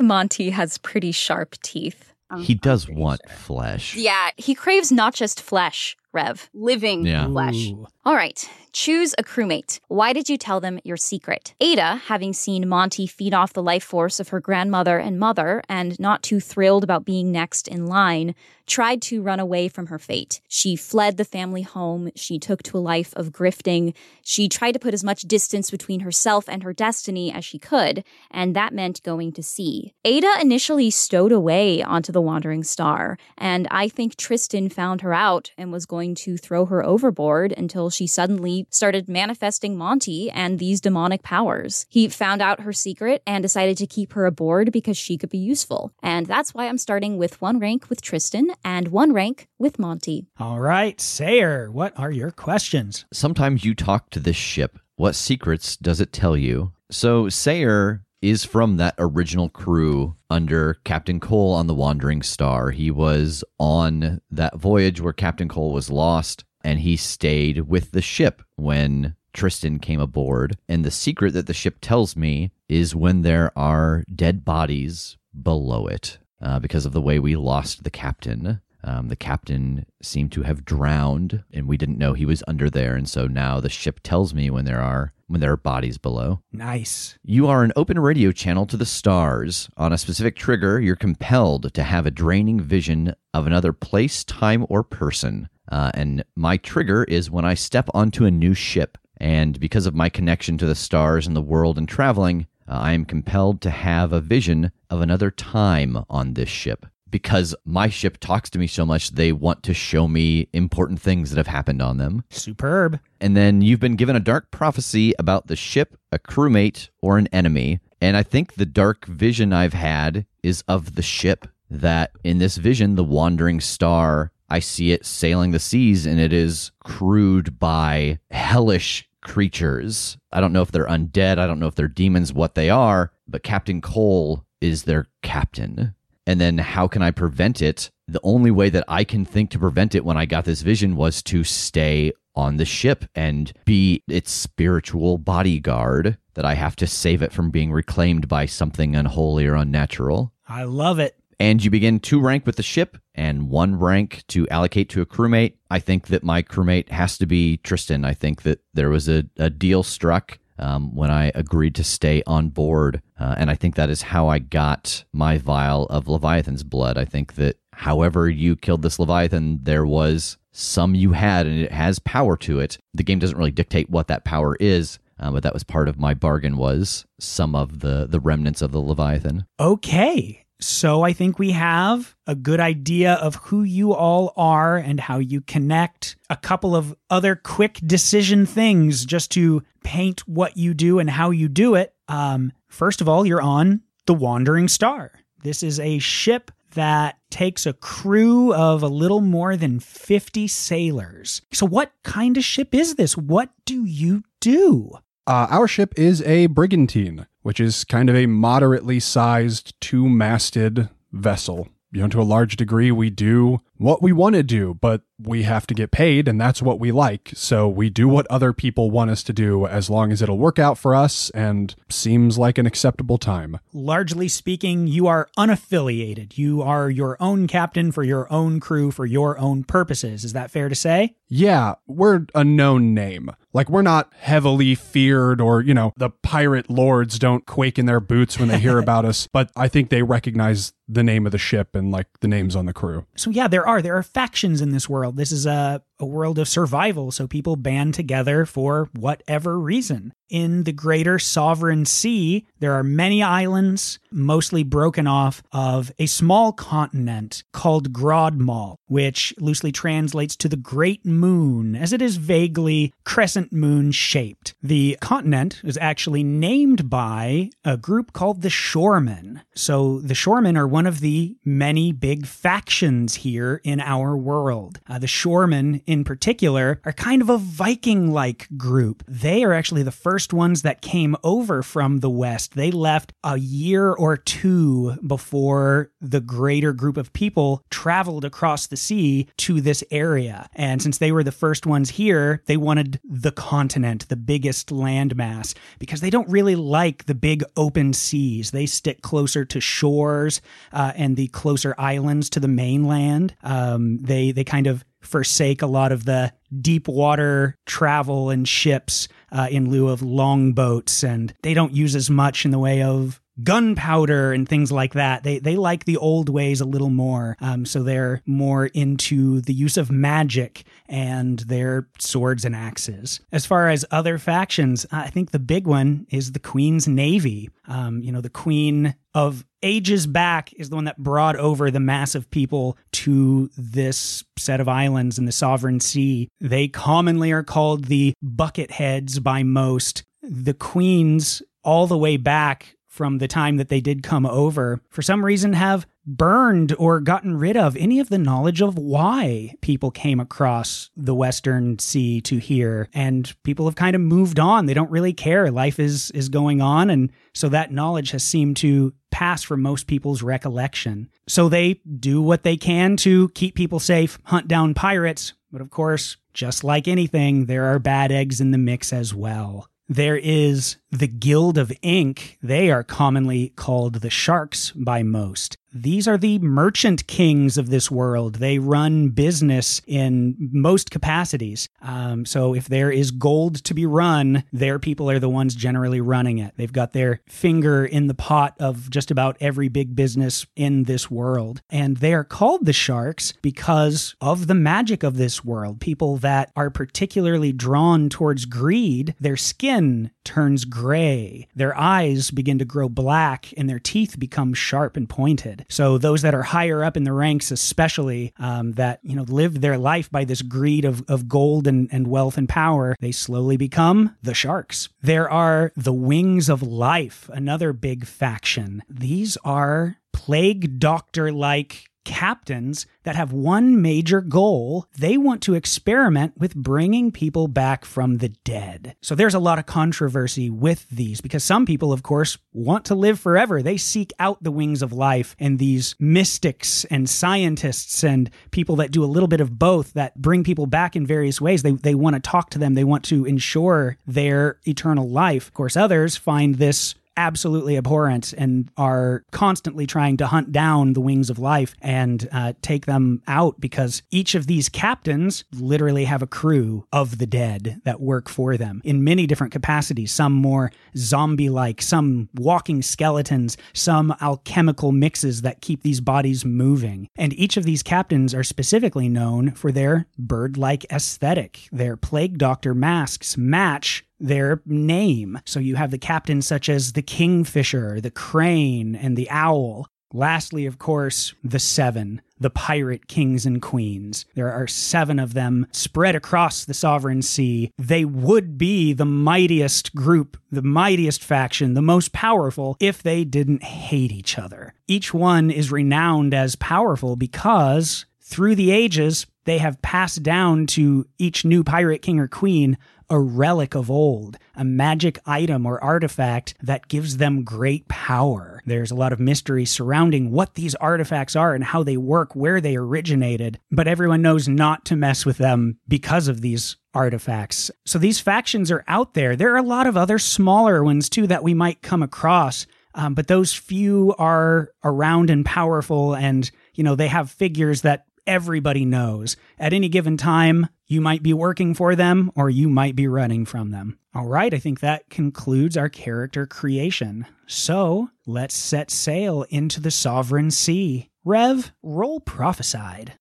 Monty 0.00 0.50
has 0.50 0.78
pretty 0.78 1.12
sharp 1.12 1.56
teeth. 1.62 2.06
He 2.38 2.54
does 2.54 2.88
want 2.88 3.20
flesh. 3.28 3.96
Yeah, 3.96 4.30
he 4.36 4.54
craves 4.54 4.92
not 4.92 5.14
just 5.14 5.40
flesh, 5.40 5.96
Rev. 6.12 6.48
Living 6.54 7.04
Yeah. 7.04 7.26
flesh. 7.26 7.56
Ooh. 7.56 7.86
All 8.02 8.14
right, 8.14 8.48
choose 8.72 9.14
a 9.18 9.22
crewmate. 9.22 9.78
Why 9.88 10.14
did 10.14 10.30
you 10.30 10.38
tell 10.38 10.58
them 10.58 10.80
your 10.84 10.96
secret? 10.96 11.52
Ada, 11.60 12.00
having 12.06 12.32
seen 12.32 12.66
Monty 12.66 13.06
feed 13.06 13.34
off 13.34 13.52
the 13.52 13.62
life 13.62 13.84
force 13.84 14.18
of 14.18 14.28
her 14.28 14.40
grandmother 14.40 14.96
and 14.96 15.18
mother, 15.18 15.62
and 15.68 16.00
not 16.00 16.22
too 16.22 16.40
thrilled 16.40 16.82
about 16.82 17.04
being 17.04 17.30
next 17.30 17.68
in 17.68 17.86
line, 17.86 18.34
tried 18.66 19.02
to 19.02 19.20
run 19.20 19.40
away 19.40 19.68
from 19.68 19.88
her 19.88 19.98
fate. 19.98 20.40
She 20.48 20.76
fled 20.76 21.16
the 21.16 21.24
family 21.24 21.62
home. 21.62 22.10
She 22.14 22.38
took 22.38 22.62
to 22.62 22.78
a 22.78 22.80
life 22.80 23.12
of 23.16 23.32
grifting. 23.32 23.94
She 24.22 24.48
tried 24.48 24.72
to 24.72 24.78
put 24.78 24.94
as 24.94 25.02
much 25.02 25.22
distance 25.22 25.70
between 25.70 26.00
herself 26.00 26.48
and 26.48 26.62
her 26.62 26.72
destiny 26.72 27.32
as 27.32 27.44
she 27.44 27.58
could, 27.58 28.04
and 28.30 28.54
that 28.54 28.72
meant 28.72 29.02
going 29.02 29.32
to 29.32 29.42
sea. 29.42 29.92
Ada 30.04 30.34
initially 30.40 30.88
stowed 30.88 31.32
away 31.32 31.82
onto 31.82 32.12
the 32.12 32.20
Wandering 32.20 32.62
Star, 32.62 33.18
and 33.36 33.66
I 33.72 33.88
think 33.88 34.16
Tristan 34.16 34.68
found 34.68 35.00
her 35.00 35.12
out 35.12 35.50
and 35.58 35.72
was 35.72 35.84
going 35.84 36.14
to 36.14 36.36
throw 36.36 36.64
her 36.66 36.84
overboard 36.84 37.52
until 37.56 37.89
until 37.90 37.96
she 37.96 38.06
suddenly 38.06 38.66
started 38.70 39.08
manifesting 39.08 39.76
Monty 39.76 40.30
and 40.30 40.58
these 40.58 40.80
demonic 40.80 41.22
powers. 41.22 41.86
He 41.88 42.08
found 42.08 42.40
out 42.40 42.60
her 42.60 42.72
secret 42.72 43.22
and 43.26 43.42
decided 43.42 43.76
to 43.78 43.86
keep 43.86 44.12
her 44.12 44.26
aboard 44.26 44.70
because 44.70 44.96
she 44.96 45.18
could 45.18 45.30
be 45.30 45.38
useful. 45.38 45.92
And 46.02 46.26
that's 46.26 46.54
why 46.54 46.68
I'm 46.68 46.78
starting 46.78 47.18
with 47.18 47.40
one 47.40 47.58
rank 47.58 47.90
with 47.90 48.00
Tristan 48.00 48.52
and 48.64 48.88
one 48.88 49.12
rank 49.12 49.48
with 49.58 49.78
Monty. 49.78 50.26
All 50.38 50.60
right, 50.60 51.00
Sayer, 51.00 51.70
what 51.70 51.92
are 51.98 52.12
your 52.12 52.30
questions? 52.30 53.06
Sometimes 53.12 53.64
you 53.64 53.74
talk 53.74 54.10
to 54.10 54.20
this 54.20 54.36
ship. 54.36 54.78
What 54.96 55.14
secrets 55.14 55.76
does 55.76 56.00
it 56.00 56.12
tell 56.12 56.36
you? 56.36 56.72
So, 56.90 57.28
Sayer 57.28 58.02
is 58.22 58.44
from 58.44 58.76
that 58.76 58.94
original 58.98 59.48
crew 59.48 60.14
under 60.28 60.74
Captain 60.84 61.18
Cole 61.20 61.54
on 61.54 61.66
the 61.66 61.74
Wandering 61.74 62.22
Star. 62.22 62.70
He 62.70 62.90
was 62.90 63.42
on 63.58 64.20
that 64.30 64.56
voyage 64.56 65.00
where 65.00 65.14
Captain 65.14 65.48
Cole 65.48 65.72
was 65.72 65.90
lost, 65.90 66.44
and 66.62 66.80
he 66.80 66.96
stayed 66.96 67.68
with 67.68 67.92
the 67.92 68.02
ship 68.02 68.42
when 68.56 69.14
Tristan 69.32 69.78
came 69.78 70.00
aboard. 70.00 70.56
And 70.68 70.84
the 70.84 70.90
secret 70.90 71.32
that 71.34 71.46
the 71.46 71.54
ship 71.54 71.78
tells 71.80 72.16
me 72.16 72.50
is 72.68 72.94
when 72.94 73.22
there 73.22 73.52
are 73.56 74.04
dead 74.14 74.44
bodies 74.44 75.16
below 75.42 75.86
it. 75.86 76.18
Uh, 76.42 76.58
because 76.58 76.86
of 76.86 76.92
the 76.94 77.02
way 77.02 77.18
we 77.18 77.36
lost 77.36 77.84
the 77.84 77.90
captain. 77.90 78.62
Um, 78.82 79.08
the 79.08 79.16
captain 79.16 79.84
seemed 80.00 80.32
to 80.32 80.42
have 80.42 80.64
drowned, 80.64 81.44
and 81.52 81.68
we 81.68 81.76
didn't 81.76 81.98
know 81.98 82.14
he 82.14 82.24
was 82.24 82.42
under 82.48 82.70
there. 82.70 82.96
And 82.96 83.06
so 83.06 83.26
now 83.26 83.60
the 83.60 83.68
ship 83.68 84.00
tells 84.02 84.32
me 84.32 84.48
when 84.48 84.64
there 84.64 84.80
are 84.80 85.12
when 85.26 85.42
there 85.42 85.52
are 85.52 85.58
bodies 85.58 85.98
below. 85.98 86.40
Nice. 86.50 87.18
You 87.22 87.46
are 87.46 87.62
an 87.62 87.74
open 87.76 87.98
radio 87.98 88.32
channel 88.32 88.64
to 88.66 88.78
the 88.78 88.86
stars. 88.86 89.68
On 89.76 89.92
a 89.92 89.98
specific 89.98 90.34
trigger, 90.34 90.80
you're 90.80 90.96
compelled 90.96 91.74
to 91.74 91.82
have 91.82 92.06
a 92.06 92.10
draining 92.10 92.58
vision 92.58 93.14
of 93.34 93.46
another 93.46 93.74
place, 93.74 94.24
time, 94.24 94.64
or 94.70 94.82
person. 94.82 95.50
Uh, 95.70 95.90
and 95.94 96.24
my 96.36 96.56
trigger 96.56 97.04
is 97.04 97.30
when 97.30 97.44
I 97.44 97.54
step 97.54 97.88
onto 97.94 98.24
a 98.24 98.30
new 98.30 98.54
ship. 98.54 98.98
And 99.18 99.60
because 99.60 99.86
of 99.86 99.94
my 99.94 100.08
connection 100.08 100.58
to 100.58 100.66
the 100.66 100.74
stars 100.74 101.26
and 101.26 101.36
the 101.36 101.42
world 101.42 101.78
and 101.78 101.88
traveling, 101.88 102.46
uh, 102.68 102.72
I 102.72 102.92
am 102.92 103.04
compelled 103.04 103.60
to 103.62 103.70
have 103.70 104.12
a 104.12 104.20
vision 104.20 104.72
of 104.88 105.00
another 105.00 105.30
time 105.30 106.04
on 106.08 106.34
this 106.34 106.48
ship 106.48 106.86
because 107.10 107.54
my 107.64 107.88
ship 107.88 108.18
talks 108.18 108.50
to 108.50 108.58
me 108.58 108.66
so 108.66 108.86
much, 108.86 109.10
they 109.10 109.32
want 109.32 109.62
to 109.64 109.74
show 109.74 110.08
me 110.08 110.48
important 110.52 111.00
things 111.00 111.30
that 111.30 111.36
have 111.36 111.46
happened 111.46 111.82
on 111.82 111.98
them. 111.98 112.24
Superb. 112.30 113.00
And 113.20 113.36
then 113.36 113.62
you've 113.62 113.80
been 113.80 113.96
given 113.96 114.16
a 114.16 114.20
dark 114.20 114.50
prophecy 114.50 115.12
about 115.18 115.48
the 115.48 115.56
ship, 115.56 115.96
a 116.12 116.18
crewmate, 116.18 116.88
or 117.00 117.18
an 117.18 117.26
enemy. 117.28 117.80
And 118.00 118.16
I 118.16 118.22
think 118.22 118.54
the 118.54 118.66
dark 118.66 119.06
vision 119.06 119.52
I've 119.52 119.74
had 119.74 120.26
is 120.42 120.62
of 120.68 120.94
the 120.94 121.02
ship. 121.02 121.46
That 121.72 122.10
in 122.24 122.38
this 122.38 122.56
vision, 122.56 122.96
the 122.96 123.04
wandering 123.04 123.60
star, 123.60 124.32
I 124.50 124.58
see 124.58 124.92
it 124.92 125.06
sailing 125.06 125.52
the 125.52 125.58
seas 125.58 126.06
and 126.06 126.18
it 126.18 126.32
is 126.32 126.72
crewed 126.82 127.58
by 127.58 128.18
hellish 128.30 129.08
creatures. 129.22 130.16
I 130.32 130.40
don't 130.40 130.52
know 130.52 130.62
if 130.62 130.72
they're 130.72 130.86
undead, 130.86 131.38
I 131.38 131.46
don't 131.46 131.60
know 131.60 131.66
if 131.66 131.74
they're 131.74 131.88
demons, 131.88 132.32
what 132.32 132.54
they 132.54 132.70
are, 132.70 133.12
but 133.28 133.42
Captain 133.42 133.80
Cole 133.80 134.44
is 134.60 134.84
their 134.84 135.08
captain. 135.22 135.94
And 136.26 136.40
then 136.40 136.58
how 136.58 136.86
can 136.88 137.02
I 137.02 137.10
prevent 137.10 137.62
it? 137.62 137.90
The 138.06 138.20
only 138.22 138.50
way 138.50 138.70
that 138.70 138.84
I 138.88 139.04
can 139.04 139.24
think 139.24 139.50
to 139.50 139.58
prevent 139.58 139.94
it 139.94 140.04
when 140.04 140.16
I 140.16 140.26
got 140.26 140.44
this 140.44 140.62
vision 140.62 140.96
was 140.96 141.22
to 141.24 141.44
stay 141.44 142.12
on 142.34 142.56
the 142.56 142.64
ship 142.64 143.04
and 143.14 143.52
be 143.64 144.02
its 144.08 144.30
spiritual 144.30 145.18
bodyguard, 145.18 146.16
that 146.34 146.44
I 146.44 146.54
have 146.54 146.76
to 146.76 146.86
save 146.86 147.22
it 147.22 147.32
from 147.32 147.50
being 147.50 147.72
reclaimed 147.72 148.28
by 148.28 148.46
something 148.46 148.94
unholy 148.94 149.46
or 149.46 149.54
unnatural. 149.54 150.32
I 150.48 150.64
love 150.64 150.98
it. 150.98 151.16
And 151.40 151.64
you 151.64 151.70
begin 151.70 152.00
two 152.00 152.20
rank 152.20 152.44
with 152.44 152.56
the 152.56 152.62
ship 152.62 152.98
and 153.14 153.48
one 153.48 153.74
rank 153.74 154.24
to 154.28 154.46
allocate 154.50 154.90
to 154.90 155.00
a 155.00 155.06
crewmate. 155.06 155.54
I 155.70 155.78
think 155.78 156.08
that 156.08 156.22
my 156.22 156.42
crewmate 156.42 156.90
has 156.90 157.16
to 157.16 157.24
be 157.24 157.56
Tristan. 157.56 158.04
I 158.04 158.12
think 158.12 158.42
that 158.42 158.60
there 158.74 158.90
was 158.90 159.08
a, 159.08 159.24
a 159.38 159.48
deal 159.48 159.82
struck 159.82 160.38
um, 160.58 160.94
when 160.94 161.10
I 161.10 161.32
agreed 161.34 161.74
to 161.76 161.84
stay 161.84 162.22
on 162.26 162.50
board. 162.50 163.00
Uh, 163.18 163.36
and 163.38 163.50
I 163.50 163.54
think 163.54 163.74
that 163.74 163.88
is 163.88 164.02
how 164.02 164.28
I 164.28 164.38
got 164.38 165.04
my 165.14 165.38
vial 165.38 165.86
of 165.86 166.08
Leviathan's 166.08 166.62
blood. 166.62 166.98
I 166.98 167.06
think 167.06 167.36
that 167.36 167.56
however 167.72 168.28
you 168.28 168.54
killed 168.54 168.82
this 168.82 168.98
Leviathan, 168.98 169.60
there 169.62 169.86
was 169.86 170.36
some 170.52 170.94
you 170.94 171.12
had 171.12 171.46
and 171.46 171.58
it 171.58 171.72
has 171.72 171.98
power 172.00 172.36
to 172.36 172.60
it. 172.60 172.76
The 172.92 173.02
game 173.02 173.18
doesn't 173.18 173.38
really 173.38 173.50
dictate 173.50 173.88
what 173.88 174.08
that 174.08 174.26
power 174.26 174.56
is. 174.60 174.98
Uh, 175.18 175.30
but 175.30 175.42
that 175.42 175.54
was 175.54 175.64
part 175.64 175.88
of 175.88 175.98
my 175.98 176.12
bargain 176.12 176.56
was 176.56 177.06
some 177.18 177.54
of 177.54 177.80
the 177.80 178.06
the 178.08 178.20
remnants 178.20 178.62
of 178.62 178.72
the 178.72 178.80
leviathan 178.80 179.44
Okay. 179.60 180.46
So 180.60 181.02
I 181.02 181.12
think 181.12 181.38
we 181.38 181.52
have 181.52 182.14
a 182.26 182.34
good 182.34 182.60
idea 182.60 183.14
of 183.14 183.34
who 183.36 183.62
you 183.62 183.94
all 183.94 184.32
are 184.36 184.76
and 184.76 185.00
how 185.00 185.18
you 185.18 185.40
connect. 185.40 186.16
A 186.28 186.36
couple 186.36 186.76
of 186.76 186.94
other 187.08 187.34
quick 187.34 187.80
decision 187.86 188.44
things 188.46 189.04
just 189.06 189.30
to 189.32 189.62
paint 189.82 190.20
what 190.28 190.56
you 190.56 190.74
do 190.74 190.98
and 190.98 191.08
how 191.08 191.30
you 191.30 191.48
do 191.48 191.74
it. 191.74 191.94
Um, 192.08 192.52
first 192.68 193.00
of 193.00 193.08
all, 193.08 193.26
you're 193.26 193.40
on 193.40 193.80
the 194.06 194.14
Wandering 194.14 194.68
Star. 194.68 195.12
This 195.42 195.62
is 195.62 195.80
a 195.80 195.98
ship 195.98 196.50
that 196.74 197.18
takes 197.30 197.66
a 197.66 197.72
crew 197.72 198.52
of 198.54 198.82
a 198.82 198.88
little 198.88 199.20
more 199.20 199.56
than 199.56 199.80
50 199.80 200.46
sailors. 200.46 201.42
So, 201.52 201.66
what 201.66 201.92
kind 202.04 202.36
of 202.36 202.44
ship 202.44 202.74
is 202.74 202.94
this? 202.94 203.16
What 203.16 203.50
do 203.64 203.84
you 203.84 204.22
do? 204.40 204.98
Uh, 205.26 205.46
our 205.50 205.68
ship 205.68 205.94
is 205.96 206.22
a 206.22 206.46
brigantine, 206.46 207.26
which 207.42 207.60
is 207.60 207.84
kind 207.84 208.10
of 208.10 208.16
a 208.16 208.26
moderately 208.26 209.00
sized 209.00 209.78
two 209.80 210.08
masted 210.08 210.88
vessel. 211.12 211.68
You 211.92 212.02
know, 212.02 212.08
to 212.08 212.20
a 212.20 212.22
large 212.22 212.56
degree, 212.56 212.92
we 212.92 213.10
do 213.10 213.60
what 213.80 214.02
we 214.02 214.12
want 214.12 214.34
to 214.34 214.42
do, 214.42 214.74
but 214.74 215.02
we 215.18 215.42
have 215.42 215.66
to 215.66 215.74
get 215.74 215.90
paid, 215.90 216.28
and 216.28 216.40
that's 216.40 216.62
what 216.62 216.78
we 216.78 216.92
like. 216.92 217.30
So 217.34 217.68
we 217.68 217.88
do 217.90 218.08
what 218.08 218.26
other 218.28 218.52
people 218.52 218.90
want 218.90 219.10
us 219.10 219.22
to 219.24 219.32
do 219.32 219.66
as 219.66 219.88
long 219.88 220.12
as 220.12 220.22
it'll 220.22 220.38
work 220.38 220.58
out 220.58 220.78
for 220.78 220.94
us 220.94 221.30
and 221.30 221.74
seems 221.88 222.38
like 222.38 222.58
an 222.58 222.66
acceptable 222.66 223.18
time. 223.18 223.58
Largely 223.72 224.28
speaking, 224.28 224.86
you 224.86 225.06
are 225.06 225.28
unaffiliated. 225.38 226.36
You 226.36 226.62
are 226.62 226.90
your 226.90 227.16
own 227.20 227.46
captain 227.46 227.90
for 227.90 228.02
your 228.02 228.30
own 228.32 228.60
crew 228.60 228.90
for 228.90 229.06
your 229.06 229.38
own 229.38 229.64
purposes. 229.64 230.24
Is 230.24 230.32
that 230.34 230.50
fair 230.50 230.68
to 230.68 230.74
say? 230.74 231.16
Yeah, 231.28 231.76
we're 231.86 232.26
a 232.34 232.44
known 232.44 232.92
name. 232.92 233.30
Like, 233.52 233.68
we're 233.68 233.82
not 233.82 234.12
heavily 234.16 234.74
feared, 234.74 235.40
or, 235.40 235.60
you 235.60 235.74
know, 235.74 235.92
the 235.96 236.10
pirate 236.10 236.70
lords 236.70 237.18
don't 237.18 237.46
quake 237.46 237.78
in 237.78 237.86
their 237.86 238.00
boots 238.00 238.38
when 238.38 238.48
they 238.48 238.58
hear 238.58 238.78
about 238.80 239.04
us, 239.04 239.28
but 239.32 239.50
I 239.56 239.68
think 239.68 239.90
they 239.90 240.02
recognize 240.02 240.72
the 240.88 241.02
name 241.02 241.26
of 241.26 241.32
the 241.32 241.38
ship 241.38 241.74
and, 241.74 241.90
like, 241.90 242.06
the 242.20 242.28
names 242.28 242.54
on 242.54 242.66
the 242.66 242.72
crew. 242.72 243.06
So, 243.16 243.30
yeah, 243.30 243.48
there 243.48 243.66
are. 243.70 243.80
There 243.82 243.96
are 243.96 244.02
factions 244.02 244.60
in 244.60 244.70
this 244.70 244.88
world. 244.88 245.16
This 245.16 245.32
is 245.32 245.46
a, 245.46 245.82
a 245.98 246.06
world 246.06 246.38
of 246.38 246.48
survival. 246.48 247.10
So, 247.12 247.26
people 247.26 247.56
band 247.56 247.94
together 247.94 248.44
for 248.44 248.90
whatever 248.92 249.58
reason. 249.58 250.12
In 250.30 250.62
the 250.62 250.72
greater 250.72 251.18
sovereign 251.18 251.84
sea, 251.84 252.46
there 252.60 252.74
are 252.74 252.84
many 252.84 253.20
islands, 253.20 253.98
mostly 254.12 254.62
broken 254.62 255.08
off 255.08 255.42
of 255.50 255.90
a 255.98 256.06
small 256.06 256.52
continent 256.52 257.42
called 257.52 257.92
Grodmal, 257.92 258.76
which 258.86 259.34
loosely 259.38 259.72
translates 259.72 260.36
to 260.36 260.48
the 260.48 260.56
Great 260.56 261.04
Moon, 261.04 261.74
as 261.74 261.92
it 261.92 262.00
is 262.00 262.16
vaguely 262.16 262.94
crescent 263.04 263.52
moon 263.52 263.90
shaped. 263.90 264.54
The 264.62 264.96
continent 265.00 265.60
is 265.64 265.76
actually 265.78 266.22
named 266.22 266.88
by 266.88 267.50
a 267.64 267.76
group 267.76 268.12
called 268.12 268.42
the 268.42 268.48
Shoremen. 268.50 269.40
So 269.56 270.00
the 270.00 270.14
Shoremen 270.14 270.56
are 270.56 270.68
one 270.68 270.86
of 270.86 271.00
the 271.00 271.36
many 271.44 271.90
big 271.90 272.24
factions 272.26 273.16
here 273.16 273.60
in 273.64 273.80
our 273.80 274.16
world. 274.16 274.78
Uh, 274.88 275.00
the 275.00 275.08
Shoremen, 275.08 275.82
in 275.86 276.04
particular, 276.04 276.80
are 276.84 276.92
kind 276.92 277.20
of 277.20 277.28
a 277.28 277.38
Viking 277.38 278.12
like 278.12 278.46
group. 278.56 279.02
They 279.08 279.42
are 279.42 279.52
actually 279.52 279.82
the 279.82 279.90
first 279.90 280.19
ones 280.28 280.62
that 280.62 280.82
came 280.82 281.16
over 281.24 281.62
from 281.62 281.98
the 281.98 282.10
West. 282.10 282.54
They 282.54 282.70
left 282.70 283.12
a 283.24 283.38
year 283.38 283.92
or 283.92 284.16
two 284.16 284.96
before 285.06 285.90
the 286.00 286.20
greater 286.20 286.72
group 286.72 286.96
of 286.96 287.12
people 287.12 287.62
traveled 287.70 288.24
across 288.24 288.66
the 288.66 288.76
sea 288.76 289.28
to 289.38 289.60
this 289.60 289.82
area. 289.90 290.48
And 290.54 290.82
since 290.82 290.98
they 290.98 291.12
were 291.12 291.24
the 291.24 291.32
first 291.32 291.66
ones 291.66 291.90
here, 291.90 292.42
they 292.46 292.56
wanted 292.56 293.00
the 293.04 293.32
continent, 293.32 294.08
the 294.08 294.16
biggest 294.16 294.68
landmass, 294.68 295.54
because 295.78 296.00
they 296.00 296.10
don't 296.10 296.28
really 296.28 296.56
like 296.56 297.06
the 297.06 297.14
big 297.14 297.42
open 297.56 297.92
seas. 297.92 298.50
They 298.50 298.66
stick 298.66 299.02
closer 299.02 299.44
to 299.44 299.60
shores 299.60 300.40
uh, 300.72 300.92
and 300.96 301.16
the 301.16 301.28
closer 301.28 301.74
islands 301.78 302.30
to 302.30 302.40
the 302.40 302.48
mainland. 302.48 303.34
Um, 303.42 303.98
they 303.98 304.32
they 304.32 304.44
kind 304.44 304.66
of 304.66 304.84
forsake 305.00 305.62
a 305.62 305.66
lot 305.66 305.92
of 305.92 306.04
the 306.04 306.32
deep 306.60 306.88
water 306.88 307.56
travel 307.66 308.30
and 308.30 308.46
ships 308.46 309.08
uh, 309.32 309.48
in 309.50 309.70
lieu 309.70 309.88
of 309.88 310.02
longboats, 310.02 311.02
and 311.02 311.34
they 311.42 311.54
don't 311.54 311.72
use 311.72 311.94
as 311.94 312.10
much 312.10 312.44
in 312.44 312.50
the 312.50 312.58
way 312.58 312.82
of 312.82 313.20
gunpowder 313.42 314.32
and 314.32 314.48
things 314.48 314.70
like 314.70 314.94
that. 314.94 315.22
They 315.22 315.38
they 315.38 315.56
like 315.56 315.84
the 315.84 315.96
old 315.96 316.28
ways 316.28 316.60
a 316.60 316.66
little 316.66 316.90
more. 316.90 317.36
Um, 317.40 317.64
so 317.64 317.82
they're 317.82 318.22
more 318.26 318.66
into 318.66 319.40
the 319.40 319.54
use 319.54 319.76
of 319.76 319.90
magic 319.90 320.64
and 320.88 321.38
their 321.40 321.88
swords 321.98 322.44
and 322.44 322.54
axes. 322.54 323.20
As 323.32 323.46
far 323.46 323.68
as 323.68 323.84
other 323.90 324.18
factions, 324.18 324.86
I 324.92 325.08
think 325.08 325.30
the 325.30 325.38
big 325.38 325.66
one 325.66 326.06
is 326.10 326.32
the 326.32 326.38
Queen's 326.38 326.86
Navy. 326.88 327.50
Um, 327.66 328.02
you 328.02 328.12
know, 328.12 328.20
the 328.20 328.30
Queen 328.30 328.94
of 329.14 329.44
ages 329.62 330.06
back 330.06 330.52
is 330.54 330.70
the 330.70 330.76
one 330.76 330.84
that 330.84 330.98
brought 330.98 331.36
over 331.36 331.70
the 331.70 331.80
mass 331.80 332.14
of 332.14 332.30
people 332.30 332.76
to 332.92 333.50
this 333.56 334.24
set 334.38 334.60
of 334.60 334.68
islands 334.68 335.18
in 335.18 335.24
the 335.24 335.32
sovereign 335.32 335.80
sea. 335.80 336.28
They 336.40 336.68
commonly 336.68 337.32
are 337.32 337.42
called 337.42 337.84
the 337.84 338.14
bucket 338.22 338.70
heads 338.70 339.18
by 339.18 339.42
most. 339.42 340.02
The 340.22 340.54
queens, 340.54 341.42
all 341.62 341.86
the 341.86 341.98
way 341.98 342.16
back 342.16 342.76
from 343.00 343.16
the 343.16 343.26
time 343.26 343.56
that 343.56 343.70
they 343.70 343.80
did 343.80 344.02
come 344.02 344.26
over, 344.26 344.78
for 344.90 345.00
some 345.00 345.24
reason 345.24 345.54
have 345.54 345.86
burned 346.04 346.74
or 346.78 347.00
gotten 347.00 347.34
rid 347.34 347.56
of 347.56 347.74
any 347.78 347.98
of 347.98 348.10
the 348.10 348.18
knowledge 348.18 348.60
of 348.60 348.76
why 348.76 349.54
people 349.62 349.90
came 349.90 350.20
across 350.20 350.90
the 350.98 351.14
Western 351.14 351.78
Sea 351.78 352.20
to 352.20 352.36
here. 352.36 352.90
And 352.92 353.34
people 353.42 353.64
have 353.64 353.74
kind 353.74 353.96
of 353.96 354.02
moved 354.02 354.38
on. 354.38 354.66
They 354.66 354.74
don't 354.74 354.90
really 354.90 355.14
care. 355.14 355.50
Life 355.50 355.80
is 355.80 356.10
is 356.10 356.28
going 356.28 356.60
on. 356.60 356.90
And 356.90 357.10
so 357.32 357.48
that 357.48 357.72
knowledge 357.72 358.10
has 358.10 358.22
seemed 358.22 358.58
to 358.58 358.92
pass 359.10 359.42
from 359.42 359.62
most 359.62 359.86
people's 359.86 360.22
recollection. 360.22 361.08
So 361.26 361.48
they 361.48 361.80
do 361.98 362.20
what 362.20 362.42
they 362.42 362.58
can 362.58 362.98
to 362.98 363.30
keep 363.30 363.54
people 363.54 363.80
safe, 363.80 364.18
hunt 364.24 364.46
down 364.46 364.74
pirates. 364.74 365.32
But 365.50 365.62
of 365.62 365.70
course, 365.70 366.18
just 366.34 366.64
like 366.64 366.86
anything, 366.86 367.46
there 367.46 367.64
are 367.64 367.78
bad 367.78 368.12
eggs 368.12 368.42
in 368.42 368.50
the 368.50 368.58
mix 368.58 368.92
as 368.92 369.14
well. 369.14 369.69
There 369.92 370.16
is 370.16 370.76
the 370.92 371.08
Guild 371.08 371.58
of 371.58 371.72
Ink. 371.82 372.38
They 372.40 372.70
are 372.70 372.84
commonly 372.84 373.48
called 373.56 373.94
the 373.94 374.08
Sharks 374.08 374.70
by 374.70 375.02
most. 375.02 375.56
These 375.72 376.08
are 376.08 376.18
the 376.18 376.38
merchant 376.40 377.06
kings 377.06 377.56
of 377.56 377.70
this 377.70 377.90
world. 377.90 378.36
They 378.36 378.58
run 378.58 379.10
business 379.10 379.80
in 379.86 380.36
most 380.52 380.90
capacities. 380.90 381.68
Um, 381.80 382.26
so 382.26 382.54
if 382.54 382.68
there 382.68 382.90
is 382.90 383.10
gold 383.10 383.62
to 383.64 383.74
be 383.74 383.86
run, 383.86 384.44
their 384.52 384.78
people 384.78 385.10
are 385.10 385.18
the 385.18 385.28
ones 385.28 385.54
generally 385.54 386.00
running 386.00 386.38
it. 386.38 386.54
They've 386.56 386.72
got 386.72 386.92
their 386.92 387.20
finger 387.28 387.84
in 387.84 388.08
the 388.08 388.14
pot 388.14 388.56
of 388.58 388.90
just 388.90 389.10
about 389.10 389.36
every 389.40 389.68
big 389.68 389.94
business 389.94 390.46
in 390.56 390.84
this 390.84 391.10
world. 391.10 391.62
And 391.70 391.98
they 391.98 392.14
are 392.14 392.24
called 392.24 392.66
the 392.66 392.72
sharks 392.72 393.32
because 393.42 394.16
of 394.20 394.46
the 394.46 394.54
magic 394.54 395.02
of 395.02 395.16
this 395.16 395.44
world. 395.44 395.80
People 395.80 396.16
that 396.18 396.50
are 396.56 396.70
particularly 396.70 397.52
drawn 397.52 398.08
towards 398.08 398.44
greed, 398.44 399.14
their 399.20 399.36
skin 399.36 400.10
turns 400.24 400.64
gray, 400.64 401.48
their 401.54 401.76
eyes 401.76 402.30
begin 402.30 402.58
to 402.58 402.64
grow 402.64 402.88
black, 402.88 403.52
and 403.56 403.68
their 403.68 403.78
teeth 403.78 404.18
become 404.18 404.54
sharp 404.54 404.96
and 404.96 405.08
pointed. 405.08 405.59
So 405.68 405.98
those 405.98 406.22
that 406.22 406.34
are 406.34 406.42
higher 406.42 406.84
up 406.84 406.96
in 406.96 407.04
the 407.04 407.12
ranks, 407.12 407.50
especially 407.50 408.32
um, 408.38 408.72
that 408.72 409.00
you 409.02 409.16
know 409.16 409.22
live 409.22 409.60
their 409.60 409.78
life 409.78 410.10
by 410.10 410.24
this 410.24 410.42
greed 410.42 410.84
of, 410.84 411.08
of 411.08 411.28
gold 411.28 411.66
and, 411.66 411.88
and 411.92 412.06
wealth 412.06 412.38
and 412.38 412.48
power, 412.48 412.96
they 413.00 413.12
slowly 413.12 413.56
become 413.56 414.16
the 414.22 414.34
sharks. 414.34 414.88
There 415.02 415.30
are 415.30 415.72
the 415.76 415.92
Wings 415.92 416.48
of 416.48 416.62
Life, 416.62 417.28
another 417.32 417.72
big 417.72 418.06
faction. 418.06 418.82
These 418.88 419.36
are 419.44 419.96
plague 420.12 420.78
doctor 420.78 421.32
like 421.32 421.89
captains 422.04 422.86
that 423.04 423.16
have 423.16 423.32
one 423.32 423.80
major 423.80 424.20
goal. 424.20 424.86
They 424.98 425.16
want 425.16 425.42
to 425.42 425.54
experiment 425.54 426.34
with 426.36 426.54
bringing 426.54 427.10
people 427.12 427.48
back 427.48 427.84
from 427.84 428.18
the 428.18 428.28
dead. 428.28 428.96
So 429.00 429.14
there's 429.14 429.34
a 429.34 429.38
lot 429.38 429.58
of 429.58 429.66
controversy 429.66 430.50
with 430.50 430.88
these 430.88 431.20
because 431.20 431.44
some 431.44 431.66
people, 431.66 431.92
of 431.92 432.02
course, 432.02 432.38
want 432.52 432.84
to 432.86 432.94
live 432.94 433.18
forever. 433.20 433.62
They 433.62 433.76
seek 433.76 434.12
out 434.18 434.42
the 434.42 434.50
wings 434.50 434.82
of 434.82 434.92
life 434.92 435.36
and 435.38 435.58
these 435.58 435.94
mystics 435.98 436.84
and 436.86 437.08
scientists 437.08 438.04
and 438.04 438.30
people 438.50 438.76
that 438.76 438.90
do 438.90 439.04
a 439.04 439.06
little 439.06 439.28
bit 439.28 439.40
of 439.40 439.58
both 439.58 439.92
that 439.94 440.20
bring 440.20 440.44
people 440.44 440.66
back 440.66 440.96
in 440.96 441.06
various 441.06 441.40
ways. 441.40 441.62
They, 441.62 441.72
they 441.72 441.94
want 441.94 442.16
to 442.16 442.20
talk 442.20 442.50
to 442.50 442.58
them. 442.58 442.74
They 442.74 442.84
want 442.84 443.04
to 443.06 443.24
ensure 443.24 443.98
their 444.06 444.58
eternal 444.64 445.08
life. 445.08 445.48
Of 445.48 445.54
course, 445.54 445.76
others 445.76 446.16
find 446.16 446.56
this 446.56 446.94
absolutely 447.16 447.76
abhorrent 447.76 448.32
and 448.34 448.70
are 448.76 449.24
constantly 449.30 449.86
trying 449.86 450.16
to 450.18 450.26
hunt 450.26 450.52
down 450.52 450.92
the 450.92 451.00
wings 451.00 451.30
of 451.30 451.38
life 451.38 451.74
and 451.80 452.28
uh, 452.32 452.52
take 452.62 452.86
them 452.86 453.22
out 453.26 453.60
because 453.60 454.02
each 454.10 454.34
of 454.34 454.46
these 454.46 454.68
captains 454.68 455.44
literally 455.52 456.04
have 456.04 456.22
a 456.22 456.26
crew 456.26 456.86
of 456.92 457.18
the 457.18 457.26
dead 457.26 457.80
that 457.84 458.00
work 458.00 458.28
for 458.28 458.56
them 458.56 458.80
in 458.84 459.04
many 459.04 459.26
different 459.26 459.52
capacities. 459.52 460.12
Some 460.12 460.32
more 460.32 460.72
zombie 460.96 461.50
like 461.50 461.82
some 461.82 462.28
walking 462.34 462.82
skeletons 462.82 463.56
some 463.72 464.14
alchemical 464.20 464.92
mixes 464.92 465.42
that 465.42 465.60
keep 465.60 465.82
these 465.82 466.00
bodies 466.00 466.44
moving. 466.44 467.08
And 467.16 467.32
each 467.34 467.56
of 467.56 467.64
these 467.64 467.82
captains 467.82 468.34
are 468.34 468.44
specifically 468.44 469.08
known 469.08 469.52
for 469.52 469.72
their 469.72 470.06
bird 470.18 470.56
like 470.56 470.84
aesthetic. 470.92 471.68
Their 471.72 471.96
plague 471.96 472.38
doctor 472.38 472.74
masks 472.74 473.36
match 473.36 474.04
their 474.20 474.62
name. 474.66 475.40
So 475.46 475.58
you 475.58 475.76
have 475.76 475.90
the 475.90 475.98
captains 475.98 476.46
such 476.46 476.68
as 476.68 476.92
the 476.92 477.02
kingfisher, 477.02 478.00
the 478.00 478.10
crane, 478.10 478.94
and 478.94 479.16
the 479.16 479.28
owl. 479.30 479.86
Lastly, 480.12 480.66
of 480.66 480.78
course, 480.78 481.34
the 481.44 481.60
seven, 481.60 482.20
the 482.40 482.50
pirate 482.50 483.06
kings 483.06 483.46
and 483.46 483.62
queens. 483.62 484.26
There 484.34 484.50
are 484.50 484.66
seven 484.66 485.20
of 485.20 485.34
them 485.34 485.68
spread 485.70 486.16
across 486.16 486.64
the 486.64 486.74
sovereign 486.74 487.22
sea. 487.22 487.70
They 487.78 488.04
would 488.04 488.58
be 488.58 488.92
the 488.92 489.04
mightiest 489.04 489.94
group, 489.94 490.36
the 490.50 490.62
mightiest 490.62 491.22
faction, 491.22 491.74
the 491.74 491.82
most 491.82 492.12
powerful 492.12 492.76
if 492.80 493.04
they 493.04 493.22
didn't 493.22 493.62
hate 493.62 494.10
each 494.10 494.36
other. 494.36 494.74
Each 494.88 495.14
one 495.14 495.48
is 495.48 495.70
renowned 495.70 496.34
as 496.34 496.56
powerful 496.56 497.14
because 497.14 498.04
through 498.20 498.56
the 498.56 498.72
ages, 498.72 499.26
they 499.44 499.58
have 499.58 499.82
passed 499.82 500.24
down 500.24 500.66
to 500.68 501.06
each 501.18 501.44
new 501.44 501.62
pirate 501.62 502.02
king 502.02 502.18
or 502.18 502.28
queen 502.28 502.78
a 503.10 503.18
relic 503.18 503.74
of 503.74 503.90
old, 503.90 504.38
a 504.54 504.64
magic 504.64 505.18
item 505.26 505.66
or 505.66 505.82
artifact 505.82 506.54
that 506.62 506.88
gives 506.88 507.16
them 507.16 507.44
great 507.44 507.88
power. 507.88 508.62
There's 508.64 508.92
a 508.92 508.96
lot 508.96 509.12
of 509.12 509.20
mystery 509.20 509.64
surrounding 509.64 510.30
what 510.30 510.54
these 510.54 510.76
artifacts 510.76 511.34
are 511.34 511.54
and 511.54 511.64
how 511.64 511.82
they 511.82 511.96
work, 511.96 512.34
where 512.34 512.60
they 512.60 512.76
originated, 512.76 513.58
but 513.70 513.88
everyone 513.88 514.22
knows 514.22 514.48
not 514.48 514.84
to 514.86 514.96
mess 514.96 515.26
with 515.26 515.38
them 515.38 515.78
because 515.88 516.28
of 516.28 516.40
these 516.40 516.76
artifacts. 516.94 517.70
So 517.84 517.98
these 517.98 518.20
factions 518.20 518.70
are 518.70 518.84
out 518.88 519.14
there. 519.14 519.36
There 519.36 519.52
are 519.52 519.58
a 519.58 519.62
lot 519.62 519.86
of 519.86 519.96
other 519.96 520.18
smaller 520.18 520.82
ones 520.84 521.08
too 521.08 521.26
that 521.26 521.42
we 521.42 521.54
might 521.54 521.82
come 521.82 522.02
across. 522.02 522.66
Um, 522.94 523.14
but 523.14 523.28
those 523.28 523.52
few 523.52 524.14
are 524.18 524.72
around 524.82 525.30
and 525.30 525.44
powerful 525.44 526.14
and 526.14 526.50
you 526.74 526.82
know 526.82 526.96
they 526.96 527.08
have 527.08 527.30
figures 527.30 527.82
that 527.82 528.06
everybody 528.26 528.84
knows. 528.84 529.36
At 529.58 529.72
any 529.72 529.88
given 529.88 530.16
time, 530.16 530.68
you 530.86 531.00
might 531.00 531.22
be 531.22 531.32
working 531.32 531.74
for 531.74 531.94
them 531.94 532.30
or 532.34 532.50
you 532.50 532.68
might 532.68 532.96
be 532.96 533.06
running 533.06 533.46
from 533.46 533.70
them. 533.70 533.98
All 534.14 534.26
right, 534.26 534.52
I 534.52 534.58
think 534.58 534.80
that 534.80 535.08
concludes 535.08 535.76
our 535.76 535.88
character 535.88 536.46
creation. 536.46 537.26
So 537.46 538.10
let's 538.26 538.56
set 538.56 538.90
sail 538.90 539.44
into 539.50 539.80
the 539.80 539.90
sovereign 539.90 540.50
sea. 540.50 541.10
Rev, 541.24 541.72
roll 541.82 542.20
prophesied. 542.20 543.14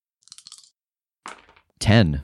10. 1.80 2.24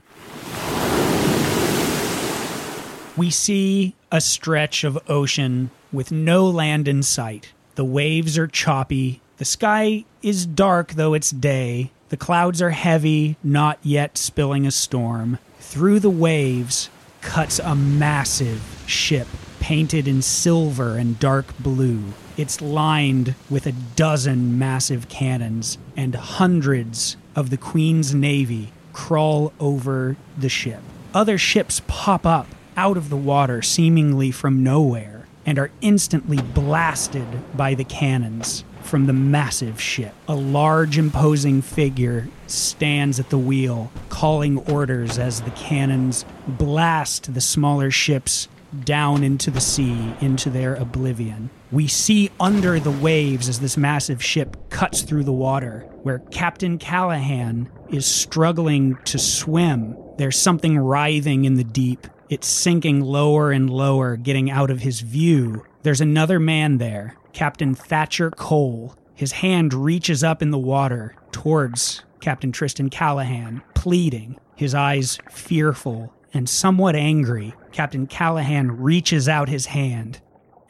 We 3.16 3.30
see 3.30 3.94
a 4.12 4.20
stretch 4.20 4.84
of 4.84 4.98
ocean 5.08 5.70
with 5.92 6.12
no 6.12 6.46
land 6.46 6.86
in 6.88 7.02
sight. 7.02 7.52
The 7.76 7.84
waves 7.84 8.36
are 8.36 8.46
choppy. 8.46 9.22
The 9.38 9.44
sky 9.44 10.06
is 10.22 10.46
dark, 10.46 10.94
though 10.94 11.12
it's 11.12 11.30
day. 11.30 11.90
The 12.08 12.16
clouds 12.16 12.62
are 12.62 12.70
heavy, 12.70 13.36
not 13.44 13.78
yet 13.82 14.16
spilling 14.16 14.66
a 14.66 14.70
storm. 14.70 15.38
Through 15.60 16.00
the 16.00 16.08
waves 16.08 16.88
cuts 17.20 17.58
a 17.58 17.74
massive 17.74 18.62
ship 18.86 19.28
painted 19.60 20.08
in 20.08 20.22
silver 20.22 20.96
and 20.96 21.18
dark 21.18 21.58
blue. 21.58 22.14
It's 22.38 22.62
lined 22.62 23.34
with 23.50 23.66
a 23.66 23.72
dozen 23.72 24.58
massive 24.58 25.10
cannons, 25.10 25.76
and 25.94 26.14
hundreds 26.14 27.18
of 27.34 27.50
the 27.50 27.58
Queen's 27.58 28.14
Navy 28.14 28.72
crawl 28.94 29.52
over 29.60 30.16
the 30.38 30.48
ship. 30.48 30.80
Other 31.12 31.36
ships 31.36 31.82
pop 31.86 32.24
up 32.24 32.46
out 32.74 32.96
of 32.96 33.10
the 33.10 33.16
water, 33.16 33.60
seemingly 33.60 34.30
from 34.30 34.62
nowhere, 34.62 35.26
and 35.44 35.58
are 35.58 35.70
instantly 35.82 36.38
blasted 36.38 37.26
by 37.54 37.74
the 37.74 37.84
cannons 37.84 38.64
from 38.86 39.06
the 39.06 39.12
massive 39.12 39.80
ship. 39.80 40.14
A 40.28 40.34
large, 40.34 40.96
imposing 40.98 41.62
figure 41.62 42.28
stands 42.46 43.20
at 43.20 43.30
the 43.30 43.38
wheel, 43.38 43.90
calling 44.08 44.58
orders 44.70 45.18
as 45.18 45.42
the 45.42 45.50
cannons 45.50 46.24
blast 46.46 47.34
the 47.34 47.40
smaller 47.40 47.90
ships 47.90 48.48
down 48.84 49.22
into 49.22 49.50
the 49.50 49.60
sea, 49.60 50.14
into 50.20 50.50
their 50.50 50.74
oblivion. 50.74 51.50
We 51.72 51.88
see 51.88 52.30
under 52.38 52.78
the 52.78 52.90
waves 52.90 53.48
as 53.48 53.60
this 53.60 53.76
massive 53.76 54.22
ship 54.22 54.56
cuts 54.70 55.02
through 55.02 55.24
the 55.24 55.32
water, 55.32 55.80
where 56.02 56.18
Captain 56.18 56.78
Callahan 56.78 57.68
is 57.88 58.06
struggling 58.06 58.96
to 59.04 59.18
swim. 59.18 59.96
There's 60.18 60.38
something 60.38 60.78
writhing 60.78 61.44
in 61.44 61.54
the 61.54 61.64
deep. 61.64 62.06
It's 62.28 62.48
sinking 62.48 63.00
lower 63.00 63.52
and 63.52 63.70
lower, 63.70 64.16
getting 64.16 64.50
out 64.50 64.70
of 64.70 64.80
his 64.80 65.00
view. 65.00 65.64
There's 65.82 66.00
another 66.00 66.40
man 66.40 66.78
there, 66.78 67.16
Captain 67.36 67.74
Thatcher 67.74 68.30
Cole. 68.30 68.94
His 69.14 69.32
hand 69.32 69.74
reaches 69.74 70.24
up 70.24 70.40
in 70.40 70.52
the 70.52 70.58
water 70.58 71.14
towards 71.32 72.02
Captain 72.18 72.50
Tristan 72.50 72.88
Callahan, 72.88 73.60
pleading, 73.74 74.38
his 74.54 74.74
eyes 74.74 75.18
fearful 75.30 76.14
and 76.32 76.48
somewhat 76.48 76.96
angry. 76.96 77.54
Captain 77.72 78.06
Callahan 78.06 78.80
reaches 78.80 79.28
out 79.28 79.50
his 79.50 79.66
hand. 79.66 80.18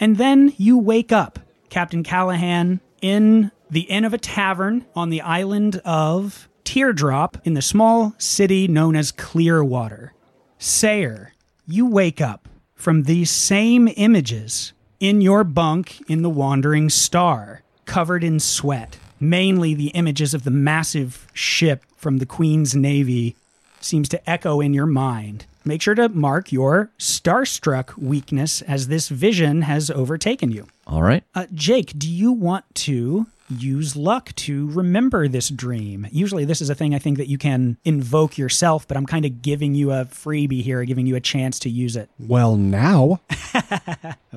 And 0.01 0.17
then 0.17 0.55
you 0.57 0.77
wake 0.77 1.13
up, 1.13 1.39
Captain 1.71 2.03
Callahan, 2.03 2.81
in 3.01 3.53
the 3.71 3.83
inn 3.83 4.05
of 4.05 4.13
a 4.13 4.19
tavern 4.19 4.87
on 4.97 5.11
the 5.11 5.21
island 5.21 5.81
of 5.85 6.49
Teardrop 6.65 7.39
in 7.45 7.55
the 7.55 7.63
small 7.63 8.13
city 8.19 8.67
known 8.67 8.97
as 8.97 9.13
Clearwater. 9.13 10.15
Sayer, 10.59 11.33
you 11.65 11.87
wake 11.87 12.21
up 12.21 12.49
from 12.75 13.05
these 13.05 13.31
same 13.31 13.89
images 13.97 14.73
in 15.01 15.21
your 15.21 15.45
bunk 15.45 16.01
in 16.09 16.23
the 16.23 16.31
Wandering 16.31 16.91
Star, 16.91 17.63
covered 17.85 18.25
in 18.25 18.41
sweat. 18.41 18.99
Mainly 19.19 19.75
the 19.75 19.89
images 19.89 20.35
of 20.35 20.45
the 20.45 20.51
massive 20.51 21.27
ship 21.33 21.83
from 21.97 22.19
the 22.19 22.27
Queen's 22.27 22.75
Navy 22.75 23.37
seems 23.81 24.09
to 24.11 24.31
echo 24.31 24.61
in 24.61 24.75
your 24.75 24.87
mind. 24.87 25.47
Make 25.65 25.83
sure 25.83 25.95
to 25.95 26.09
mark 26.09 26.53
your 26.53 26.91
starstruck 26.99 27.97
weakness 27.97 28.63
as 28.63 28.89
this 28.89 29.09
vision 29.09 29.63
has 29.63 29.91
overtaken 29.91 30.53
you. 30.53 30.67
All 30.87 31.03
right. 31.03 31.25
Uh, 31.35 31.47
Jake, 31.53 31.93
do 31.99 32.09
you 32.09 32.31
want 32.31 32.65
to 32.75 33.27
use 33.49 33.97
luck 33.97 34.35
to 34.37 34.69
remember 34.71 35.29
this 35.29 35.49
dream? 35.49 36.07
Usually, 36.11 36.45
this 36.45 36.61
is 36.61 36.71
a 36.71 36.75
thing 36.75 36.95
I 36.95 36.99
think 36.99 37.19
that 37.19 37.29
you 37.29 37.39
can 37.39 37.77
invoke 37.85 38.39
yourself, 38.39 38.87
but 38.87 38.97
I'm 38.97 39.07
kind 39.07 39.25
of 39.25 39.43
giving 39.43 39.75
you 39.75 39.93
a 39.93 40.05
freebie 40.07 40.63
here, 40.63 40.85
giving 40.85 41.07
you 41.07 41.17
a 41.17 41.21
chance 41.21 41.59
to 41.61 41.71
use 41.71 41.97
it. 41.97 42.09
Well, 42.19 42.57
now. 42.57 43.21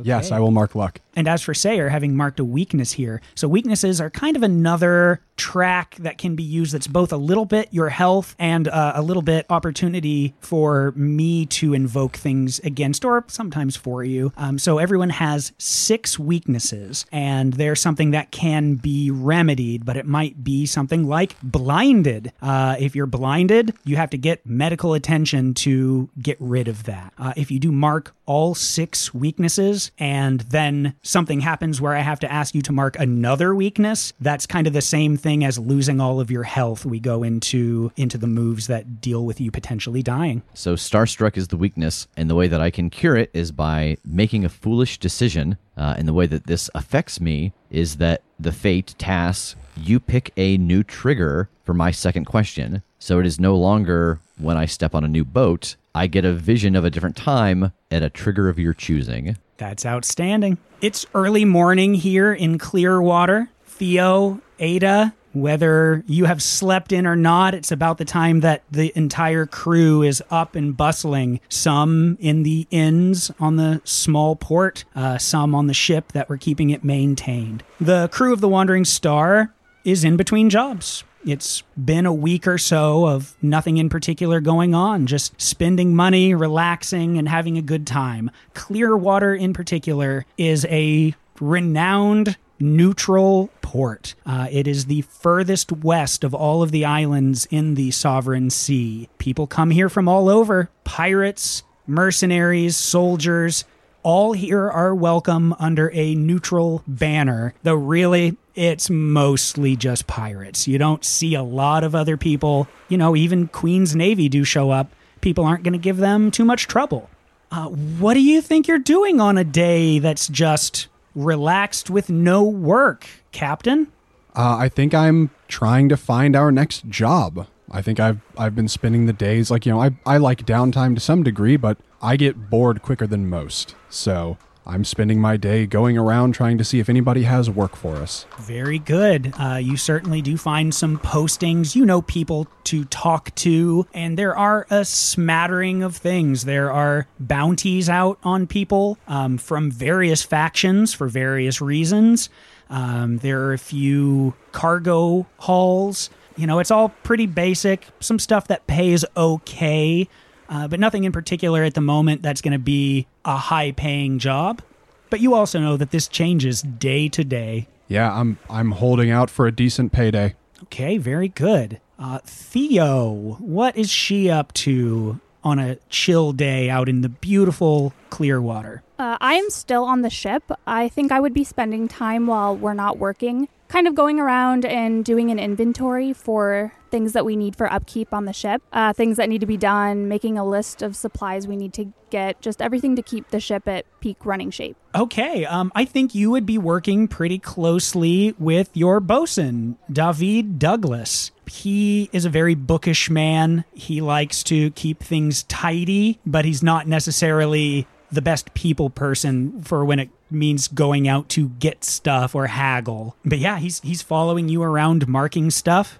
Yes, 0.01 0.31
I 0.31 0.39
will 0.39 0.51
mark 0.51 0.75
luck. 0.75 1.01
And 1.19 1.27
as 1.27 1.41
for 1.41 1.53
Sayer, 1.53 1.89
having 1.89 2.15
marked 2.15 2.39
a 2.39 2.45
weakness 2.45 2.93
here, 2.93 3.19
so 3.35 3.49
weaknesses 3.49 3.99
are 3.99 4.09
kind 4.09 4.37
of 4.37 4.41
another 4.41 5.19
track 5.35 5.95
that 5.99 6.17
can 6.17 6.35
be 6.35 6.43
used 6.43 6.73
that's 6.73 6.87
both 6.87 7.11
a 7.11 7.17
little 7.17 7.45
bit 7.45 7.67
your 7.71 7.89
health 7.89 8.35
and 8.39 8.69
uh, 8.69 8.93
a 8.95 9.01
little 9.01 9.21
bit 9.21 9.45
opportunity 9.49 10.33
for 10.39 10.93
me 10.95 11.45
to 11.45 11.73
invoke 11.73 12.15
things 12.15 12.59
against 12.59 13.03
or 13.03 13.25
sometimes 13.27 13.75
for 13.75 14.03
you. 14.03 14.31
Um, 14.37 14.57
so 14.59 14.77
everyone 14.77 15.09
has 15.09 15.51
six 15.57 16.17
weaknesses, 16.17 17.05
and 17.11 17.51
there's 17.53 17.81
something 17.81 18.11
that 18.11 18.31
can 18.31 18.75
be 18.75 19.11
remedied, 19.11 19.85
but 19.85 19.97
it 19.97 20.05
might 20.05 20.41
be 20.41 20.65
something 20.65 21.05
like 21.05 21.35
blinded. 21.43 22.31
Uh, 22.41 22.77
if 22.79 22.95
you're 22.95 23.05
blinded, 23.07 23.73
you 23.83 23.97
have 23.97 24.11
to 24.11 24.17
get 24.17 24.45
medical 24.45 24.93
attention 24.93 25.53
to 25.55 26.09
get 26.21 26.37
rid 26.39 26.69
of 26.69 26.83
that. 26.83 27.11
Uh, 27.17 27.33
if 27.35 27.51
you 27.51 27.59
do 27.59 27.73
mark 27.73 28.15
all 28.25 28.55
six 28.55 29.13
weaknesses 29.13 29.91
and 29.97 30.41
then 30.41 30.93
something 31.09 31.41
happens 31.41 31.81
where 31.81 31.95
I 31.95 32.01
have 32.01 32.19
to 32.19 32.31
ask 32.31 32.53
you 32.53 32.61
to 32.61 32.71
mark 32.71 32.97
another 32.99 33.55
weakness, 33.55 34.13
that's 34.19 34.45
kind 34.45 34.67
of 34.67 34.73
the 34.73 34.81
same 34.81 35.17
thing 35.17 35.43
as 35.43 35.57
losing 35.57 35.99
all 35.99 36.19
of 36.19 36.29
your 36.29 36.43
health. 36.43 36.85
We 36.85 36.99
go 36.99 37.23
into 37.23 37.91
into 37.97 38.17
the 38.17 38.27
moves 38.27 38.67
that 38.67 39.01
deal 39.01 39.25
with 39.25 39.41
you 39.41 39.51
potentially 39.51 40.03
dying. 40.03 40.43
So 40.53 40.75
starstruck 40.75 41.35
is 41.37 41.47
the 41.47 41.57
weakness, 41.57 42.07
and 42.15 42.29
the 42.29 42.35
way 42.35 42.47
that 42.47 42.61
I 42.61 42.69
can 42.69 42.89
cure 42.89 43.15
it 43.15 43.31
is 43.33 43.51
by 43.51 43.97
making 44.05 44.45
a 44.45 44.49
foolish 44.49 44.99
decision. 44.99 45.57
Uh, 45.75 45.95
and 45.97 46.07
the 46.07 46.13
way 46.13 46.27
that 46.27 46.45
this 46.45 46.69
affects 46.75 47.21
me 47.21 47.53
is 47.69 47.97
that 47.97 48.21
the 48.39 48.51
fate 48.51 48.93
tasks 48.97 49.55
you 49.77 49.99
pick 49.99 50.31
a 50.35 50.57
new 50.57 50.83
trigger 50.83 51.49
for 51.63 51.73
my 51.73 51.89
second 51.89 52.25
question. 52.25 52.83
So 52.99 53.19
it 53.19 53.25
is 53.25 53.39
no 53.39 53.55
longer 53.55 54.19
when 54.37 54.57
I 54.57 54.65
step 54.65 54.93
on 54.93 55.03
a 55.03 55.07
new 55.07 55.23
boat, 55.23 55.75
I 55.95 56.07
get 56.07 56.25
a 56.25 56.33
vision 56.33 56.75
of 56.75 56.83
a 56.83 56.89
different 56.89 57.15
time 57.15 57.71
at 57.89 58.03
a 58.03 58.09
trigger 58.09 58.49
of 58.49 58.59
your 58.59 58.73
choosing. 58.73 59.37
That's 59.57 59.85
outstanding. 59.85 60.57
It's 60.81 61.05
early 61.13 61.43
morning 61.43 61.93
here 61.93 62.31
in 62.31 62.57
Clearwater. 62.57 63.49
Theo, 63.65 64.39
Ada, 64.59 65.13
whether 65.33 66.05
you 66.07 66.23
have 66.23 66.41
slept 66.41 66.93
in 66.93 67.05
or 67.05 67.17
not, 67.17 67.53
it's 67.53 67.69
about 67.69 67.97
the 67.97 68.05
time 68.05 68.39
that 68.39 68.63
the 68.71 68.93
entire 68.95 69.45
crew 69.45 70.03
is 70.03 70.23
up 70.31 70.55
and 70.55 70.77
bustling. 70.77 71.41
Some 71.49 72.17
in 72.21 72.43
the 72.43 72.65
inns 72.71 73.29
on 73.41 73.57
the 73.57 73.81
small 73.83 74.37
port, 74.37 74.85
uh, 74.95 75.17
some 75.17 75.53
on 75.53 75.67
the 75.67 75.73
ship 75.73 76.13
that 76.13 76.29
were 76.29 76.37
keeping 76.37 76.69
it 76.69 76.81
maintained. 76.81 77.61
The 77.81 78.07
crew 78.07 78.31
of 78.31 78.39
the 78.39 78.47
Wandering 78.47 78.85
Star 78.85 79.53
is 79.83 80.05
in 80.05 80.15
between 80.15 80.49
jobs. 80.49 81.03
It's 81.25 81.63
been 81.77 82.05
a 82.05 82.13
week 82.13 82.47
or 82.47 82.57
so 82.57 83.05
of 83.05 83.35
nothing 83.41 83.77
in 83.77 83.89
particular 83.89 84.39
going 84.39 84.73
on, 84.73 85.05
just 85.05 85.39
spending 85.39 85.93
money, 85.93 86.33
relaxing, 86.33 87.17
and 87.17 87.27
having 87.27 87.57
a 87.57 87.61
good 87.61 87.85
time. 87.85 88.31
Clearwater, 88.53 89.35
in 89.35 89.53
particular, 89.53 90.25
is 90.37 90.65
a 90.65 91.13
renowned 91.39 92.37
neutral 92.59 93.49
port. 93.61 94.15
Uh, 94.25 94.47
it 94.51 94.67
is 94.67 94.85
the 94.85 95.01
furthest 95.01 95.71
west 95.71 96.23
of 96.23 96.33
all 96.33 96.61
of 96.61 96.71
the 96.71 96.85
islands 96.85 97.47
in 97.51 97.75
the 97.75 97.91
Sovereign 97.91 98.49
Sea. 98.49 99.09
People 99.17 99.47
come 99.47 99.71
here 99.71 99.89
from 99.89 100.07
all 100.07 100.29
over 100.29 100.69
pirates, 100.83 101.63
mercenaries, 101.85 102.75
soldiers. 102.75 103.65
All 104.03 104.31
here 104.33 104.69
are 104.69 104.95
welcome 104.95 105.53
under 105.59 105.91
a 105.91 106.15
neutral 106.15 106.83
banner, 106.87 107.53
though 107.63 107.75
really 107.75 108.37
it's 108.59 108.89
mostly 108.89 109.77
just 109.77 110.05
pirates. 110.05 110.67
You 110.67 110.77
don't 110.77 111.05
see 111.05 111.33
a 111.33 111.41
lot 111.41 111.85
of 111.85 111.95
other 111.95 112.17
people. 112.17 112.67
You 112.89 112.97
know, 112.97 113.15
even 113.15 113.47
Queen's 113.47 113.95
Navy 113.95 114.27
do 114.27 114.43
show 114.43 114.69
up. 114.69 114.91
People 115.21 115.45
aren't 115.45 115.63
going 115.63 115.73
to 115.73 115.79
give 115.79 115.97
them 115.97 116.29
too 116.29 116.43
much 116.43 116.67
trouble. 116.67 117.09
Uh, 117.51 117.67
what 117.67 118.15
do 118.15 118.21
you 118.21 118.41
think 118.41 118.67
you're 118.67 118.77
doing 118.77 119.21
on 119.21 119.37
a 119.37 119.45
day 119.45 119.99
that's 119.99 120.27
just 120.27 120.89
relaxed 121.15 121.89
with 121.89 122.09
no 122.09 122.43
work, 122.43 123.07
Captain? 123.31 123.87
Uh, 124.35 124.57
I 124.57 124.67
think 124.67 124.93
I'm 124.93 125.29
trying 125.47 125.87
to 125.87 125.95
find 125.95 126.35
our 126.35 126.51
next 126.51 126.85
job. 126.89 127.47
I 127.71 127.81
think 127.81 127.99
I've 127.99 128.19
I've 128.37 128.55
been 128.55 128.67
spending 128.67 129.05
the 129.05 129.13
days 129.13 129.49
like 129.49 129.65
you 129.65 129.71
know 129.71 129.81
I 129.81 129.91
I 130.05 130.17
like 130.17 130.45
downtime 130.45 130.95
to 130.95 130.99
some 130.99 131.23
degree, 131.23 131.55
but 131.55 131.77
I 132.01 132.17
get 132.17 132.49
bored 132.49 132.81
quicker 132.81 133.07
than 133.07 133.29
most. 133.29 133.75
So 133.89 134.37
I'm 134.69 134.83
spending 134.83 135.19
my 135.19 135.35
day 135.35 135.65
going 135.65 135.97
around 135.97 136.33
trying 136.33 136.59
to 136.59 136.63
see 136.63 136.79
if 136.79 136.89
anybody 136.89 137.23
has 137.23 137.49
work 137.49 137.75
for 137.75 137.95
us. 137.95 138.27
Very 138.37 138.77
good. 138.77 139.33
Uh, 139.39 139.55
you 139.55 139.77
certainly 139.77 140.21
do 140.21 140.37
find 140.37 140.75
some 140.75 140.99
postings. 140.99 141.75
You 141.75 141.87
know 141.87 142.03
people 142.03 142.47
to 142.65 142.85
talk 142.85 143.33
to, 143.35 143.87
and 143.95 144.15
there 144.15 144.37
are 144.37 144.67
a 144.69 144.85
smattering 144.85 145.81
of 145.81 145.95
things. 145.95 146.45
There 146.45 146.71
are 146.71 147.07
bounties 147.19 147.89
out 147.89 148.19
on 148.23 148.45
people 148.45 148.99
um, 149.07 149.39
from 149.39 149.71
various 149.71 150.21
factions 150.21 150.93
for 150.93 151.07
various 151.07 151.61
reasons. 151.61 152.29
Um, 152.69 153.17
there 153.17 153.41
are 153.45 153.53
a 153.53 153.57
few 153.57 154.35
cargo 154.51 155.25
hauls. 155.39 156.11
You 156.37 156.45
know, 156.45 156.59
it's 156.59 156.71
all 156.71 156.89
pretty 157.01 157.25
basic. 157.25 157.87
Some 157.99 158.19
stuff 158.19 158.47
that 158.49 158.67
pays 158.67 159.03
okay 159.17 160.07
uh, 160.49 160.67
but 160.67 160.79
nothing 160.79 161.03
in 161.03 161.11
particular 161.11 161.63
at 161.63 161.75
the 161.75 161.81
moment 161.81 162.21
that's 162.21 162.41
going 162.41 162.53
to 162.53 162.59
be 162.59 163.07
a 163.23 163.37
high 163.37 163.71
paying 163.71 164.19
job. 164.19 164.61
But 165.09 165.21
you 165.21 165.33
also 165.33 165.59
know 165.59 165.77
that 165.77 165.91
this 165.91 166.07
changes 166.07 166.61
day 166.61 167.09
to 167.09 167.23
day. 167.23 167.67
Yeah, 167.87 168.13
I'm 168.13 168.37
I'm 168.49 168.71
holding 168.71 169.09
out 169.09 169.29
for 169.29 169.47
a 169.47 169.51
decent 169.51 169.91
payday. 169.91 170.35
Okay, 170.63 170.97
very 170.97 171.29
good. 171.29 171.79
Uh, 171.97 172.19
Theo, 172.23 173.37
what 173.39 173.75
is 173.77 173.89
she 173.89 174.29
up 174.29 174.53
to 174.53 175.19
on 175.43 175.57
a 175.57 175.77
chill 175.89 176.33
day 176.33 176.69
out 176.69 176.89
in 176.89 177.01
the 177.01 177.09
beautiful 177.09 177.93
Clearwater? 178.09 178.83
Uh, 178.97 179.17
I 179.21 179.35
am 179.35 179.49
still 179.49 179.85
on 179.85 180.01
the 180.01 180.09
ship. 180.09 180.51
I 180.67 180.89
think 180.89 181.11
I 181.11 181.19
would 181.19 181.33
be 181.33 181.43
spending 181.43 181.87
time 181.87 182.27
while 182.27 182.55
we're 182.55 182.73
not 182.73 182.97
working, 182.97 183.47
kind 183.67 183.87
of 183.87 183.95
going 183.95 184.19
around 184.19 184.65
and 184.65 185.03
doing 185.03 185.31
an 185.31 185.39
inventory 185.39 186.13
for 186.13 186.73
things 186.89 187.13
that 187.13 187.25
we 187.25 187.35
need 187.35 187.55
for 187.55 187.71
upkeep 187.71 188.13
on 188.13 188.25
the 188.25 188.33
ship, 188.33 188.61
uh, 188.73 188.93
things 188.93 189.17
that 189.17 189.29
need 189.29 189.41
to 189.41 189.47
be 189.47 189.57
done, 189.57 190.07
making 190.07 190.37
a 190.37 190.45
list 190.45 190.81
of 190.81 190.95
supplies 190.95 191.47
we 191.47 191.55
need 191.55 191.73
to 191.73 191.93
get, 192.09 192.41
just 192.41 192.61
everything 192.61 192.95
to 192.95 193.01
keep 193.01 193.29
the 193.29 193.39
ship 193.39 193.67
at 193.67 193.85
peak 193.99 194.25
running 194.25 194.51
shape. 194.51 194.75
Okay, 194.95 195.45
um, 195.45 195.71
I 195.75 195.85
think 195.85 196.15
you 196.15 196.31
would 196.31 196.45
be 196.45 196.57
working 196.57 197.07
pretty 197.07 197.39
closely 197.39 198.35
with 198.39 198.69
your 198.73 198.99
bosun, 198.99 199.77
David 199.91 200.59
Douglas. 200.59 201.31
He 201.45 202.09
is 202.11 202.25
a 202.25 202.29
very 202.29 202.55
bookish 202.55 203.09
man. 203.09 203.65
He 203.73 204.01
likes 204.01 204.43
to 204.43 204.71
keep 204.71 205.01
things 205.01 205.43
tidy, 205.43 206.19
but 206.25 206.45
he's 206.45 206.61
not 206.61 206.87
necessarily 206.87 207.87
the 208.11 208.21
best 208.21 208.53
people 208.53 208.89
person 208.89 209.61
for 209.61 209.85
when 209.85 209.99
it 209.99 210.09
means 210.31 210.67
going 210.67 211.07
out 211.07 211.29
to 211.29 211.49
get 211.49 211.83
stuff 211.83 212.35
or 212.35 212.47
haggle. 212.47 213.15
But 213.25 213.39
yeah, 213.39 213.59
he's 213.59 213.79
he's 213.81 214.01
following 214.01 214.49
you 214.49 214.63
around 214.63 215.07
marking 215.07 215.51
stuff. 215.51 215.99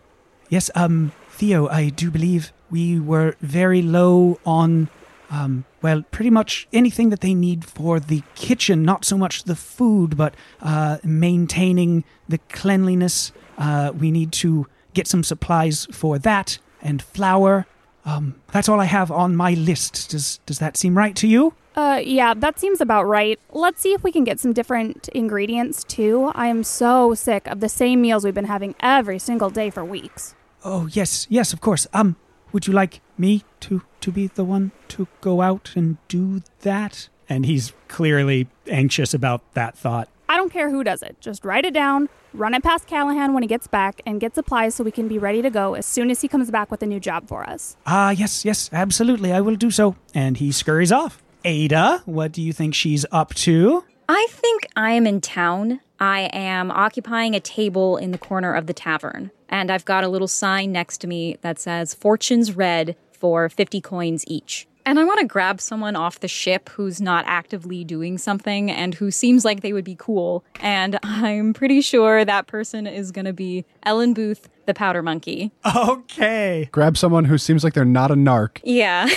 Yes, 0.49 0.69
um 0.75 1.11
Theo, 1.29 1.67
I 1.67 1.89
do 1.89 2.11
believe 2.11 2.51
we 2.69 2.99
were 2.99 3.35
very 3.41 3.81
low 3.81 4.39
on 4.45 4.89
um 5.31 5.65
well, 5.81 6.03
pretty 6.11 6.29
much 6.29 6.67
anything 6.73 7.09
that 7.11 7.21
they 7.21 7.33
need 7.33 7.63
for 7.63 7.99
the 7.99 8.23
kitchen, 8.35 8.83
not 8.83 9.05
so 9.05 9.17
much 9.17 9.43
the 9.43 9.55
food, 9.55 10.17
but 10.17 10.33
uh 10.61 10.97
maintaining 11.03 12.03
the 12.27 12.39
cleanliness. 12.49 13.31
Uh 13.57 13.91
we 13.97 14.11
need 14.11 14.31
to 14.33 14.67
get 14.93 15.07
some 15.07 15.23
supplies 15.23 15.87
for 15.91 16.17
that 16.19 16.59
and 16.81 17.01
flour. 17.01 17.67
Um, 18.05 18.41
that's 18.51 18.69
all 18.69 18.79
I 18.79 18.85
have 18.85 19.11
on 19.11 19.35
my 19.35 19.53
list. 19.53 20.09
Does 20.09 20.39
does 20.45 20.59
that 20.59 20.77
seem 20.77 20.97
right 20.97 21.15
to 21.17 21.27
you? 21.27 21.53
Uh, 21.75 22.01
yeah, 22.03 22.33
that 22.33 22.59
seems 22.59 22.81
about 22.81 23.03
right. 23.03 23.39
Let's 23.51 23.81
see 23.81 23.93
if 23.93 24.03
we 24.03 24.11
can 24.11 24.23
get 24.23 24.39
some 24.39 24.51
different 24.51 25.07
ingredients 25.09 25.83
too. 25.83 26.31
I 26.35 26.47
am 26.47 26.63
so 26.63 27.13
sick 27.13 27.47
of 27.47 27.59
the 27.59 27.69
same 27.69 28.01
meals 28.01 28.25
we've 28.25 28.33
been 28.33 28.45
having 28.45 28.75
every 28.81 29.19
single 29.19 29.49
day 29.49 29.69
for 29.69 29.85
weeks. 29.85 30.35
Oh 30.64 30.88
yes, 30.91 31.28
yes, 31.30 31.53
of 31.53 31.62
course. 31.62 31.88
Um, 31.93 32.16
would 32.51 32.68
you 32.68 32.74
like 32.74 33.01
me 33.18 33.43
to 33.62 33.82
to 34.01 34.12
be 34.12 34.28
the 34.28 34.43
one 34.43 34.72
to 34.89 35.07
go 35.22 35.41
out 35.41 35.72
and 35.76 35.97
do 36.07 36.41
that? 36.62 37.10
And 37.28 37.45
he's 37.45 37.74
clearly 37.88 38.47
anxious 38.68 39.14
about 39.14 39.41
that 39.53 39.78
thought. 39.78 40.10
I 40.28 40.36
don't 40.38 40.51
care 40.51 40.70
who 40.70 40.84
does 40.84 41.01
it. 41.03 41.18
Just 41.20 41.45
write 41.45 41.66
it 41.66 41.74
down, 41.74 42.10
run 42.34 42.53
it 42.53 42.64
past 42.64 42.88
Callahan 42.88 43.34
when 43.34 43.43
he 43.43 43.47
gets 43.47 43.68
back, 43.68 44.01
and 44.05 44.20
get 44.20 44.36
supplies 44.36 44.76
so 44.76 44.84
we 44.84 44.91
can 44.91 45.07
be 45.07 45.18
ready 45.18 45.41
to 45.41 45.49
go 45.49 45.74
as 45.76 45.86
soon 45.86 46.10
as 46.12 46.22
he 46.22 46.28
comes 46.28 46.49
back 46.51 46.72
with 46.72 46.82
a 46.84 46.86
new 46.86 46.99
job 46.99 47.28
for 47.28 47.47
us. 47.47 47.78
Ah, 47.86 48.12
yes, 48.12 48.45
yes, 48.45 48.70
absolutely. 48.74 49.32
I 49.32 49.41
will 49.41 49.55
do 49.55 49.72
so. 49.72 49.95
And 50.14 50.38
he 50.38 50.51
scurries 50.51 50.91
off. 50.91 51.22
Ada, 51.45 52.03
what 52.05 52.32
do 52.32 52.41
you 52.41 52.53
think 52.53 52.76
she's 52.76 53.05
up 53.12 53.34
to? 53.36 53.84
I 54.07 54.28
think 54.30 54.68
I 54.76 54.91
am 54.91 55.05
in 55.07 55.22
town. 55.22 55.82
I 55.99 56.30
am 56.34 56.72
occupying 56.72 57.36
a 57.36 57.39
table 57.39 57.97
in 57.97 58.12
the 58.12 58.18
corner 58.18 58.53
of 58.53 58.66
the 58.68 58.74
tavern, 58.74 59.32
and 59.49 59.71
I've 59.71 59.85
got 59.85 60.03
a 60.03 60.09
little 60.09 60.27
sign 60.27 60.71
next 60.71 60.99
to 60.99 61.07
me 61.07 61.37
that 61.41 61.59
says 61.59 61.93
Fortunes 61.93 62.55
Read 62.55 62.95
for 63.11 63.49
50 63.49 63.81
coins 63.81 64.23
each. 64.27 64.67
And 64.85 64.97
I 64.97 65.03
want 65.03 65.19
to 65.19 65.25
grab 65.25 65.61
someone 65.61 65.95
off 65.95 66.19
the 66.19 66.27
ship 66.27 66.69
who's 66.69 66.99
not 66.99 67.23
actively 67.27 67.83
doing 67.83 68.17
something 68.17 68.71
and 68.71 68.95
who 68.95 69.11
seems 69.11 69.45
like 69.45 69.61
they 69.61 69.73
would 69.73 69.83
be 69.83 69.95
cool. 69.95 70.43
And 70.61 70.97
I'm 71.03 71.53
pretty 71.53 71.81
sure 71.81 72.25
that 72.25 72.47
person 72.47 72.87
is 72.87 73.11
going 73.11 73.25
to 73.25 73.33
be 73.33 73.65
Ellen 73.83 74.13
Booth, 74.13 74.49
the 74.70 74.74
powder 74.76 75.01
monkey. 75.01 75.51
Okay. 75.76 76.70
Grab 76.72 76.95
someone 76.95 77.26
who 77.26 77.38
seems 77.39 77.63
like 77.63 77.74
they're 77.74 77.84
not 77.84 78.11
a 78.11 78.15
narc. 78.15 78.59
Yeah. 78.63 79.09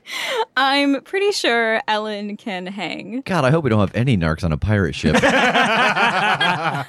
I'm 0.56 1.02
pretty 1.02 1.30
sure 1.30 1.82
Ellen 1.86 2.38
can 2.38 2.66
hang. 2.66 3.20
God, 3.26 3.44
I 3.44 3.50
hope 3.50 3.64
we 3.64 3.70
don't 3.70 3.80
have 3.80 3.94
any 3.94 4.16
narcs 4.16 4.42
on 4.44 4.50
a 4.50 4.56
pirate 4.56 4.94
ship. 4.94 5.16
I 5.22 6.86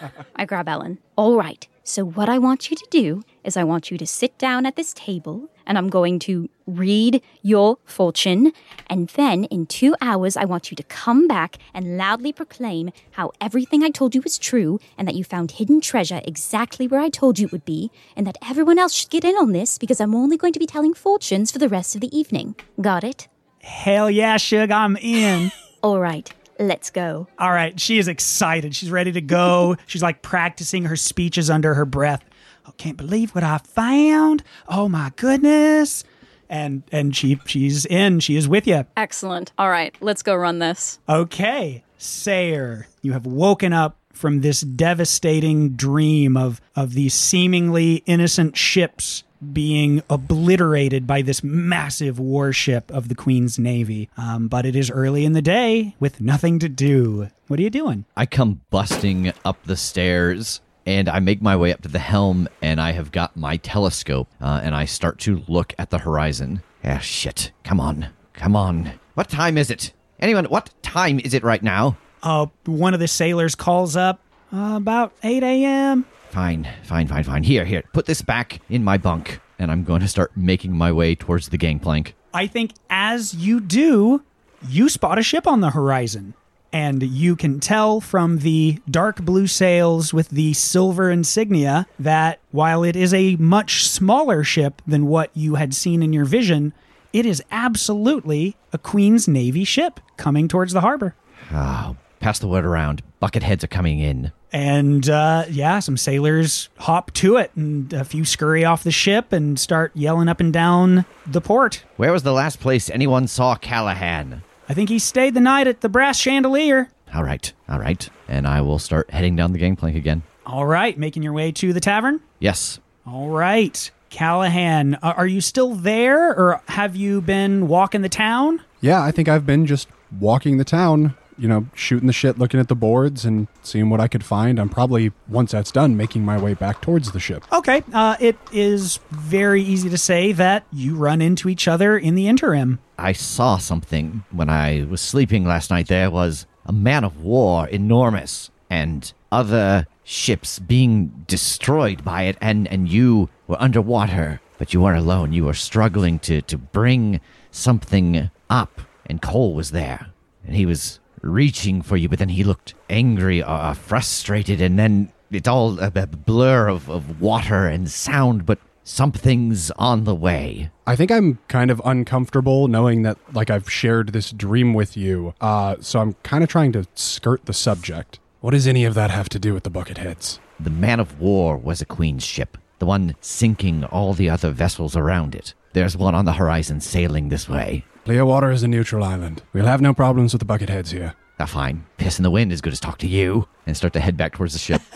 grab 0.48 0.70
Ellen. 0.70 0.98
All 1.18 1.36
right. 1.36 1.68
So, 1.84 2.06
what 2.06 2.30
I 2.30 2.40
want 2.40 2.72
you 2.72 2.78
to 2.78 2.88
do 2.90 3.22
is, 3.46 3.58
I 3.58 3.64
want 3.64 3.92
you 3.92 3.98
to 3.98 4.06
sit 4.08 4.38
down 4.38 4.66
at 4.66 4.76
this 4.76 4.94
table 4.94 5.50
and 5.66 5.78
I'm 5.78 5.90
going 5.90 6.20
to 6.20 6.50
read 6.68 7.22
your 7.42 7.78
fortune. 7.86 8.52
And 8.88 9.10
then 9.10 9.46
in 9.46 9.66
two 9.66 9.96
hours, 10.02 10.38
I 10.38 10.46
want 10.46 10.72
you 10.72 10.76
to 10.76 10.84
come 10.84 11.28
back 11.28 11.58
and 11.74 11.98
loudly 11.98 12.34
proclaim 12.34 12.92
how 13.12 13.32
everything 13.42 13.84
I 13.84 13.90
told 13.90 14.16
you 14.16 14.22
was 14.22 14.38
true 14.38 14.80
and 14.98 15.08
that 15.08 15.16
you 15.16 15.24
found 15.24 15.52
hidden 15.52 15.82
treasure 15.82 16.22
exactly 16.24 16.88
where 16.88 17.02
I 17.02 17.10
told 17.10 17.40
you 17.40 17.48
it 17.48 17.52
would 17.52 17.66
be, 17.66 17.92
and 18.16 18.26
that 18.28 18.38
everyone 18.48 18.80
else 18.80 18.94
should 18.94 19.10
get 19.10 19.26
in 19.26 19.36
on 19.36 19.52
this 19.52 19.78
because 19.78 20.00
I'm 20.00 20.16
only 20.16 20.38
going 20.38 20.54
to 20.54 20.60
be 20.60 20.68
telling 20.68 20.94
fortunes 20.94 21.52
for 21.52 21.60
the 21.60 21.70
rest 21.70 21.96
of 21.96 22.02
the 22.02 22.16
evening. 22.18 22.56
Got 22.80 23.04
it? 23.04 23.28
Hell 23.62 24.12
yeah, 24.12 24.38
Shug, 24.38 24.72
I'm 24.72 24.98
in. 24.98 25.52
All 25.84 26.00
right. 26.00 26.32
Let's 26.58 26.90
go. 26.90 27.28
All 27.38 27.52
right, 27.52 27.78
she 27.80 27.98
is 27.98 28.08
excited. 28.08 28.76
She's 28.76 28.90
ready 28.90 29.12
to 29.12 29.22
go. 29.22 29.76
She's 29.88 30.02
like 30.02 30.22
practicing 30.22 30.86
her 30.86 30.96
speeches 30.96 31.50
under 31.50 31.74
her 31.74 31.86
breath. 31.86 32.24
Oh, 32.68 32.74
can't 32.78 32.98
believe 32.98 33.32
what 33.36 33.44
I 33.44 33.58
found. 33.60 34.44
Oh 34.68 34.90
my 34.90 35.12
goodness. 35.16 36.04
And 36.50 36.84
and 36.92 37.16
she 37.16 37.40
she's 37.46 37.86
in. 37.86 38.20
She 38.20 38.36
is 38.36 38.48
with 38.48 38.68
you. 38.68 38.86
Excellent. 38.96 39.52
All 39.58 39.70
right, 39.70 39.96
let's 40.00 40.22
go 40.22 40.36
run 40.36 40.60
this. 40.60 41.00
Okay, 41.10 41.84
Sayer, 41.98 42.88
you 43.02 43.14
have 43.14 43.26
woken 43.26 43.74
up 43.74 43.98
from 44.14 44.42
this 44.42 44.62
devastating 44.62 45.72
dream 45.72 46.38
of 46.38 46.62
of 46.76 46.94
these 46.94 47.14
seemingly 47.14 48.04
innocent 48.06 48.56
ships 48.56 49.24
being 49.54 50.02
obliterated 50.10 51.06
by 51.06 51.22
this 51.22 51.44
massive 51.44 52.20
warship 52.20 52.90
of 52.92 53.10
the 53.10 53.16
Queen's 53.16 53.60
Navy. 53.60 54.10
Um, 54.18 54.48
but 54.48 54.66
it 54.66 54.76
is 54.76 54.90
early 54.90 55.26
in 55.26 55.34
the 55.34 55.42
day 55.42 55.96
with 56.00 56.22
nothing 56.22 56.60
to 56.60 56.70
do. 56.70 57.30
What 57.48 57.60
are 57.60 57.64
you 57.64 57.70
doing? 57.70 58.06
I 58.16 58.26
come 58.26 58.62
busting 58.70 59.34
up 59.44 59.62
the 59.64 59.76
stairs 59.76 60.62
and 60.86 61.10
I 61.10 61.20
make 61.20 61.42
my 61.42 61.56
way 61.56 61.74
up 61.74 61.82
to 61.82 61.88
the 61.88 62.00
helm 62.00 62.48
and 62.62 62.80
I 62.80 62.92
have 62.92 63.12
got 63.12 63.36
my 63.36 63.58
telescope 63.58 64.28
uh, 64.40 64.62
and 64.64 64.76
I 64.76 64.86
start 64.86 65.20
to 65.20 65.44
look 65.48 65.74
at 65.78 65.90
the 65.90 66.00
horizon. 66.00 66.62
Ah, 66.84 67.00
shit. 67.00 67.52
Come 67.64 67.80
on. 67.80 68.08
Come 68.34 68.56
on. 68.56 68.94
What 69.16 69.30
time 69.30 69.58
is 69.58 69.72
it? 69.72 69.94
Anyone, 70.20 70.46
what 70.46 70.72
time 70.82 71.20
is 71.20 71.34
it 71.34 71.44
right 71.44 71.64
now? 71.64 71.98
Uh, 72.22 72.48
one 72.66 72.94
of 72.94 73.00
the 73.00 73.08
sailors 73.08 73.56
calls 73.56 73.96
up 73.96 74.20
uh, 74.54 74.74
about 74.76 75.14
8 75.24 75.44
a.m. 75.44 76.06
Fine, 76.30 76.68
fine, 76.84 77.08
fine, 77.08 77.24
fine. 77.24 77.44
Here, 77.44 77.66
here. 77.66 77.84
Put 77.94 78.06
this 78.06 78.22
back 78.22 78.62
in 78.70 78.84
my 78.84 78.98
bunk. 78.98 79.40
And 79.58 79.72
I'm 79.72 79.84
going 79.86 80.02
to 80.02 80.08
start 80.08 80.36
making 80.36 80.76
my 80.76 80.92
way 80.92 81.16
towards 81.16 81.48
the 81.48 81.58
gangplank. 81.58 82.14
I 82.34 82.46
think 82.46 82.72
as 82.90 83.34
you 83.34 83.62
do, 83.62 84.22
you 84.68 84.90
spot 84.90 85.18
a 85.18 85.24
ship 85.24 85.48
on 85.48 85.62
the 85.62 85.70
horizon. 85.70 86.34
And 86.76 87.02
you 87.04 87.38
can 87.38 87.62
tell 87.62 88.02
from 88.02 88.40
the 88.40 88.82
dark 88.92 89.22
blue 89.22 89.48
sails 89.48 90.14
with 90.14 90.28
the 90.28 90.52
silver 90.52 91.10
insignia 91.10 91.88
that 91.98 92.42
while 92.52 92.84
it 92.84 92.98
is 92.98 93.14
a 93.14 93.38
much 93.38 93.88
smaller 93.88 94.44
ship 94.44 94.82
than 94.86 95.06
what 95.06 95.32
you 95.34 95.56
had 95.56 95.74
seen 95.74 96.04
in 96.04 96.12
your 96.12 96.26
vision, 96.26 96.74
it 97.14 97.26
is 97.26 97.42
absolutely 97.50 98.58
a 98.74 98.78
Queen's 98.78 99.26
Navy 99.26 99.64
ship 99.64 100.02
coming 100.18 100.50
towards 100.50 100.74
the 100.74 100.82
harbor. 100.82 101.16
Oh, 101.54 101.96
pass 102.20 102.40
the 102.40 102.48
word 102.50 102.66
around. 102.66 103.02
Bucketheads 103.22 103.64
are 103.64 103.68
coming 103.68 104.00
in. 104.00 104.34
And 104.52 105.08
uh, 105.10 105.46
yeah, 105.50 105.80
some 105.80 105.96
sailors 105.96 106.68
hop 106.78 107.12
to 107.14 107.38
it, 107.38 107.52
and 107.56 107.94
a 107.94 108.04
few 108.04 108.26
scurry 108.26 108.66
off 108.66 108.84
the 108.84 108.92
ship 108.92 109.32
and 109.32 109.58
start 109.58 109.94
yelling 109.96 110.28
up 110.28 110.42
and 110.42 110.52
down 110.52 111.06
the 111.26 111.40
port. 111.40 111.86
Where 111.96 112.12
was 112.12 112.24
the 112.24 112.34
last 112.34 112.60
place 112.60 112.90
anyone 112.90 113.28
saw 113.28 113.56
Callahan? 113.56 114.44
I 114.68 114.74
think 114.74 114.90
he 114.90 115.00
stayed 115.00 115.34
the 115.34 115.42
night 115.42 115.68
at 115.68 115.82
the 115.82 115.90
Brass 115.90 116.20
Chandelier. 116.20 116.90
All 117.14 117.24
right, 117.24 117.52
all 117.70 117.80
right. 117.80 118.08
And 118.28 118.48
I 118.48 118.62
will 118.62 118.80
start 118.80 119.10
heading 119.12 119.36
down 119.36 119.54
the 119.54 119.60
gangplank 119.60 119.96
again. 119.96 120.24
All 120.46 120.66
right, 120.66 120.98
making 120.98 121.24
your 121.24 121.34
way 121.34 121.52
to 121.54 121.74
the 121.74 121.80
tavern? 121.80 122.20
Yes. 122.40 122.80
All 123.06 123.30
right. 123.30 123.92
Callahan, 124.10 124.96
uh, 124.96 125.14
are 125.18 125.28
you 125.28 125.42
still 125.42 125.76
there 125.76 126.30
or 126.30 126.62
have 126.70 126.96
you 126.96 127.22
been 127.22 127.68
walking 127.68 128.02
the 128.02 128.10
town? 128.10 128.62
Yeah, 128.82 129.04
I 129.04 129.12
think 129.12 129.28
I've 129.28 129.46
been 129.46 129.66
just 129.66 129.88
walking 130.20 130.58
the 130.58 130.64
town, 130.64 131.16
you 131.38 131.48
know, 131.48 131.68
shooting 131.74 132.08
the 132.08 132.14
shit, 132.14 132.38
looking 132.38 132.60
at 132.60 132.68
the 132.68 132.76
boards 132.76 133.26
and 133.26 133.48
seeing 133.62 133.90
what 133.90 134.00
I 134.00 134.08
could 134.08 134.24
find. 134.24 134.60
I'm 134.60 134.70
probably, 134.70 135.12
once 135.28 135.52
that's 135.52 135.72
done, 135.72 135.98
making 135.98 136.24
my 136.24 136.38
way 136.38 136.54
back 136.54 136.82
towards 136.82 137.12
the 137.12 137.20
ship. 137.20 137.44
Okay, 137.52 137.84
uh, 137.94 138.16
it 138.20 138.38
is 138.52 139.00
very 139.12 139.62
easy 139.62 139.90
to 139.90 139.98
say 139.98 140.32
that 140.32 140.66
you 140.72 140.96
run 140.96 141.22
into 141.22 141.50
each 141.50 141.68
other 141.68 141.98
in 141.98 142.16
the 142.16 142.28
interim. 142.28 142.80
I 142.98 143.12
saw 143.14 143.58
something 143.58 144.24
when 144.32 144.50
I 144.50 144.86
was 144.90 145.02
sleeping 145.02 145.46
last 145.46 145.70
night. 145.70 145.88
There 145.88 146.10
was 146.10 146.46
a 146.66 146.72
man 146.72 147.04
of 147.04 147.22
war, 147.22 147.68
enormous, 147.68 148.50
and 148.70 149.12
other 149.32 149.88
ships 150.04 150.60
being 150.60 151.26
destroyed 151.28 152.04
by 152.04 152.24
it, 152.24 152.38
and, 152.40 152.68
and 152.68 152.88
you 152.88 153.30
were 153.48 153.62
underwater, 153.62 154.40
but 154.58 154.74
you 154.74 154.82
weren't 154.82 155.00
alone. 155.00 155.34
You 155.34 155.46
were 155.46 155.54
struggling 155.54 156.20
to, 156.20 156.42
to 156.44 156.58
bring 156.58 157.20
something 157.52 158.30
up, 158.50 158.82
and 159.06 159.22
Cole 159.22 159.54
was 159.54 159.72
there, 159.72 160.08
and 160.46 160.56
he 160.56 160.66
was 160.66 161.00
reaching 161.26 161.82
for 161.82 161.98
you, 161.98 162.08
but 162.08 162.20
then 162.20 162.30
he 162.30 162.44
looked 162.44 162.74
angry 162.90 163.42
or 163.42 163.50
uh, 163.50 163.74
frustrated, 163.74 164.62
and 164.62 164.80
then 164.80 165.12
it's 165.32 165.48
all 165.48 165.80
a, 165.80 165.92
a 165.96 166.08
blur 166.08 166.68
of, 166.68 166.90
of 166.90 167.20
water 167.20 167.68
and 167.68 167.90
sound, 167.90 168.46
but 168.46 168.60
something's 168.84 169.72
on 169.72 170.04
the 170.04 170.16
way. 170.16 170.70
I 170.86 170.96
think 170.96 171.12
I'm 171.12 171.40
kind 171.48 171.72
of 171.72 171.82
uncomfortable 171.84 172.68
knowing 172.68 173.02
that, 173.02 173.18
like, 173.34 173.50
I've 173.50 173.70
shared 173.70 174.10
this 174.10 174.32
dream 174.32 174.74
with 174.74 174.96
you. 174.96 175.34
Uh, 175.42 175.76
so 175.82 176.00
I'm 176.00 176.14
kind 176.24 176.44
of 176.44 176.50
trying 176.50 176.72
to 176.74 176.86
skirt 176.94 177.46
the 177.46 177.54
subject. 177.54 178.20
What 178.42 178.52
does 178.52 178.68
any 178.68 178.86
of 178.86 178.94
that 178.94 179.10
have 179.10 179.28
to 179.30 179.40
do 179.40 179.54
with 179.54 179.64
the 179.64 179.72
Bucketheads? 179.72 180.40
The 180.60 180.70
man 180.70 181.00
of 181.00 181.20
war 181.20 181.58
was 181.58 181.82
a 181.82 181.86
queen's 181.86 182.24
ship, 182.24 182.58
the 182.78 182.86
one 182.86 183.16
sinking 183.20 183.84
all 183.86 184.14
the 184.14 184.30
other 184.30 184.52
vessels 184.52 184.96
around 184.96 185.34
it. 185.34 185.56
There's 185.74 185.98
one 185.98 186.14
on 186.14 186.26
the 186.26 186.34
horizon 186.34 186.80
sailing 186.80 187.30
this 187.30 187.50
way. 187.50 187.84
Clearwater 188.06 188.52
is 188.52 188.62
a 188.62 188.68
neutral 188.68 189.04
island. 189.04 189.42
We'll 189.52 189.66
have 189.66 189.82
no 189.82 189.92
problems 189.92 190.32
with 190.32 190.40
the 190.40 190.46
Bucketheads 190.46 190.92
here. 190.92 191.16
Ah, 191.40 191.46
fine. 191.46 191.86
Piss 191.98 192.20
in 192.20 192.24
the 192.24 192.30
wind 192.30 192.52
as 192.52 192.62
good 192.62 192.72
as 192.72 192.80
talk 192.80 193.00
to 193.00 193.08
you. 193.08 193.48
And 193.66 193.76
start 193.76 193.94
to 193.94 194.00
head 194.00 194.16
back 194.16 194.34
towards 194.34 194.54
the 194.54 194.60
ship. 194.60 194.82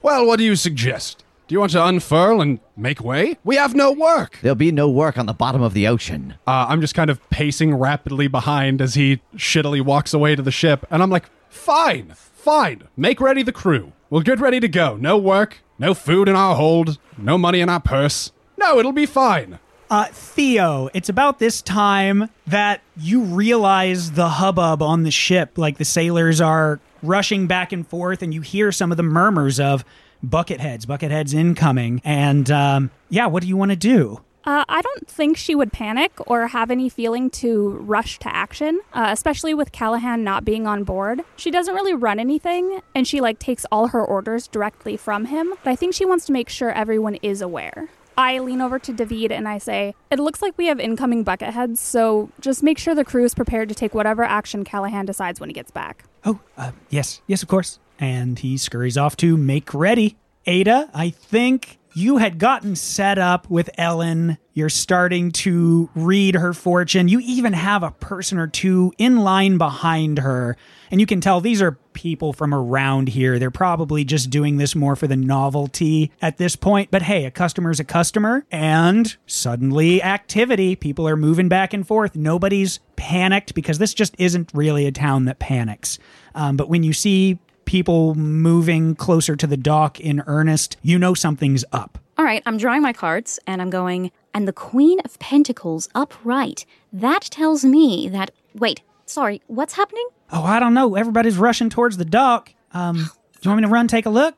Well, 0.00 0.26
what 0.26 0.38
do 0.38 0.44
you 0.44 0.54
suggest? 0.54 1.24
Do 1.48 1.54
you 1.54 1.58
want 1.58 1.72
to 1.72 1.84
unfurl 1.84 2.40
and 2.40 2.60
make 2.76 3.02
way? 3.02 3.36
We 3.42 3.56
have 3.56 3.74
no 3.74 3.90
work. 3.90 4.38
There'll 4.42 4.54
be 4.54 4.70
no 4.70 4.88
work 4.88 5.18
on 5.18 5.26
the 5.26 5.32
bottom 5.32 5.60
of 5.60 5.74
the 5.74 5.88
ocean. 5.88 6.34
Uh, 6.46 6.66
I'm 6.68 6.80
just 6.80 6.94
kind 6.94 7.10
of 7.10 7.20
pacing 7.30 7.74
rapidly 7.74 8.28
behind 8.28 8.80
as 8.80 8.94
he 8.94 9.20
shittily 9.34 9.84
walks 9.84 10.14
away 10.14 10.36
to 10.36 10.42
the 10.42 10.52
ship, 10.52 10.86
and 10.88 11.02
I'm 11.02 11.10
like, 11.10 11.28
fine, 11.48 12.12
fine, 12.14 12.84
make 12.96 13.20
ready 13.20 13.42
the 13.42 13.52
crew. 13.52 13.92
We'll 14.08 14.22
get 14.22 14.38
ready 14.38 14.60
to 14.60 14.68
go. 14.68 14.96
No 14.96 15.18
work, 15.18 15.58
no 15.80 15.94
food 15.94 16.28
in 16.28 16.36
our 16.36 16.54
hold, 16.54 16.96
no 17.18 17.36
money 17.36 17.60
in 17.60 17.68
our 17.68 17.80
purse. 17.80 18.30
No, 18.56 18.78
it'll 18.78 18.92
be 18.92 19.04
fine. 19.04 19.58
Uh, 19.90 20.04
Theo, 20.12 20.90
it's 20.92 21.08
about 21.08 21.38
this 21.38 21.62
time 21.62 22.28
that 22.46 22.82
you 22.96 23.22
realize 23.22 24.12
the 24.12 24.28
hubbub 24.28 24.82
on 24.82 25.02
the 25.02 25.10
ship. 25.10 25.56
Like 25.56 25.78
the 25.78 25.84
sailors 25.84 26.40
are 26.42 26.78
rushing 27.02 27.46
back 27.46 27.72
and 27.72 27.86
forth, 27.86 28.22
and 28.22 28.34
you 28.34 28.42
hear 28.42 28.70
some 28.70 28.90
of 28.90 28.98
the 28.98 29.02
murmurs 29.02 29.58
of 29.58 29.84
Bucketheads, 30.24 30.84
Bucketheads 30.84 31.32
incoming. 31.32 32.02
And 32.04 32.50
um, 32.50 32.90
yeah, 33.08 33.26
what 33.26 33.42
do 33.42 33.48
you 33.48 33.56
want 33.56 33.70
to 33.70 33.76
do? 33.76 34.20
Uh, 34.44 34.64
I 34.68 34.80
don't 34.80 35.06
think 35.06 35.36
she 35.36 35.54
would 35.54 35.72
panic 35.72 36.12
or 36.26 36.46
have 36.46 36.70
any 36.70 36.88
feeling 36.88 37.28
to 37.30 37.70
rush 37.70 38.18
to 38.20 38.34
action, 38.34 38.80
uh, 38.94 39.08
especially 39.10 39.52
with 39.52 39.72
Callahan 39.72 40.24
not 40.24 40.44
being 40.44 40.66
on 40.66 40.84
board. 40.84 41.22
She 41.36 41.50
doesn't 41.50 41.74
really 41.74 41.92
run 41.92 42.18
anything, 42.18 42.80
and 42.94 43.06
she 43.06 43.20
like 43.20 43.38
takes 43.38 43.66
all 43.70 43.88
her 43.88 44.02
orders 44.02 44.48
directly 44.48 44.96
from 44.96 45.26
him. 45.26 45.52
But 45.64 45.70
I 45.70 45.76
think 45.76 45.94
she 45.94 46.06
wants 46.06 46.24
to 46.26 46.32
make 46.32 46.48
sure 46.48 46.70
everyone 46.70 47.16
is 47.16 47.42
aware. 47.42 47.88
I 48.18 48.40
lean 48.40 48.60
over 48.60 48.80
to 48.80 48.92
David 48.92 49.30
and 49.30 49.46
I 49.48 49.58
say, 49.58 49.94
It 50.10 50.18
looks 50.18 50.42
like 50.42 50.58
we 50.58 50.66
have 50.66 50.80
incoming 50.80 51.24
bucketheads, 51.24 51.78
so 51.78 52.30
just 52.40 52.64
make 52.64 52.76
sure 52.76 52.92
the 52.96 53.04
crew 53.04 53.24
is 53.24 53.32
prepared 53.32 53.68
to 53.68 53.76
take 53.76 53.94
whatever 53.94 54.24
action 54.24 54.64
Callahan 54.64 55.06
decides 55.06 55.38
when 55.38 55.48
he 55.48 55.52
gets 55.52 55.70
back. 55.70 56.04
Oh, 56.24 56.40
uh, 56.56 56.72
yes, 56.90 57.22
yes, 57.28 57.44
of 57.44 57.48
course. 57.48 57.78
And 58.00 58.36
he 58.36 58.56
scurries 58.56 58.98
off 58.98 59.16
to 59.18 59.36
make 59.36 59.72
ready. 59.72 60.16
Ada, 60.46 60.90
I 60.92 61.10
think 61.10 61.77
you 61.94 62.18
had 62.18 62.38
gotten 62.38 62.76
set 62.76 63.18
up 63.18 63.48
with 63.50 63.70
Ellen. 63.78 64.38
You're 64.54 64.68
starting 64.68 65.30
to 65.32 65.88
read 65.94 66.34
her 66.34 66.52
fortune. 66.52 67.08
You 67.08 67.20
even 67.20 67.52
have 67.52 67.82
a 67.82 67.90
person 67.90 68.38
or 68.38 68.46
two 68.46 68.92
in 68.98 69.18
line 69.18 69.58
behind 69.58 70.18
her. 70.18 70.56
And 70.90 71.00
you 71.00 71.06
can 71.06 71.20
tell 71.20 71.40
these 71.40 71.62
are 71.62 71.78
people 71.92 72.32
from 72.32 72.54
around 72.54 73.08
here. 73.08 73.38
They're 73.38 73.50
probably 73.50 74.04
just 74.04 74.30
doing 74.30 74.56
this 74.56 74.74
more 74.74 74.96
for 74.96 75.06
the 75.06 75.16
novelty 75.16 76.12
at 76.22 76.38
this 76.38 76.56
point. 76.56 76.90
But 76.90 77.02
hey, 77.02 77.24
a 77.24 77.30
customer's 77.30 77.80
a 77.80 77.84
customer. 77.84 78.46
And 78.50 79.16
suddenly, 79.26 80.02
activity. 80.02 80.76
People 80.76 81.08
are 81.08 81.16
moving 81.16 81.48
back 81.48 81.72
and 81.72 81.86
forth. 81.86 82.16
Nobody's 82.16 82.80
panicked 82.96 83.54
because 83.54 83.78
this 83.78 83.94
just 83.94 84.14
isn't 84.18 84.50
really 84.54 84.86
a 84.86 84.92
town 84.92 85.24
that 85.24 85.38
panics. 85.38 85.98
Um, 86.34 86.56
but 86.56 86.68
when 86.68 86.82
you 86.82 86.92
see 86.92 87.38
people 87.68 88.14
moving 88.14 88.94
closer 88.94 89.36
to 89.36 89.46
the 89.46 89.56
dock 89.58 90.00
in 90.00 90.22
earnest, 90.26 90.78
you 90.80 90.98
know 90.98 91.12
something's 91.12 91.66
up. 91.70 91.98
All 92.16 92.24
right, 92.24 92.42
I'm 92.46 92.56
drawing 92.56 92.80
my 92.80 92.94
cards 92.94 93.38
and 93.46 93.60
I'm 93.60 93.68
going, 93.68 94.10
and 94.32 94.48
the 94.48 94.54
Queen 94.54 95.00
of 95.04 95.18
Pentacles 95.18 95.86
upright. 95.94 96.64
That 96.94 97.20
tells 97.24 97.66
me 97.66 98.08
that. 98.08 98.30
Wait, 98.54 98.80
sorry, 99.04 99.42
what's 99.48 99.74
happening? 99.74 100.08
Oh, 100.32 100.42
I 100.42 100.60
don't 100.60 100.72
know. 100.72 100.94
Everybody's 100.94 101.36
rushing 101.36 101.68
towards 101.68 101.98
the 101.98 102.06
dock. 102.06 102.54
Um, 102.72 102.96
do 102.96 103.40
you 103.42 103.50
want 103.50 103.60
me 103.60 103.66
to 103.66 103.72
run 103.72 103.86
take 103.86 104.06
a 104.06 104.10
look? 104.10 104.34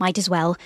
Might 0.00 0.18
as 0.18 0.28
well. 0.28 0.56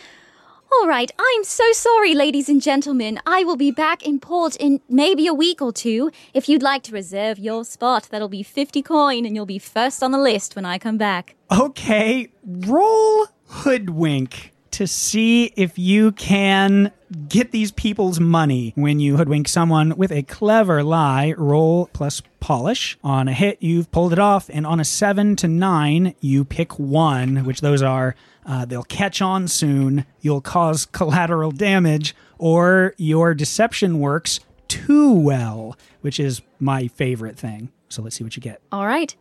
All 0.81 0.89
right, 0.89 1.11
I'm 1.19 1.45
so 1.45 1.65
sorry, 1.73 2.15
ladies 2.15 2.49
and 2.49 2.61
gentlemen. 2.61 3.21
I 3.27 3.45
will 3.45 3.57
be 3.57 3.71
back 3.71 4.05
in 4.05 4.19
port 4.19 4.57
in 4.57 4.81
maybe 4.89 5.27
a 5.27 5.35
week 5.35 5.63
or 5.63 5.73
two. 5.73 6.11
If 6.33 6.49
you'd 6.49 6.63
like 6.63 6.83
to 6.85 6.93
reserve 6.93 7.39
your 7.39 7.65
spot, 7.65 8.09
that'll 8.11 8.29
be 8.29 8.43
50 8.43 8.83
coin 8.83 9.25
and 9.25 9.35
you'll 9.37 9.47
be 9.47 9.59
first 9.59 10.03
on 10.03 10.11
the 10.11 10.19
list 10.19 10.57
when 10.57 10.65
I 10.65 10.79
come 10.79 10.99
back. 10.99 11.37
Okay, 11.51 12.29
roll 12.45 13.27
hoodwink 13.47 14.53
to 14.73 14.87
see 14.89 15.53
if 15.57 15.79
you 15.79 16.11
can 16.13 16.91
get 17.29 17.53
these 17.53 17.71
people's 17.71 18.19
money 18.19 18.73
when 18.75 18.99
you 18.99 19.17
hoodwink 19.17 19.47
someone 19.47 19.97
with 19.97 20.11
a 20.11 20.25
clever 20.25 20.83
lie. 20.83 21.33
Roll 21.39 21.89
plus 21.93 22.21
polish. 22.41 22.99
On 23.05 23.29
a 23.29 23.33
hit, 23.33 23.59
you've 23.63 23.91
pulled 23.93 24.13
it 24.13 24.19
off, 24.19 24.51
and 24.53 24.67
on 24.67 24.81
a 24.81 24.85
seven 24.85 25.37
to 25.37 25.49
nine, 25.49 26.15
you 26.21 26.45
pick 26.45 26.79
one, 26.79 27.45
which 27.45 27.61
those 27.61 27.83
are 27.83 28.17
uh, 28.47 28.65
they'll 28.65 28.83
catch 28.83 29.23
on 29.23 29.49
soon, 29.49 30.07
you'll 30.21 30.41
cause 30.41 30.87
collateral 30.87 31.51
damage, 31.51 32.15
or 32.39 32.95
your 32.97 33.35
deception 33.35 34.01
works 34.01 34.41
too 34.69 35.13
well, 35.13 35.77
which 36.01 36.19
is 36.19 36.43
my 36.59 36.89
favorite 36.89 37.39
thing. 37.39 37.71
So 37.89 38.03
let's 38.03 38.17
see 38.17 38.25
what 38.25 38.37
you 38.37 38.43
get. 38.43 38.61
All 38.73 38.87
right. 38.87 39.15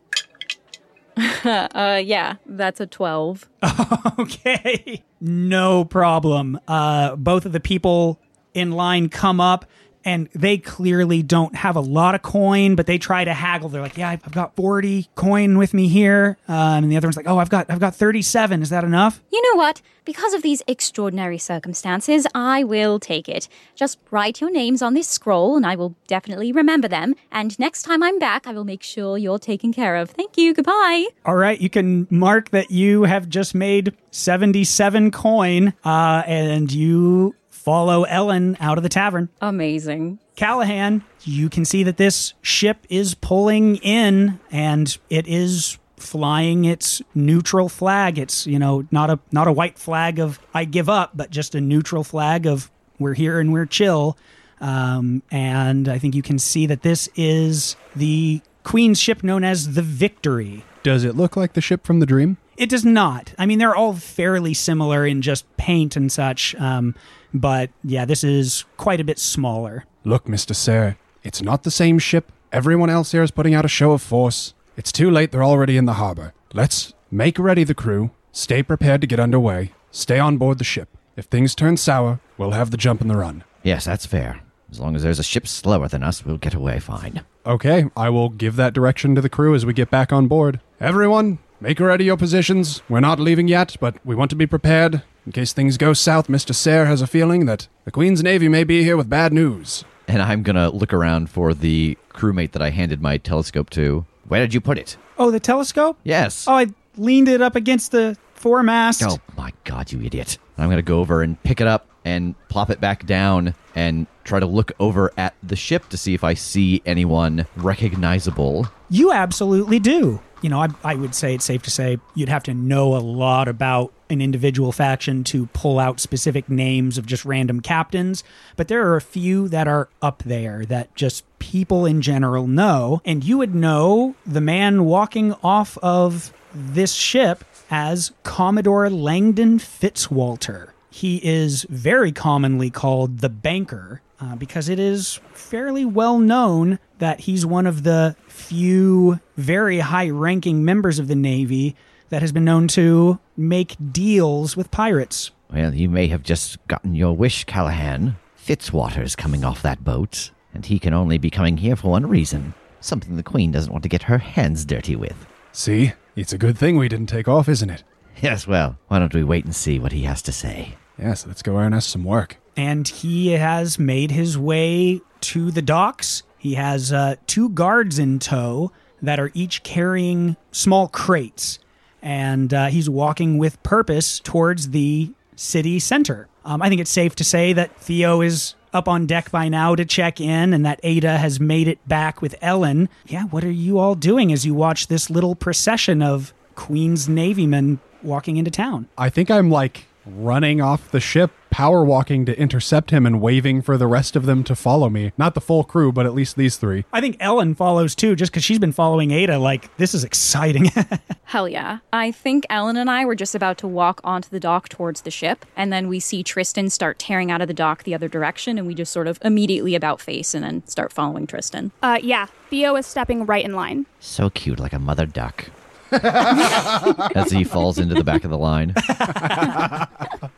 uh, 1.46 2.02
yeah, 2.04 2.36
that's 2.46 2.80
a 2.80 2.88
12. 2.88 3.48
okay. 4.20 5.04
No 5.22 5.86
problem. 5.86 6.60
Uh, 6.68 7.16
both 7.16 7.46
of 7.46 7.52
the 7.52 7.60
people 7.60 8.20
in 8.54 8.72
line 8.72 9.10
come 9.10 9.40
up 9.40 9.66
and 10.06 10.30
they 10.34 10.58
clearly 10.58 11.24
don't 11.24 11.56
have 11.56 11.76
a 11.76 11.82
lot 11.82 12.16
of 12.16 12.22
coin, 12.22 12.76
but 12.76 12.86
they 12.86 12.98
try 12.98 13.24
to 13.24 13.34
haggle. 13.34 13.70
They're 13.70 13.82
like, 13.82 13.98
"Yeah, 13.98 14.10
I've 14.10 14.32
got 14.32 14.56
forty 14.56 15.08
coin 15.16 15.58
with 15.58 15.74
me 15.74 15.88
here," 15.88 16.38
um, 16.48 16.84
and 16.84 16.92
the 16.92 16.98
other 16.98 17.08
one's 17.08 17.18
like, 17.18 17.28
"Oh, 17.28 17.38
I've 17.38 17.50
got 17.50 17.70
I've 17.70 17.80
got 17.80 17.96
thirty-seven. 17.96 18.62
Is 18.62 18.70
that 18.70 18.84
enough?" 18.84 19.22
You 19.32 19.42
know 19.42 19.58
what? 19.58 19.82
Because 20.06 20.34
of 20.34 20.42
these 20.42 20.62
extraordinary 20.68 21.38
circumstances, 21.38 22.28
I 22.36 22.66
will 22.66 23.00
take 23.00 23.30
it. 23.30 23.48
Just 23.74 24.00
write 24.12 24.42
your 24.42 24.52
names 24.52 24.82
on 24.82 24.96
this 24.96 25.08
scroll, 25.08 25.56
and 25.56 25.66
I 25.66 25.76
will 25.76 25.96
definitely 26.08 26.52
remember 26.52 26.90
them. 26.90 27.16
And 27.32 27.58
next 27.58 27.84
time 27.84 28.04
I'm 28.04 28.20
back, 28.20 28.46
I 28.46 28.52
will 28.52 28.66
make 28.66 28.84
sure 28.84 29.18
you're 29.18 29.40
taken 29.40 29.72
care 29.72 29.96
of. 29.96 30.10
Thank 30.10 30.38
you. 30.38 30.54
Goodbye. 30.54 31.08
All 31.26 31.36
right, 31.36 31.60
you 31.60 31.70
can 31.70 32.08
mark 32.10 32.50
that 32.50 32.70
you 32.70 33.04
have 33.04 33.30
just 33.30 33.56
made 33.56 33.96
seventy-seven 34.12 35.12
coin, 35.12 35.74
uh, 35.86 36.24
and 36.28 36.72
you 36.72 37.36
follow 37.64 38.04
Ellen 38.04 38.58
out 38.60 38.78
of 38.78 38.84
the 38.84 38.90
tavern. 38.90 39.30
Amazing. 39.42 40.20
Callahan, 40.36 41.04
you 41.22 41.50
can 41.50 41.64
see 41.64 41.84
that 41.84 41.98
this 41.98 42.34
ship 42.42 42.86
is 42.90 43.16
pulling 43.16 43.78
in 43.78 44.40
and 44.52 44.98
it 45.10 45.28
is 45.28 45.78
flying 45.96 46.66
its 46.66 47.02
neutral 47.16 47.70
flag. 47.70 48.20
It's, 48.20 48.46
you 48.46 48.60
know, 48.60 48.86
not 48.92 49.10
a 49.10 49.20
not 49.32 49.48
a 49.48 49.52
white 49.52 49.78
flag 49.78 50.20
of 50.20 50.40
I 50.54 50.66
give 50.66 50.90
up, 50.90 51.12
but 51.16 51.30
just 51.30 51.56
a 51.56 51.62
neutral 51.62 52.04
flag 52.04 52.46
of 52.46 52.70
we're 53.00 53.14
here 53.14 53.40
and 53.40 53.54
we're 53.54 53.66
chill. 53.66 54.18
Um, 54.60 55.24
and 55.32 55.88
I 55.88 56.00
think 56.00 56.16
you 56.16 56.22
can 56.22 56.40
see 56.40 56.66
that 56.68 56.82
this 56.82 57.10
is 57.16 57.76
the 57.96 58.42
Queen's 58.64 59.00
ship 59.00 59.24
known 59.24 59.44
as 59.44 59.74
the 59.74 59.82
Victory. 59.82 60.64
Does 60.84 61.04
it 61.04 61.16
look 61.16 61.36
like 61.36 61.54
the 61.54 61.62
ship 61.62 61.86
from 61.86 62.00
the 62.00 62.06
dream? 62.06 62.38
It 62.58 62.70
does 62.70 62.86
not. 62.86 63.34
I 63.38 63.46
mean, 63.46 63.60
they're 63.60 63.76
all 63.76 63.94
fairly 63.94 64.54
similar 64.54 65.06
in 65.06 65.22
just 65.22 65.46
paint 65.58 65.96
and 65.96 66.12
such. 66.12 66.56
Um, 66.56 66.96
but 67.34 67.72
yeah, 67.84 68.06
this 68.06 68.24
is 68.24 68.66
quite 68.78 69.00
a 69.00 69.04
bit 69.04 69.20
smaller. 69.20 69.86
Look, 70.04 70.26
Mr. 70.26 70.56
Sir, 70.56 70.98
it's 71.24 71.42
not 71.42 71.64
the 71.64 71.72
same 71.72 71.98
ship. 72.00 72.32
Everyone 72.52 72.90
else 72.90 73.12
here 73.12 73.24
is 73.24 73.32
putting 73.32 73.56
out 73.56 73.66
a 73.66 73.70
show 73.70 73.92
of 73.92 74.02
force. 74.02 74.54
It's 74.78 74.92
too 74.92 75.10
late, 75.10 75.32
they're 75.32 75.44
already 75.44 75.78
in 75.78 75.86
the 75.86 75.94
harbor. 75.94 76.34
Let's 76.54 76.94
make 77.10 77.40
ready 77.40 77.64
the 77.64 77.74
crew, 77.74 78.12
stay 78.32 78.62
prepared 78.62 79.02
to 79.02 79.08
get 79.08 79.20
underway, 79.20 79.72
stay 79.92 80.20
on 80.20 80.38
board 80.38 80.58
the 80.58 80.64
ship. 80.64 80.90
If 81.16 81.26
things 81.26 81.56
turn 81.56 81.78
sour, 81.78 82.20
we'll 82.38 82.52
have 82.52 82.72
the 82.72 82.78
jump 82.78 83.02
and 83.02 83.10
the 83.10 83.18
run. 83.18 83.44
Yes, 83.64 83.86
that's 83.86 84.06
fair. 84.06 84.42
As 84.72 84.80
long 84.80 84.96
as 84.96 85.04
there's 85.04 85.20
a 85.20 85.24
ship 85.24 85.48
slower 85.48 85.88
than 85.88 86.04
us, 86.04 86.26
we'll 86.26 86.38
get 86.38 86.56
away 86.56 86.80
fine. 86.80 87.22
Okay, 87.46 87.86
I 87.96 88.10
will 88.10 88.30
give 88.30 88.56
that 88.56 88.74
direction 88.74 89.14
to 89.16 89.22
the 89.22 89.30
crew 89.30 89.54
as 89.54 89.66
we 89.66 89.74
get 89.74 89.92
back 89.92 90.12
on 90.12 90.28
board. 90.28 90.60
Everyone, 90.80 91.38
make 91.64 91.80
ready 91.80 92.04
your 92.04 92.18
positions. 92.18 92.84
We're 92.90 93.00
not 93.00 93.22
leaving 93.22 93.48
yet, 93.48 93.78
but 93.80 93.96
we 94.06 94.16
want 94.16 94.30
to 94.32 94.36
be 94.36 94.46
prepared. 94.46 95.02
In 95.26 95.32
case 95.32 95.54
things 95.54 95.78
go 95.78 95.94
south, 95.94 96.28
Mr. 96.28 96.54
Sayer 96.54 96.84
has 96.84 97.02
a 97.02 97.08
feeling 97.08 97.46
that 97.46 97.70
the 97.86 97.92
Queen's 97.92 98.22
Navy 98.22 98.50
may 98.50 98.66
be 98.66 98.84
here 98.84 98.98
with 98.98 99.10
bad 99.10 99.32
news. 99.32 99.86
And 100.10 100.22
I'm 100.22 100.44
going 100.44 100.58
to 100.58 100.70
look 100.70 100.92
around 100.92 101.30
for 101.30 101.54
the 101.54 101.98
crewmate 102.10 102.52
that 102.52 102.62
I 102.62 102.72
handed 102.72 103.02
my 103.02 103.18
telescope 103.18 103.70
to. 103.72 104.06
Where 104.28 104.42
did 104.42 104.54
you 104.54 104.60
put 104.60 104.78
it? 104.78 104.98
Oh, 105.18 105.32
the 105.32 105.40
telescope? 105.40 105.98
Yes. 106.04 106.50
Oh, 106.50 106.54
I 106.54 106.68
leaned 106.98 107.30
it 107.30 107.42
up 107.42 107.56
against 107.56 107.94
the 107.94 108.18
foremast. 108.36 109.02
Oh, 109.10 109.20
my 109.38 109.54
God, 109.64 109.90
you 109.90 110.02
idiot. 110.02 110.38
I'm 110.58 110.68
going 110.68 110.76
to 110.76 110.82
go 110.82 111.00
over 111.00 111.22
and 111.22 111.42
pick 111.44 111.62
it 111.62 111.68
up 111.68 111.88
and 112.04 112.36
plop 112.50 112.72
it 112.72 112.82
back 112.82 113.06
down 113.06 113.56
and 113.74 114.06
try 114.26 114.42
to 114.42 114.46
look 114.46 114.74
over 114.82 115.14
at 115.16 115.34
the 115.42 115.56
ship 115.56 115.88
to 115.90 115.98
see 115.98 116.14
if 116.14 116.26
I 116.26 116.34
see 116.34 116.82
anyone 116.86 117.46
recognizable. 117.56 118.68
You 118.90 119.14
absolutely 119.14 119.80
do. 119.80 120.20
You 120.44 120.50
know, 120.50 120.62
I, 120.62 120.68
I 120.84 120.96
would 120.96 121.16
say 121.16 121.34
it's 121.34 121.46
safe 121.46 121.64
to 121.64 121.72
say 121.72 121.98
you'd 122.16 122.30
have 122.30 122.44
to 122.44 122.54
know 122.54 122.96
a 122.96 123.00
lot 123.00 123.48
about 123.48 123.94
an 124.10 124.22
individual 124.22 124.72
faction 124.72 125.24
to 125.24 125.48
pull 125.48 125.80
out 125.80 126.00
specific 126.00 126.50
names 126.50 126.98
of 126.98 127.06
just 127.06 127.24
random 127.24 127.62
captains, 127.62 128.24
but 128.58 128.68
there 128.68 128.86
are 128.86 128.98
a 128.98 129.02
few 129.02 129.48
that 129.48 129.68
are 129.68 129.90
up 130.02 130.22
there 130.24 130.66
that 130.66 130.94
just 130.96 131.24
people 131.40 131.86
in 131.86 132.02
general 132.02 132.46
know. 132.46 133.02
And 133.06 133.24
you 133.24 133.38
would 133.40 133.56
know 133.56 134.16
the 134.26 134.42
man 134.42 134.86
walking 134.86 135.34
off 135.44 135.78
of 135.78 136.34
this 136.54 136.94
ship 136.94 137.44
as 137.72 138.12
Commodore 138.24 138.90
Langdon 138.90 139.60
Fitzwalter. 139.60 140.70
He 140.90 141.18
is 141.26 141.66
very 141.70 142.12
commonly 142.12 142.70
called 142.70 143.20
the 143.20 143.30
banker 143.30 144.02
uh, 144.22 144.36
because 144.36 144.70
it 144.70 144.78
is 144.78 145.20
fairly 145.34 145.84
well 145.84 146.20
known 146.20 146.80
that 147.00 147.22
he's 147.22 147.46
one 147.46 147.66
of 147.66 147.84
the 147.84 148.16
few 148.34 149.20
very 149.38 149.80
high 149.80 150.10
ranking 150.10 150.66
members 150.66 151.00
of 151.00 151.08
the 151.08 151.16
Navy 151.16 151.76
that 152.10 152.22
has 152.22 152.32
been 152.32 152.46
known 152.46 152.68
to 152.70 153.20
make 153.38 153.76
deals 153.92 154.58
with 154.58 154.72
pirates. 154.72 155.32
Well, 155.52 155.74
you 155.74 155.90
may 155.90 156.08
have 156.08 156.24
just 156.24 156.66
gotten 156.68 156.96
your 156.96 157.16
wish, 157.16 157.46
Callahan. 157.46 158.18
Fitzwater's 158.36 159.16
coming 159.16 159.44
off 159.44 159.62
that 159.62 159.84
boat, 159.84 160.32
and 160.54 160.66
he 160.66 160.80
can 160.80 160.94
only 160.94 161.18
be 161.18 161.30
coming 161.30 161.58
here 161.58 161.76
for 161.76 161.92
one 161.92 162.08
reason 162.08 162.54
something 162.84 163.16
the 163.16 163.24
Queen 163.24 163.52
doesn't 163.52 163.72
want 163.72 163.84
to 163.84 163.90
get 163.90 164.04
her 164.04 164.18
hands 164.18 164.66
dirty 164.66 164.96
with. 164.96 165.26
See? 165.52 165.94
It's 166.16 166.34
a 166.34 166.38
good 166.38 166.58
thing 166.58 166.78
we 166.78 166.90
didn't 166.90 167.10
take 167.10 167.28
off, 167.28 167.50
isn't 167.50 167.70
it? 167.70 167.84
Yes, 168.22 168.46
well, 168.46 168.78
why 168.88 169.00
don't 169.00 169.14
we 169.14 169.24
wait 169.24 169.46
and 169.46 169.56
see 169.56 169.80
what 169.80 169.92
he 169.92 170.04
has 170.04 170.22
to 170.24 170.32
say? 170.32 170.76
Yes, 170.98 171.26
let's 171.26 171.42
go 171.42 171.58
earn 171.58 171.74
us 171.74 171.88
some 171.88 172.04
work. 172.04 172.38
And 172.56 172.88
he 172.88 173.32
has 173.32 173.80
made 173.80 174.12
his 174.12 174.38
way 174.38 175.02
to 175.22 175.50
the 175.50 175.62
docks. 175.62 176.24
He 176.44 176.56
has 176.56 176.92
uh, 176.92 177.16
two 177.26 177.48
guards 177.48 177.98
in 177.98 178.20
tow 178.20 178.74
that 179.02 179.18
are 179.18 179.32
each 179.34 179.64
carrying 179.64 180.36
small 180.52 180.90
crates. 180.90 181.58
And 182.02 182.54
uh, 182.54 182.66
he's 182.66 182.90
walking 182.90 183.38
with 183.38 183.64
purpose 183.64 184.20
towards 184.20 184.72
the 184.72 185.14
city 185.38 185.80
center. 185.80 186.28
Um, 186.44 186.62
I 186.62 186.68
think 186.68 186.82
it's 186.82 186.92
safe 186.92 187.16
to 187.16 187.24
say 187.24 187.54
that 187.54 187.74
Theo 187.78 188.20
is 188.20 188.56
up 188.74 188.90
on 188.90 189.06
deck 189.06 189.32
by 189.32 189.48
now 189.48 189.74
to 189.74 189.86
check 189.86 190.20
in 190.20 190.54
and 190.54 190.66
that 190.66 190.82
Ada 190.84 191.18
has 191.18 191.40
made 191.40 191.70
it 191.70 191.80
back 191.88 192.22
with 192.22 192.36
Ellen. 192.42 192.90
Yeah, 193.06 193.24
what 193.24 193.46
are 193.46 193.50
you 193.52 193.80
all 193.80 193.96
doing 193.96 194.34
as 194.34 194.46
you 194.46 194.54
watch 194.54 194.88
this 194.88 195.10
little 195.10 195.36
procession 195.36 196.02
of 196.02 196.34
Queen's 196.56 197.08
Navymen 197.08 197.80
walking 198.02 198.36
into 198.36 198.52
town? 198.52 198.90
I 198.98 199.10
think 199.10 199.32
I'm 199.32 199.50
like 199.50 199.86
running 200.06 200.60
off 200.60 200.92
the 200.92 201.00
ship, 201.00 201.32
power 201.54 201.86
walking 201.86 202.26
to 202.26 202.36
intercept 202.36 202.90
him 202.90 203.06
and 203.06 203.22
waving 203.22 203.62
for 203.62 203.78
the 203.78 203.86
rest 203.86 204.16
of 204.16 204.26
them 204.26 204.44
to 204.44 204.56
follow 204.56 204.90
me. 204.90 205.12
Not 205.20 205.36
the 205.36 205.40
full 205.40 205.64
crew, 205.64 205.92
but 205.92 206.08
at 206.08 206.16
least 206.16 206.36
these 206.36 206.58
three. 206.58 206.84
I 206.92 207.00
think 207.00 207.16
Ellen 207.20 207.54
follows 207.54 207.94
too, 207.94 208.16
just 208.16 208.32
because 208.32 208.44
she's 208.44 208.58
been 208.58 208.72
following 208.72 209.12
Ada. 209.12 209.38
Like, 209.38 209.78
this 209.78 209.94
is 209.94 210.04
exciting. 210.04 210.72
Hell 211.26 211.48
yeah. 211.48 211.78
I 211.94 212.10
think 212.10 212.48
Ellen 212.50 212.76
and 212.76 212.90
I 212.90 213.06
were 213.06 213.14
just 213.14 213.36
about 213.36 213.60
to 213.60 213.68
walk 213.68 214.02
onto 214.04 214.30
the 214.30 214.40
dock 214.40 214.68
towards 214.68 215.02
the 215.02 215.12
ship, 215.12 215.46
and 215.56 215.72
then 215.72 215.88
we 215.88 216.00
see 216.00 216.24
Tristan 216.24 216.72
start 216.72 216.98
tearing 216.98 217.30
out 217.30 217.40
of 217.40 217.48
the 217.48 217.54
dock 217.54 217.84
the 217.84 217.94
other 217.94 218.08
direction, 218.08 218.58
and 218.58 218.66
we 218.66 218.74
just 218.74 218.92
sort 218.92 219.08
of 219.08 219.20
immediately 219.24 219.76
about 219.76 220.02
face 220.02 220.34
and 220.34 220.44
then 220.44 220.66
start 220.68 220.92
following 220.92 221.28
Tristan. 221.28 221.72
Uh, 221.84 222.00
yeah, 222.02 222.26
Theo 222.50 222.76
is 222.76 222.88
stepping 222.88 223.28
right 223.28 223.46
in 223.46 223.54
line. 223.54 223.86
So 224.00 224.32
cute, 224.32 224.60
like 224.60 224.74
a 224.74 224.80
mother 224.80 225.06
duck. 225.06 225.52
As 227.16 227.32
he 227.32 227.44
falls 227.44 227.78
into 227.78 227.96
the 227.96 228.04
back 228.04 228.24
of 228.24 228.30
the 228.32 228.38
line. 228.38 228.74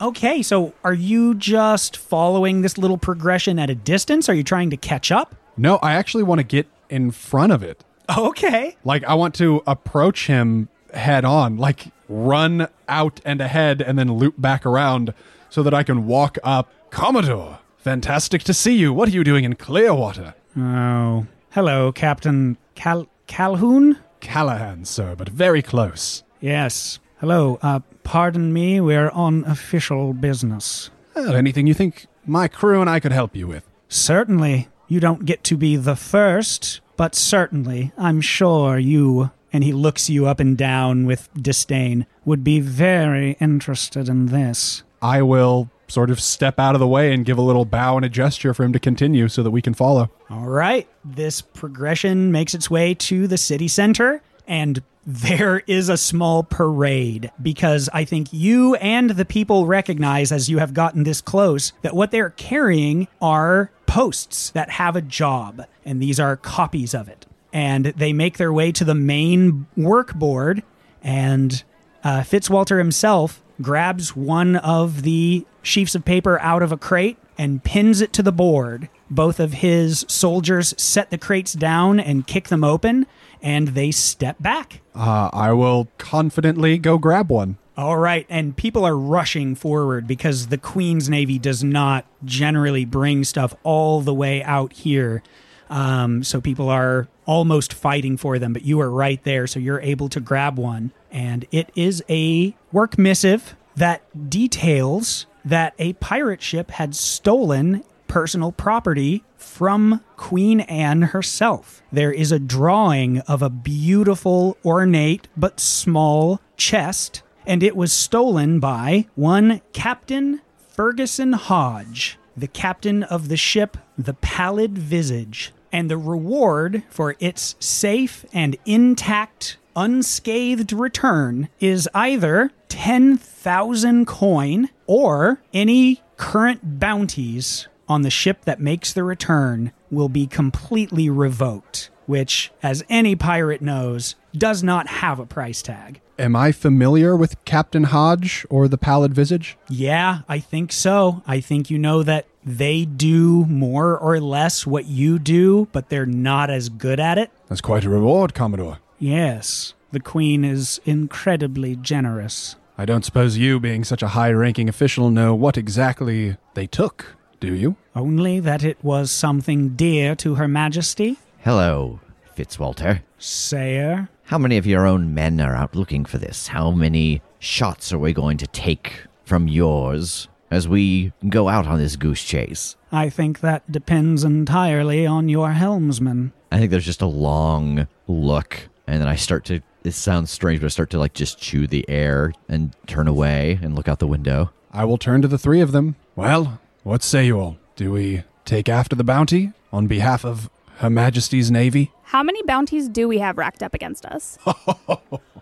okay, 0.00 0.42
so 0.42 0.74
are 0.84 0.94
you 0.94 1.34
just 1.34 1.96
following 1.96 2.62
this 2.62 2.76
little 2.78 2.98
progression 2.98 3.58
at 3.58 3.70
a 3.70 3.74
distance? 3.74 4.28
Are 4.28 4.34
you 4.34 4.44
trying 4.44 4.70
to 4.70 4.76
catch 4.76 5.10
up? 5.10 5.34
No, 5.56 5.76
I 5.76 5.94
actually 5.94 6.22
want 6.24 6.40
to 6.40 6.44
get 6.44 6.66
in 6.90 7.10
front 7.10 7.52
of 7.52 7.62
it. 7.62 7.82
Okay. 8.16 8.76
Like, 8.84 9.04
I 9.04 9.14
want 9.14 9.34
to 9.36 9.62
approach 9.66 10.26
him 10.26 10.68
head 10.92 11.24
on, 11.24 11.56
like, 11.56 11.86
run 12.08 12.68
out 12.88 13.20
and 13.24 13.40
ahead 13.40 13.82
and 13.82 13.98
then 13.98 14.12
loop 14.12 14.34
back 14.38 14.64
around 14.64 15.12
so 15.50 15.62
that 15.62 15.74
I 15.74 15.82
can 15.82 16.06
walk 16.06 16.38
up. 16.44 16.70
Commodore, 16.90 17.58
fantastic 17.78 18.42
to 18.44 18.54
see 18.54 18.76
you. 18.76 18.92
What 18.92 19.08
are 19.08 19.12
you 19.12 19.24
doing 19.24 19.44
in 19.44 19.54
Clearwater? 19.56 20.34
Oh, 20.56 21.26
hello, 21.50 21.92
Captain 21.92 22.56
Cal- 22.74 23.08
Calhoun? 23.26 23.98
Callahan, 24.20 24.84
sir, 24.84 25.14
but 25.16 25.28
very 25.28 25.62
close. 25.62 26.22
Yes. 26.40 26.98
Hello. 27.18 27.58
Uh, 27.62 27.80
pardon 28.04 28.52
me, 28.52 28.80
we're 28.80 29.10
on 29.10 29.44
official 29.44 30.12
business. 30.12 30.90
Well, 31.14 31.34
anything 31.34 31.66
you 31.66 31.74
think 31.74 32.06
my 32.26 32.48
crew 32.48 32.80
and 32.80 32.90
I 32.90 33.00
could 33.00 33.12
help 33.12 33.34
you 33.34 33.46
with? 33.46 33.66
Certainly. 33.88 34.68
You 34.88 35.00
don't 35.00 35.24
get 35.24 35.42
to 35.44 35.56
be 35.56 35.74
the 35.76 35.96
first, 35.96 36.80
but 36.96 37.14
certainly, 37.16 37.92
I'm 37.98 38.20
sure 38.20 38.78
you, 38.78 39.32
and 39.52 39.64
he 39.64 39.72
looks 39.72 40.08
you 40.08 40.26
up 40.26 40.38
and 40.38 40.56
down 40.56 41.06
with 41.06 41.28
disdain, 41.34 42.06
would 42.24 42.44
be 42.44 42.60
very 42.60 43.36
interested 43.40 44.08
in 44.08 44.26
this. 44.26 44.84
I 45.02 45.22
will 45.22 45.70
sort 45.88 46.10
of 46.10 46.20
step 46.20 46.58
out 46.58 46.74
of 46.74 46.80
the 46.80 46.86
way 46.86 47.12
and 47.12 47.24
give 47.24 47.38
a 47.38 47.42
little 47.42 47.64
bow 47.64 47.96
and 47.96 48.04
a 48.04 48.08
gesture 48.08 48.52
for 48.52 48.64
him 48.64 48.72
to 48.72 48.78
continue 48.78 49.28
so 49.28 49.42
that 49.42 49.50
we 49.50 49.62
can 49.62 49.74
follow. 49.74 50.10
All 50.30 50.46
right. 50.46 50.88
This 51.04 51.40
progression 51.40 52.32
makes 52.32 52.54
its 52.54 52.70
way 52.70 52.94
to 52.94 53.26
the 53.26 53.38
city 53.38 53.68
center, 53.68 54.22
and 54.46 54.82
there 55.06 55.62
is 55.68 55.88
a 55.88 55.96
small 55.96 56.42
parade 56.42 57.30
because 57.40 57.88
I 57.92 58.04
think 58.04 58.32
you 58.32 58.74
and 58.76 59.10
the 59.10 59.24
people 59.24 59.66
recognize 59.66 60.32
as 60.32 60.50
you 60.50 60.58
have 60.58 60.74
gotten 60.74 61.04
this 61.04 61.20
close 61.20 61.72
that 61.82 61.94
what 61.94 62.10
they're 62.10 62.30
carrying 62.30 63.06
are 63.22 63.70
posts 63.86 64.50
that 64.50 64.70
have 64.70 64.96
a 64.96 65.02
job, 65.02 65.64
and 65.84 66.02
these 66.02 66.18
are 66.18 66.36
copies 66.36 66.92
of 66.92 67.08
it. 67.08 67.24
And 67.52 67.86
they 67.86 68.12
make 68.12 68.36
their 68.36 68.52
way 68.52 68.72
to 68.72 68.84
the 68.84 68.94
main 68.94 69.66
work 69.76 70.14
board, 70.14 70.62
and 71.02 71.62
uh, 72.02 72.20
Fitzwalter 72.20 72.78
himself 72.78 73.42
grabs 73.60 74.14
one 74.14 74.56
of 74.56 75.02
the 75.02 75.46
sheafs 75.62 75.94
of 75.94 76.04
paper 76.04 76.40
out 76.40 76.62
of 76.62 76.72
a 76.72 76.76
crate 76.76 77.18
and 77.38 77.62
pins 77.62 78.00
it 78.00 78.12
to 78.14 78.22
the 78.22 78.32
board. 78.32 78.88
Both 79.10 79.38
of 79.40 79.54
his 79.54 80.04
soldiers 80.08 80.74
set 80.76 81.10
the 81.10 81.18
crates 81.18 81.52
down 81.52 82.00
and 82.00 82.26
kick 82.26 82.48
them 82.48 82.64
open, 82.64 83.06
and 83.42 83.68
they 83.68 83.90
step 83.90 84.36
back. 84.40 84.80
Uh, 84.94 85.30
I 85.32 85.52
will 85.52 85.88
confidently 85.98 86.78
go 86.78 86.98
grab 86.98 87.30
one. 87.30 87.58
All 87.76 87.98
right, 87.98 88.26
and 88.30 88.56
people 88.56 88.86
are 88.86 88.96
rushing 88.96 89.54
forward 89.54 90.06
because 90.06 90.46
the 90.46 90.56
Queen's 90.56 91.10
Navy 91.10 91.38
does 91.38 91.62
not 91.62 92.06
generally 92.24 92.86
bring 92.86 93.22
stuff 93.22 93.54
all 93.64 94.00
the 94.00 94.14
way 94.14 94.42
out 94.42 94.72
here. 94.72 95.22
Um, 95.68 96.22
so 96.22 96.40
people 96.40 96.68
are 96.68 97.08
almost 97.24 97.72
fighting 97.74 98.16
for 98.16 98.38
them, 98.38 98.52
but 98.52 98.64
you 98.64 98.80
are 98.80 98.90
right 98.90 99.22
there, 99.24 99.46
so 99.46 99.58
you're 99.58 99.80
able 99.80 100.08
to 100.10 100.20
grab 100.20 100.58
one. 100.58 100.92
And 101.10 101.46
it 101.50 101.70
is 101.74 102.02
a 102.08 102.54
work 102.72 102.98
missive 102.98 103.56
that 103.74 104.30
details 104.30 105.26
that 105.44 105.74
a 105.78 105.92
pirate 105.94 106.42
ship 106.42 106.70
had 106.72 106.94
stolen 106.94 107.84
personal 108.08 108.52
property 108.52 109.24
from 109.36 110.02
Queen 110.16 110.60
Anne 110.60 111.02
herself. 111.02 111.82
There 111.92 112.12
is 112.12 112.32
a 112.32 112.38
drawing 112.38 113.20
of 113.20 113.42
a 113.42 113.50
beautiful, 113.50 114.56
ornate, 114.64 115.28
but 115.36 115.60
small 115.60 116.40
chest, 116.56 117.22
and 117.46 117.62
it 117.62 117.76
was 117.76 117.92
stolen 117.92 118.58
by 118.60 119.06
one 119.14 119.60
Captain 119.72 120.40
Ferguson 120.68 121.32
Hodge, 121.32 122.18
the 122.36 122.48
captain 122.48 123.02
of 123.02 123.28
the 123.28 123.36
ship 123.36 123.76
the 123.98 124.14
Pallid 124.14 124.76
Visage. 124.76 125.52
And 125.72 125.90
the 125.90 125.98
reward 125.98 126.82
for 126.88 127.16
its 127.18 127.54
safe 127.60 128.24
and 128.32 128.56
intact, 128.64 129.58
unscathed 129.74 130.72
return 130.72 131.48
is 131.60 131.88
either 131.94 132.50
10,000 132.68 134.06
coin 134.06 134.70
or 134.86 135.40
any 135.52 136.02
current 136.16 136.78
bounties 136.78 137.68
on 137.88 138.02
the 138.02 138.10
ship 138.10 138.44
that 138.44 138.60
makes 138.60 138.92
the 138.92 139.04
return 139.04 139.72
will 139.90 140.08
be 140.08 140.26
completely 140.26 141.08
revoked, 141.08 141.90
which, 142.06 142.52
as 142.62 142.82
any 142.88 143.14
pirate 143.14 143.62
knows, 143.62 144.16
does 144.36 144.62
not 144.62 144.88
have 144.88 145.18
a 145.18 145.26
price 145.26 145.62
tag. 145.62 146.00
Am 146.18 146.34
I 146.34 146.50
familiar 146.50 147.14
with 147.14 147.42
Captain 147.44 147.84
Hodge 147.84 148.46
or 148.48 148.68
the 148.68 148.78
Pallid 148.78 149.14
Visage? 149.14 149.58
Yeah, 149.68 150.20
I 150.28 150.38
think 150.38 150.72
so. 150.72 151.22
I 151.26 151.40
think 151.40 151.70
you 151.70 151.78
know 151.78 152.02
that 152.02 152.26
they 152.46 152.84
do 152.84 153.44
more 153.46 153.98
or 153.98 154.20
less 154.20 154.64
what 154.64 154.86
you 154.86 155.18
do, 155.18 155.66
but 155.72 155.88
they're 155.88 156.06
not 156.06 156.48
as 156.48 156.68
good 156.68 157.00
at 157.00 157.18
it. 157.18 157.32
That's 157.48 157.60
quite 157.60 157.84
a 157.84 157.90
reward, 157.90 158.34
Commodore. 158.34 158.78
Yes, 159.00 159.74
the 159.90 159.98
Queen 159.98 160.44
is 160.44 160.80
incredibly 160.84 161.74
generous. 161.74 162.54
I 162.78 162.84
don't 162.84 163.04
suppose 163.04 163.36
you, 163.36 163.58
being 163.58 163.82
such 163.82 164.02
a 164.02 164.08
high 164.08 164.30
ranking 164.30 164.68
official, 164.68 165.10
know 165.10 165.34
what 165.34 165.58
exactly 165.58 166.36
they 166.54 166.68
took, 166.68 167.16
do 167.40 167.52
you? 167.52 167.76
Only 167.96 168.38
that 168.40 168.62
it 168.62 168.78
was 168.82 169.10
something 169.10 169.70
dear 169.70 170.14
to 170.16 170.36
Her 170.36 170.46
Majesty. 170.46 171.18
Hello, 171.40 172.00
Fitzwalter. 172.36 173.02
Sayer. 173.18 174.08
How 174.24 174.38
many 174.38 174.56
of 174.56 174.66
your 174.66 174.86
own 174.86 175.14
men 175.14 175.40
are 175.40 175.54
out 175.54 175.74
looking 175.74 176.04
for 176.04 176.18
this? 176.18 176.48
How 176.48 176.70
many 176.70 177.22
shots 177.40 177.92
are 177.92 177.98
we 177.98 178.12
going 178.12 178.36
to 178.38 178.46
take 178.46 179.04
from 179.24 179.48
yours 179.48 180.28
as 180.50 180.68
we 180.68 181.12
go 181.28 181.48
out 181.48 181.66
on 181.66 181.78
this 181.78 181.96
goose 181.96 182.22
chase? 182.22 182.76
I 182.92 183.10
think 183.10 183.40
that 183.40 183.70
depends 183.70 184.24
entirely 184.24 185.06
on 185.06 185.28
your 185.28 185.52
helmsman. 185.52 186.32
I 186.50 186.58
think 186.58 186.70
there's 186.70 186.84
just 186.86 187.02
a 187.02 187.06
long 187.06 187.88
look, 188.06 188.68
and 188.86 189.00
then 189.00 189.08
I 189.08 189.16
start 189.16 189.44
to. 189.46 189.60
It 189.84 189.92
sounds 189.92 190.30
strange, 190.30 190.60
but 190.60 190.66
I 190.66 190.68
start 190.70 190.90
to 190.90 190.98
like 190.98 191.14
just 191.14 191.38
chew 191.38 191.66
the 191.66 191.88
air 191.88 192.32
and 192.48 192.74
turn 192.86 193.06
away 193.06 193.58
and 193.62 193.74
look 193.74 193.88
out 193.88 193.98
the 193.98 194.06
window. 194.06 194.50
I 194.72 194.84
will 194.84 194.98
turn 194.98 195.22
to 195.22 195.28
the 195.28 195.38
three 195.38 195.60
of 195.60 195.72
them. 195.72 195.96
Well, 196.16 196.60
what 196.82 197.02
say 197.02 197.26
you 197.26 197.38
all? 197.38 197.56
Do 197.76 197.92
we 197.92 198.24
take 198.44 198.68
after 198.68 198.96
the 198.96 199.04
bounty 199.04 199.52
on 199.72 199.86
behalf 199.86 200.24
of 200.24 200.50
Her 200.78 200.90
Majesty's 200.90 201.50
Navy? 201.50 201.92
How 202.04 202.22
many 202.22 202.42
bounties 202.44 202.88
do 202.88 203.08
we 203.08 203.18
have 203.18 203.38
racked 203.38 203.62
up 203.62 203.74
against 203.74 204.06
us? 204.06 204.38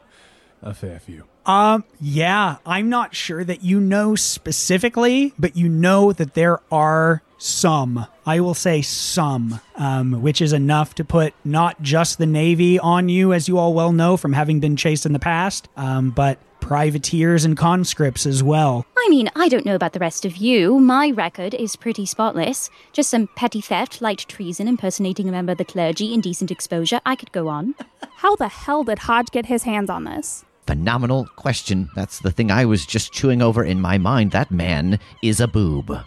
A 0.64 0.72
fair 0.72 0.98
few. 0.98 1.24
Um, 1.44 1.84
yeah, 2.00 2.56
I'm 2.64 2.88
not 2.88 3.14
sure 3.14 3.44
that 3.44 3.62
you 3.62 3.80
know 3.80 4.14
specifically, 4.14 5.34
but 5.38 5.56
you 5.56 5.68
know 5.68 6.12
that 6.12 6.32
there 6.32 6.60
are 6.72 7.22
some. 7.36 8.06
I 8.24 8.40
will 8.40 8.54
say 8.54 8.80
some, 8.80 9.60
um, 9.76 10.22
which 10.22 10.40
is 10.40 10.54
enough 10.54 10.94
to 10.94 11.04
put 11.04 11.34
not 11.44 11.82
just 11.82 12.16
the 12.16 12.24
Navy 12.24 12.78
on 12.78 13.10
you, 13.10 13.34
as 13.34 13.46
you 13.46 13.58
all 13.58 13.74
well 13.74 13.92
know 13.92 14.16
from 14.16 14.32
having 14.32 14.58
been 14.58 14.74
chased 14.74 15.04
in 15.04 15.12
the 15.12 15.18
past, 15.18 15.68
um, 15.76 16.10
but 16.10 16.38
privateers 16.60 17.44
and 17.44 17.58
conscripts 17.58 18.24
as 18.24 18.42
well. 18.42 18.86
I 18.96 19.06
mean, 19.10 19.28
I 19.36 19.50
don't 19.50 19.66
know 19.66 19.74
about 19.74 19.92
the 19.92 19.98
rest 19.98 20.24
of 20.24 20.38
you. 20.38 20.80
My 20.80 21.10
record 21.10 21.52
is 21.52 21.76
pretty 21.76 22.06
spotless. 22.06 22.70
Just 22.94 23.10
some 23.10 23.28
petty 23.36 23.60
theft, 23.60 24.00
light 24.00 24.24
treason, 24.28 24.66
impersonating 24.66 25.28
a 25.28 25.32
member 25.32 25.52
of 25.52 25.58
the 25.58 25.66
clergy, 25.66 26.14
indecent 26.14 26.50
exposure. 26.50 27.02
I 27.04 27.16
could 27.16 27.32
go 27.32 27.48
on. 27.48 27.74
How 28.16 28.34
the 28.36 28.48
hell 28.48 28.82
did 28.82 29.00
Hodge 29.00 29.30
get 29.30 29.44
his 29.44 29.64
hands 29.64 29.90
on 29.90 30.04
this? 30.04 30.46
Phenomenal 30.66 31.26
question. 31.36 31.90
That's 31.94 32.20
the 32.20 32.30
thing 32.30 32.50
I 32.50 32.64
was 32.64 32.86
just 32.86 33.12
chewing 33.12 33.42
over 33.42 33.62
in 33.64 33.80
my 33.80 33.98
mind. 33.98 34.30
That 34.32 34.50
man 34.50 34.98
is 35.22 35.40
a 35.40 35.46
boob. 35.48 35.90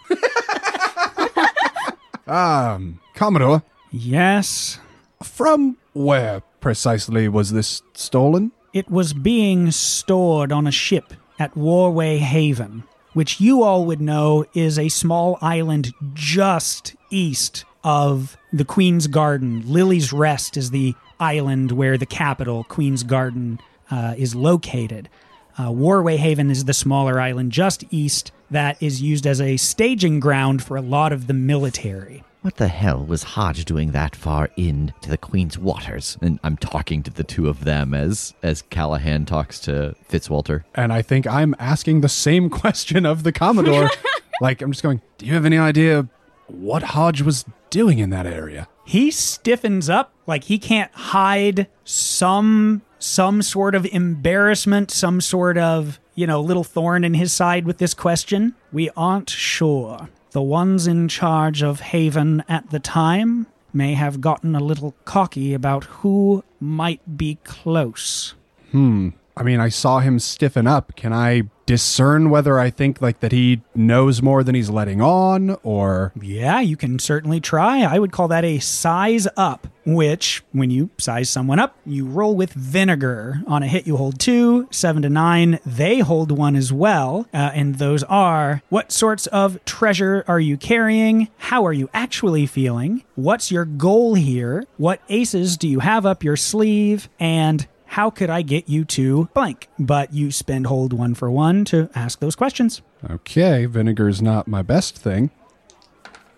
Um, 2.27 2.99
Commodore, 3.15 3.63
Yes, 3.89 4.79
from 5.23 5.77
where 5.93 6.41
precisely 6.59 7.29
was 7.29 7.51
this 7.53 7.81
stolen? 7.93 8.51
it 8.73 8.91
was 8.91 9.13
being 9.13 9.71
stored 9.71 10.51
on 10.51 10.67
a 10.67 10.71
ship 10.71 11.13
at 11.39 11.55
Warway 11.55 12.17
Haven, 12.19 12.83
which 13.13 13.39
you 13.39 13.63
all 13.63 13.85
would 13.85 14.01
know 14.01 14.43
is 14.53 14.77
a 14.77 14.89
small 14.89 15.37
island 15.41 15.93
just 16.13 16.95
east 17.09 17.63
of 17.83 18.35
the 18.51 18.65
Queen's 18.65 19.07
Garden. 19.07 19.63
Lily's 19.65 20.11
Rest 20.11 20.57
is 20.57 20.71
the 20.71 20.93
island 21.21 21.71
where 21.71 21.97
the 21.97 22.05
capital, 22.05 22.65
Queen's 22.65 23.03
Garden, 23.03 23.59
uh, 23.91 24.15
is 24.17 24.35
located. 24.35 25.09
Uh, 25.57 25.69
Warway 25.69 26.17
Haven 26.17 26.51
is 26.51 26.65
the 26.65 26.73
smaller 26.73 27.19
island 27.19 27.51
just 27.51 27.83
east 27.89 28.31
that 28.51 28.81
is 28.81 29.01
used 29.01 29.25
as 29.25 29.41
a 29.41 29.57
staging 29.57 30.19
ground 30.19 30.63
for 30.63 30.77
a 30.77 30.81
lot 30.81 31.11
of 31.11 31.27
the 31.27 31.33
military. 31.33 32.23
What 32.41 32.57
the 32.57 32.67
hell 32.67 33.03
was 33.03 33.23
Hodge 33.23 33.65
doing 33.65 33.91
that 33.91 34.15
far 34.15 34.49
in 34.55 34.93
to 35.01 35.09
the 35.09 35.17
Queen's 35.17 35.57
waters? 35.57 36.17
And 36.21 36.39
I'm 36.43 36.55
talking 36.55 37.03
to 37.03 37.11
the 37.11 37.23
two 37.23 37.49
of 37.49 37.63
them 37.63 37.93
as 37.93 38.33
as 38.43 38.61
Callahan 38.61 39.25
talks 39.25 39.59
to 39.61 39.95
Fitzwalter. 40.09 40.63
And 40.75 40.93
I 40.93 41.01
think 41.01 41.27
I'm 41.27 41.55
asking 41.59 42.01
the 42.01 42.09
same 42.09 42.49
question 42.61 43.05
of 43.05 43.23
the 43.23 43.31
Commodore. 43.31 43.89
like, 44.41 44.61
I'm 44.61 44.71
just 44.71 44.83
going, 44.83 45.01
do 45.17 45.25
you 45.25 45.33
have 45.33 45.45
any 45.45 45.57
idea 45.57 46.07
what 46.47 46.83
Hodge 46.83 47.21
was 47.21 47.43
doing 47.69 47.99
in 47.99 48.11
that 48.11 48.27
area? 48.27 48.67
He 48.87 49.11
stiffens 49.11 49.89
up 49.89 50.13
like 50.25 50.45
he 50.45 50.57
can't 50.57 50.93
hide 50.93 51.67
some 51.83 52.83
some 52.99 53.41
sort 53.41 53.75
of 53.75 53.85
embarrassment, 53.85 54.91
some 54.91 55.19
sort 55.19 55.57
of, 55.57 55.99
you 56.15 56.25
know, 56.25 56.39
little 56.39 56.63
thorn 56.63 57.03
in 57.03 57.13
his 57.13 57.33
side 57.33 57.65
with 57.65 57.79
this 57.79 57.93
question. 57.93 58.55
We 58.71 58.89
aren't 58.95 59.29
sure. 59.29 60.07
The 60.31 60.41
ones 60.41 60.87
in 60.87 61.09
charge 61.09 61.61
of 61.61 61.81
Haven 61.81 62.45
at 62.47 62.69
the 62.69 62.79
time 62.79 63.47
may 63.73 63.93
have 63.93 64.21
gotten 64.21 64.55
a 64.55 64.63
little 64.63 64.95
cocky 65.03 65.53
about 65.53 65.83
who 65.83 66.45
might 66.61 67.17
be 67.17 67.39
close. 67.43 68.35
Hmm. 68.71 69.09
I 69.35 69.43
mean, 69.43 69.59
I 69.59 69.67
saw 69.67 69.99
him 69.99 70.17
stiffen 70.17 70.65
up. 70.65 70.95
Can 70.95 71.11
I 71.11 71.43
discern 71.67 72.31
whether 72.31 72.57
I 72.57 72.71
think 72.71 73.01
like 73.01 73.19
that 73.19 73.31
he 73.31 73.61
knows 73.75 74.21
more 74.23 74.43
than 74.43 74.55
he's 74.55 74.69
letting 74.71 75.01
on 75.01 75.57
or 75.61 76.13
Yeah, 76.19 76.61
you 76.61 76.75
can 76.75 76.97
certainly 76.97 77.39
try. 77.39 77.81
I 77.81 77.99
would 77.99 78.11
call 78.11 78.29
that 78.29 78.45
a 78.45 78.57
size 78.59 79.27
up, 79.35 79.67
which 79.85 80.43
when 80.53 80.71
you 80.71 80.89
size 80.97 81.29
someone 81.29 81.59
up, 81.59 81.77
you 81.85 82.05
roll 82.05 82.35
with 82.35 82.53
vinegar. 82.53 83.41
On 83.47 83.61
a 83.61 83.67
hit, 83.67 83.85
you 83.85 83.97
hold 83.97 84.17
two, 84.19 84.67
seven 84.71 85.01
to 85.03 85.09
nine. 85.09 85.59
They 85.65 85.99
hold 85.99 86.31
one 86.31 86.55
as 86.55 86.71
well. 86.73 87.27
Uh, 87.33 87.51
and 87.53 87.75
those 87.75 88.01
are 88.03 88.63
what 88.69 88.91
sorts 88.91 89.27
of 89.27 89.63
treasure 89.65 90.23
are 90.27 90.39
you 90.39 90.57
carrying? 90.57 91.27
How 91.37 91.65
are 91.65 91.73
you 91.73 91.89
actually 91.93 92.45
feeling? 92.47 93.03
What's 93.15 93.51
your 93.51 93.65
goal 93.65 94.15
here? 94.15 94.65
What 94.77 95.01
aces 95.09 95.57
do 95.57 95.67
you 95.67 95.79
have 95.79 96.05
up 96.05 96.23
your 96.23 96.37
sleeve? 96.37 97.09
And 97.19 97.67
how 97.87 98.09
could 98.09 98.29
I 98.29 98.41
get 98.41 98.69
you 98.69 98.85
to 98.85 99.29
blank? 99.33 99.69
But 99.79 100.13
you 100.13 100.31
spend 100.31 100.67
hold 100.67 100.93
one 100.93 101.15
for 101.15 101.31
one 101.31 101.65
to 101.65 101.89
ask 101.95 102.19
those 102.19 102.35
questions. 102.35 102.81
Okay, 103.09 103.65
vinegar 103.65 104.07
is 104.07 104.21
not 104.21 104.47
my 104.47 104.61
best 104.61 104.97
thing. 104.97 105.31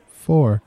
Four. 0.08 0.62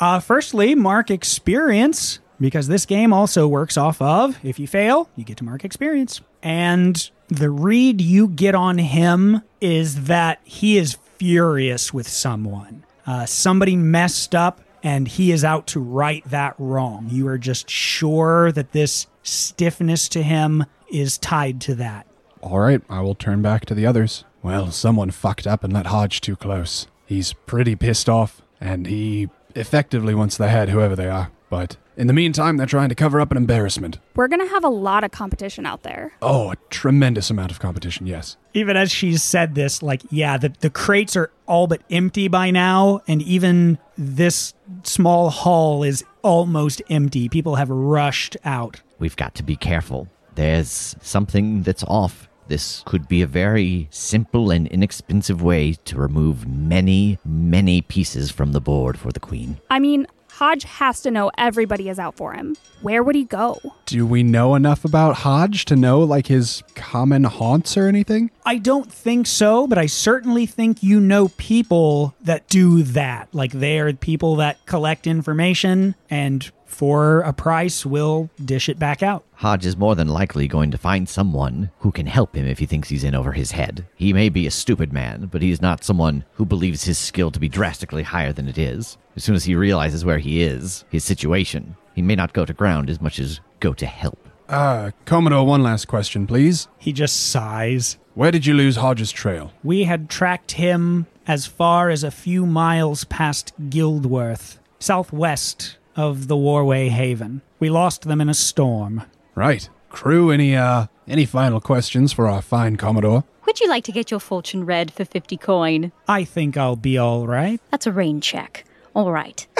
Uh, 0.00 0.20
firstly, 0.20 0.74
mark 0.74 1.10
experience, 1.10 2.18
because 2.40 2.68
this 2.68 2.86
game 2.86 3.12
also 3.12 3.46
works 3.46 3.76
off 3.76 4.00
of 4.00 4.38
if 4.44 4.58
you 4.58 4.66
fail, 4.66 5.08
you 5.16 5.24
get 5.24 5.36
to 5.38 5.44
mark 5.44 5.64
experience. 5.64 6.20
And 6.42 7.10
the 7.28 7.50
read 7.50 8.00
you 8.00 8.28
get 8.28 8.54
on 8.54 8.78
him 8.78 9.42
is 9.60 10.04
that 10.04 10.40
he 10.44 10.76
is 10.76 10.98
furious 11.16 11.94
with 11.94 12.08
someone. 12.08 12.84
Uh, 13.06 13.26
somebody 13.26 13.76
messed 13.76 14.34
up 14.34 14.60
and 14.82 15.06
he 15.06 15.30
is 15.30 15.44
out 15.44 15.68
to 15.68 15.80
right 15.80 16.24
that 16.28 16.54
wrong. 16.58 17.08
You 17.10 17.28
are 17.28 17.38
just 17.38 17.70
sure 17.70 18.50
that 18.52 18.72
this 18.72 19.06
stiffness 19.22 20.08
to 20.10 20.22
him 20.22 20.64
is 20.90 21.18
tied 21.18 21.60
to 21.62 21.74
that. 21.76 22.06
All 22.40 22.58
right, 22.58 22.82
I 22.88 23.00
will 23.00 23.14
turn 23.14 23.42
back 23.42 23.64
to 23.66 23.74
the 23.74 23.86
others. 23.86 24.24
Well, 24.42 24.70
someone 24.70 25.10
fucked 25.10 25.46
up 25.46 25.62
and 25.62 25.72
let 25.72 25.86
Hodge 25.86 26.20
too 26.20 26.36
close. 26.36 26.86
He's 27.06 27.32
pretty 27.32 27.76
pissed 27.76 28.08
off, 28.08 28.42
and 28.60 28.86
he 28.86 29.28
effectively 29.54 30.14
wants 30.14 30.36
the 30.36 30.48
head, 30.48 30.70
whoever 30.70 30.96
they 30.96 31.08
are. 31.08 31.30
But 31.50 31.76
in 31.96 32.06
the 32.06 32.12
meantime, 32.14 32.56
they're 32.56 32.66
trying 32.66 32.88
to 32.88 32.94
cover 32.94 33.20
up 33.20 33.30
an 33.30 33.36
embarrassment. 33.36 33.98
We're 34.14 34.28
going 34.28 34.40
to 34.40 34.52
have 34.52 34.64
a 34.64 34.68
lot 34.68 35.04
of 35.04 35.10
competition 35.10 35.66
out 35.66 35.82
there. 35.82 36.12
Oh, 36.22 36.50
a 36.52 36.56
tremendous 36.70 37.28
amount 37.28 37.50
of 37.50 37.60
competition, 37.60 38.06
yes. 38.06 38.38
Even 38.54 38.76
as 38.76 38.90
she's 38.90 39.22
said 39.22 39.54
this, 39.54 39.82
like, 39.82 40.02
yeah, 40.10 40.38
the, 40.38 40.54
the 40.60 40.70
crates 40.70 41.14
are 41.14 41.30
all 41.46 41.66
but 41.66 41.82
empty 41.90 42.28
by 42.28 42.50
now, 42.50 43.02
and 43.06 43.20
even 43.22 43.78
this 43.98 44.54
small 44.82 45.28
hall 45.30 45.82
is 45.82 46.02
almost 46.22 46.80
empty. 46.88 47.28
People 47.28 47.56
have 47.56 47.68
rushed 47.68 48.36
out. 48.44 48.80
We've 49.02 49.16
got 49.16 49.34
to 49.34 49.42
be 49.42 49.56
careful. 49.56 50.06
There's 50.36 50.94
something 51.02 51.64
that's 51.64 51.82
off. 51.88 52.28
This 52.46 52.84
could 52.86 53.08
be 53.08 53.20
a 53.20 53.26
very 53.26 53.88
simple 53.90 54.52
and 54.52 54.68
inexpensive 54.68 55.42
way 55.42 55.72
to 55.86 55.98
remove 55.98 56.46
many, 56.46 57.18
many 57.24 57.82
pieces 57.82 58.30
from 58.30 58.52
the 58.52 58.60
board 58.60 58.96
for 58.96 59.10
the 59.10 59.18
Queen. 59.18 59.60
I 59.68 59.80
mean, 59.80 60.06
Hodge 60.30 60.62
has 60.62 61.00
to 61.02 61.10
know 61.10 61.32
everybody 61.36 61.88
is 61.88 61.98
out 61.98 62.16
for 62.16 62.32
him. 62.32 62.56
Where 62.80 63.02
would 63.02 63.16
he 63.16 63.24
go? 63.24 63.58
Do 63.86 64.06
we 64.06 64.22
know 64.22 64.54
enough 64.54 64.84
about 64.84 65.16
Hodge 65.16 65.64
to 65.66 65.74
know 65.74 66.00
like 66.00 66.28
his 66.28 66.62
common 66.76 67.24
haunts 67.24 67.76
or 67.76 67.88
anything? 67.88 68.30
I 68.46 68.58
don't 68.58 68.90
think 68.90 69.26
so, 69.26 69.66
but 69.66 69.78
I 69.78 69.86
certainly 69.86 70.46
think 70.46 70.80
you 70.80 71.00
know 71.00 71.28
people 71.36 72.14
that 72.22 72.48
do 72.48 72.82
that. 72.84 73.34
Like 73.34 73.50
they 73.50 73.80
are 73.80 73.92
people 73.92 74.36
that 74.36 74.64
collect 74.64 75.06
information 75.06 75.96
and 76.08 76.50
for 76.72 77.20
a 77.20 77.32
price 77.32 77.84
we'll 77.84 78.30
dish 78.42 78.68
it 78.68 78.78
back 78.78 79.02
out. 79.02 79.24
Hodge 79.34 79.66
is 79.66 79.76
more 79.76 79.94
than 79.94 80.08
likely 80.08 80.48
going 80.48 80.70
to 80.70 80.78
find 80.78 81.08
someone 81.08 81.70
who 81.80 81.92
can 81.92 82.06
help 82.06 82.34
him 82.34 82.46
if 82.46 82.58
he 82.58 82.66
thinks 82.66 82.88
he's 82.88 83.04
in 83.04 83.14
over 83.14 83.32
his 83.32 83.52
head. 83.52 83.86
He 83.94 84.12
may 84.12 84.28
be 84.28 84.46
a 84.46 84.50
stupid 84.50 84.92
man, 84.92 85.26
but 85.26 85.42
he's 85.42 85.60
not 85.60 85.84
someone 85.84 86.24
who 86.34 86.46
believes 86.46 86.84
his 86.84 86.98
skill 86.98 87.30
to 87.30 87.40
be 87.40 87.48
drastically 87.48 88.02
higher 88.02 88.32
than 88.32 88.48
it 88.48 88.58
is. 88.58 88.96
As 89.16 89.24
soon 89.24 89.34
as 89.34 89.44
he 89.44 89.54
realizes 89.54 90.04
where 90.04 90.18
he 90.18 90.42
is, 90.42 90.84
his 90.88 91.04
situation, 91.04 91.76
he 91.94 92.02
may 92.02 92.14
not 92.14 92.32
go 92.32 92.44
to 92.44 92.52
ground 92.54 92.88
as 92.88 93.00
much 93.00 93.18
as 93.18 93.40
go 93.60 93.74
to 93.74 93.86
help. 93.86 94.28
Uh, 94.48 94.90
Commodore, 95.04 95.46
one 95.46 95.62
last 95.62 95.86
question, 95.86 96.26
please. 96.26 96.68
He 96.78 96.92
just 96.92 97.30
sighs. 97.30 97.98
Where 98.14 98.30
did 98.30 98.46
you 98.46 98.54
lose 98.54 98.76
Hodge's 98.76 99.12
trail? 99.12 99.52
We 99.62 99.84
had 99.84 100.10
tracked 100.10 100.52
him 100.52 101.06
as 101.26 101.46
far 101.46 101.90
as 101.90 102.02
a 102.02 102.10
few 102.10 102.44
miles 102.44 103.04
past 103.04 103.52
Guildworth, 103.70 104.58
southwest 104.78 105.78
of 105.96 106.28
the 106.28 106.36
Warway 106.36 106.88
Haven. 106.88 107.42
We 107.58 107.70
lost 107.70 108.02
them 108.02 108.20
in 108.20 108.28
a 108.28 108.34
storm. 108.34 109.02
Right. 109.34 109.68
Crew, 109.90 110.30
any 110.30 110.56
uh 110.56 110.86
any 111.06 111.24
final 111.26 111.60
questions 111.60 112.12
for 112.12 112.28
our 112.28 112.42
fine 112.42 112.76
Commodore? 112.76 113.24
Would 113.46 113.60
you 113.60 113.68
like 113.68 113.84
to 113.84 113.92
get 113.92 114.10
your 114.10 114.20
fortune 114.20 114.64
read 114.64 114.92
for 114.92 115.04
50 115.04 115.36
coin? 115.36 115.92
I 116.08 116.24
think 116.24 116.56
I'll 116.56 116.76
be 116.76 116.96
all 116.96 117.26
right. 117.26 117.60
That's 117.70 117.86
a 117.86 117.92
rain 117.92 118.20
check. 118.20 118.64
All 118.94 119.10
right. 119.12 119.46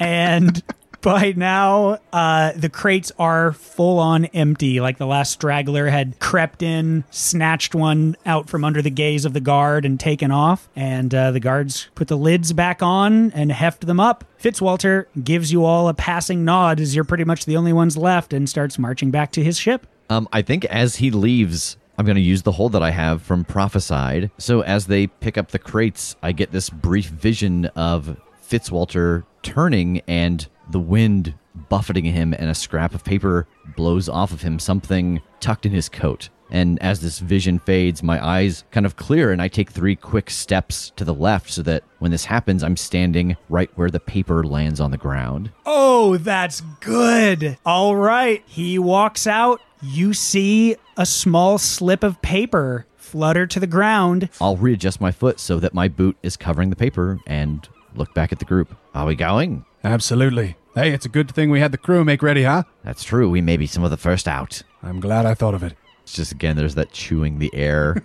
And 0.00 0.62
by 1.00 1.32
now, 1.36 1.98
uh, 2.12 2.52
the 2.52 2.68
crates 2.68 3.12
are 3.18 3.52
full 3.52 3.98
on 3.98 4.26
empty. 4.26 4.80
Like 4.80 4.98
the 4.98 5.06
last 5.06 5.32
straggler 5.32 5.88
had 5.88 6.18
crept 6.18 6.62
in, 6.62 7.04
snatched 7.10 7.74
one 7.74 8.16
out 8.26 8.48
from 8.48 8.64
under 8.64 8.82
the 8.82 8.90
gaze 8.90 9.24
of 9.24 9.32
the 9.32 9.40
guard, 9.40 9.84
and 9.84 9.98
taken 9.98 10.30
off. 10.30 10.68
And 10.74 11.14
uh, 11.14 11.30
the 11.30 11.40
guards 11.40 11.88
put 11.94 12.08
the 12.08 12.16
lids 12.16 12.52
back 12.52 12.82
on 12.82 13.30
and 13.32 13.52
heft 13.52 13.86
them 13.86 14.00
up. 14.00 14.24
Fitzwalter 14.42 15.06
gives 15.22 15.52
you 15.52 15.64
all 15.64 15.88
a 15.88 15.94
passing 15.94 16.44
nod 16.44 16.80
as 16.80 16.94
you're 16.94 17.04
pretty 17.04 17.24
much 17.24 17.44
the 17.44 17.56
only 17.56 17.72
ones 17.72 17.96
left 17.96 18.32
and 18.32 18.48
starts 18.48 18.78
marching 18.78 19.10
back 19.10 19.32
to 19.32 19.44
his 19.44 19.58
ship. 19.58 19.86
Um, 20.10 20.28
I 20.32 20.42
think 20.42 20.64
as 20.66 20.96
he 20.96 21.10
leaves, 21.10 21.76
I'm 21.98 22.06
going 22.06 22.16
to 22.16 22.22
use 22.22 22.42
the 22.42 22.52
hold 22.52 22.72
that 22.72 22.82
I 22.82 22.90
have 22.90 23.22
from 23.22 23.44
Prophesied. 23.44 24.30
So 24.38 24.62
as 24.62 24.86
they 24.86 25.08
pick 25.08 25.36
up 25.36 25.48
the 25.48 25.58
crates, 25.58 26.16
I 26.22 26.32
get 26.32 26.52
this 26.52 26.70
brief 26.70 27.06
vision 27.06 27.66
of 27.66 28.16
Fitzwalter 28.48 29.24
turning 29.48 30.02
and 30.06 30.46
the 30.68 30.78
wind 30.78 31.32
buffeting 31.70 32.04
him, 32.04 32.34
and 32.34 32.50
a 32.50 32.54
scrap 32.54 32.94
of 32.94 33.02
paper 33.02 33.48
blows 33.76 34.08
off 34.08 34.30
of 34.30 34.42
him, 34.42 34.58
something 34.58 35.22
tucked 35.40 35.64
in 35.64 35.72
his 35.72 35.88
coat. 35.88 36.28
And 36.50 36.80
as 36.82 37.00
this 37.00 37.18
vision 37.18 37.58
fades, 37.58 38.02
my 38.02 38.24
eyes 38.24 38.64
kind 38.70 38.84
of 38.84 38.96
clear, 38.96 39.32
and 39.32 39.40
I 39.40 39.48
take 39.48 39.70
three 39.70 39.96
quick 39.96 40.28
steps 40.30 40.92
to 40.96 41.04
the 41.04 41.14
left 41.14 41.50
so 41.50 41.62
that 41.62 41.82
when 41.98 42.10
this 42.10 42.26
happens, 42.26 42.62
I'm 42.62 42.76
standing 42.76 43.36
right 43.48 43.70
where 43.74 43.90
the 43.90 44.00
paper 44.00 44.44
lands 44.44 44.80
on 44.80 44.90
the 44.90 44.98
ground. 44.98 45.50
Oh, 45.64 46.18
that's 46.18 46.60
good. 46.80 47.56
All 47.64 47.96
right. 47.96 48.42
He 48.46 48.78
walks 48.78 49.26
out. 49.26 49.60
You 49.82 50.12
see 50.12 50.76
a 50.96 51.06
small 51.06 51.58
slip 51.58 52.02
of 52.02 52.20
paper 52.22 52.86
flutter 52.96 53.46
to 53.46 53.60
the 53.60 53.66
ground. 53.66 54.28
I'll 54.40 54.56
readjust 54.56 55.00
my 55.00 55.10
foot 55.10 55.40
so 55.40 55.58
that 55.60 55.74
my 55.74 55.88
boot 55.88 56.16
is 56.22 56.36
covering 56.36 56.70
the 56.70 56.76
paper 56.76 57.18
and 57.26 57.66
look 57.94 58.14
back 58.14 58.32
at 58.32 58.38
the 58.38 58.44
group. 58.44 58.76
Are 58.94 59.06
we 59.06 59.14
going? 59.14 59.64
Absolutely. 59.84 60.56
Hey, 60.74 60.92
it's 60.92 61.06
a 61.06 61.08
good 61.08 61.30
thing 61.30 61.50
we 61.50 61.60
had 61.60 61.72
the 61.72 61.78
crew 61.78 62.04
make 62.04 62.22
ready, 62.22 62.44
huh? 62.44 62.64
That's 62.84 63.04
true. 63.04 63.28
We 63.28 63.40
may 63.40 63.56
be 63.56 63.66
some 63.66 63.84
of 63.84 63.90
the 63.90 63.96
first 63.96 64.28
out. 64.28 64.62
I'm 64.82 65.00
glad 65.00 65.26
I 65.26 65.34
thought 65.34 65.54
of 65.54 65.62
it. 65.62 65.74
It's 66.02 66.12
just 66.12 66.32
again, 66.32 66.56
there's 66.56 66.74
that 66.76 66.92
chewing 66.92 67.38
the 67.38 67.52
air 67.54 68.02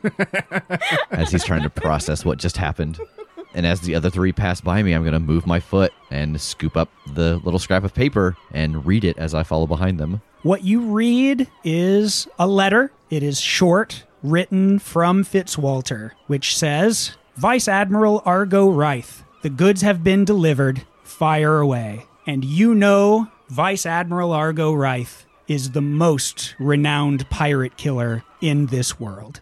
as 1.12 1.32
he's 1.32 1.44
trying 1.44 1.64
to 1.64 1.70
process 1.70 2.26
what 2.26 2.38
just 2.38 2.58
happened. 2.58 3.00
And 3.54 3.66
as 3.66 3.82
the 3.82 3.96
other 3.96 4.10
three 4.10 4.34
pass 4.34 4.62
by 4.62 4.82
me, 4.82 4.94
I'm 4.94 5.04
going 5.04 5.14
to 5.14 5.20
move 5.20 5.46
my 5.46 5.60
foot 5.60 5.94
and 6.10 6.42
scoop 6.42 6.76
up 6.76 6.90
the 7.14 7.38
little 7.44 7.60
scrap 7.60 7.84
of 7.84 7.94
paper 7.94 8.36
and 8.52 8.86
read 8.86 9.04
it 9.04 9.18
as 9.18 9.34
I 9.34 9.44
follow 9.44 9.68
behind 9.68 10.00
them. 10.00 10.22
What 10.42 10.64
you 10.64 10.82
read 10.82 11.48
is 11.64 12.28
a 12.40 12.48
letter. 12.48 12.92
It 13.10 13.24
is 13.24 13.40
short, 13.40 14.04
written 14.24 14.80
from 14.80 15.24
Fitzwalter, 15.24 16.12
which 16.28 16.58
says 16.58 17.16
Vice 17.36 17.68
Admiral 17.68 18.22
Argo 18.26 18.70
Reith, 18.70 19.23
the 19.44 19.50
goods 19.50 19.82
have 19.82 20.04
been 20.06 20.24
delivered, 20.24 20.84
fire 21.04 21.60
away. 21.60 22.06
And 22.26 22.46
you 22.46 22.74
know 22.74 23.28
Vice 23.50 23.86
Admiral 23.86 24.32
Argo 24.32 24.72
Reith 24.72 25.26
is 25.50 25.72
the 25.72 25.82
most 25.82 26.56
renowned 26.60 27.30
pirate 27.30 27.76
killer 27.76 28.24
in 28.40 28.68
this 28.68 29.02
world. 29.02 29.42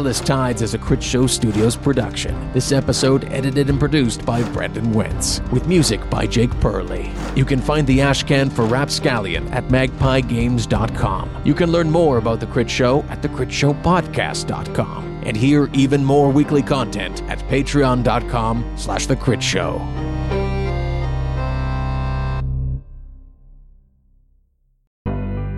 Perilous 0.00 0.22
Tides 0.22 0.62
is 0.62 0.72
a 0.72 0.78
Crit 0.78 1.02
Show 1.02 1.26
Studios 1.26 1.76
production. 1.76 2.50
This 2.54 2.72
episode 2.72 3.30
edited 3.30 3.68
and 3.68 3.78
produced 3.78 4.24
by 4.24 4.42
Brandon 4.44 4.94
Wentz, 4.94 5.42
with 5.52 5.68
music 5.68 6.08
by 6.08 6.26
Jake 6.26 6.48
Pierle. 6.52 7.36
You 7.36 7.44
can 7.44 7.60
find 7.60 7.86
the 7.86 7.98
Ashcan 7.98 8.50
for 8.50 8.64
Rapscallion 8.64 9.46
at 9.48 9.64
magpiegames.com. 9.64 11.42
You 11.44 11.52
can 11.52 11.70
learn 11.70 11.90
more 11.90 12.16
about 12.16 12.40
the 12.40 12.46
Crit 12.46 12.70
Show 12.70 13.02
at 13.10 13.20
thecritshowpodcast.com 13.20 15.22
and 15.26 15.36
hear 15.36 15.68
even 15.74 16.02
more 16.02 16.30
weekly 16.30 16.62
content 16.62 17.22
at 17.24 17.38
patreon.com 17.40 18.76
slash 18.78 19.04
the 19.04 19.16
Crit 19.16 19.42
Show. 19.42 19.86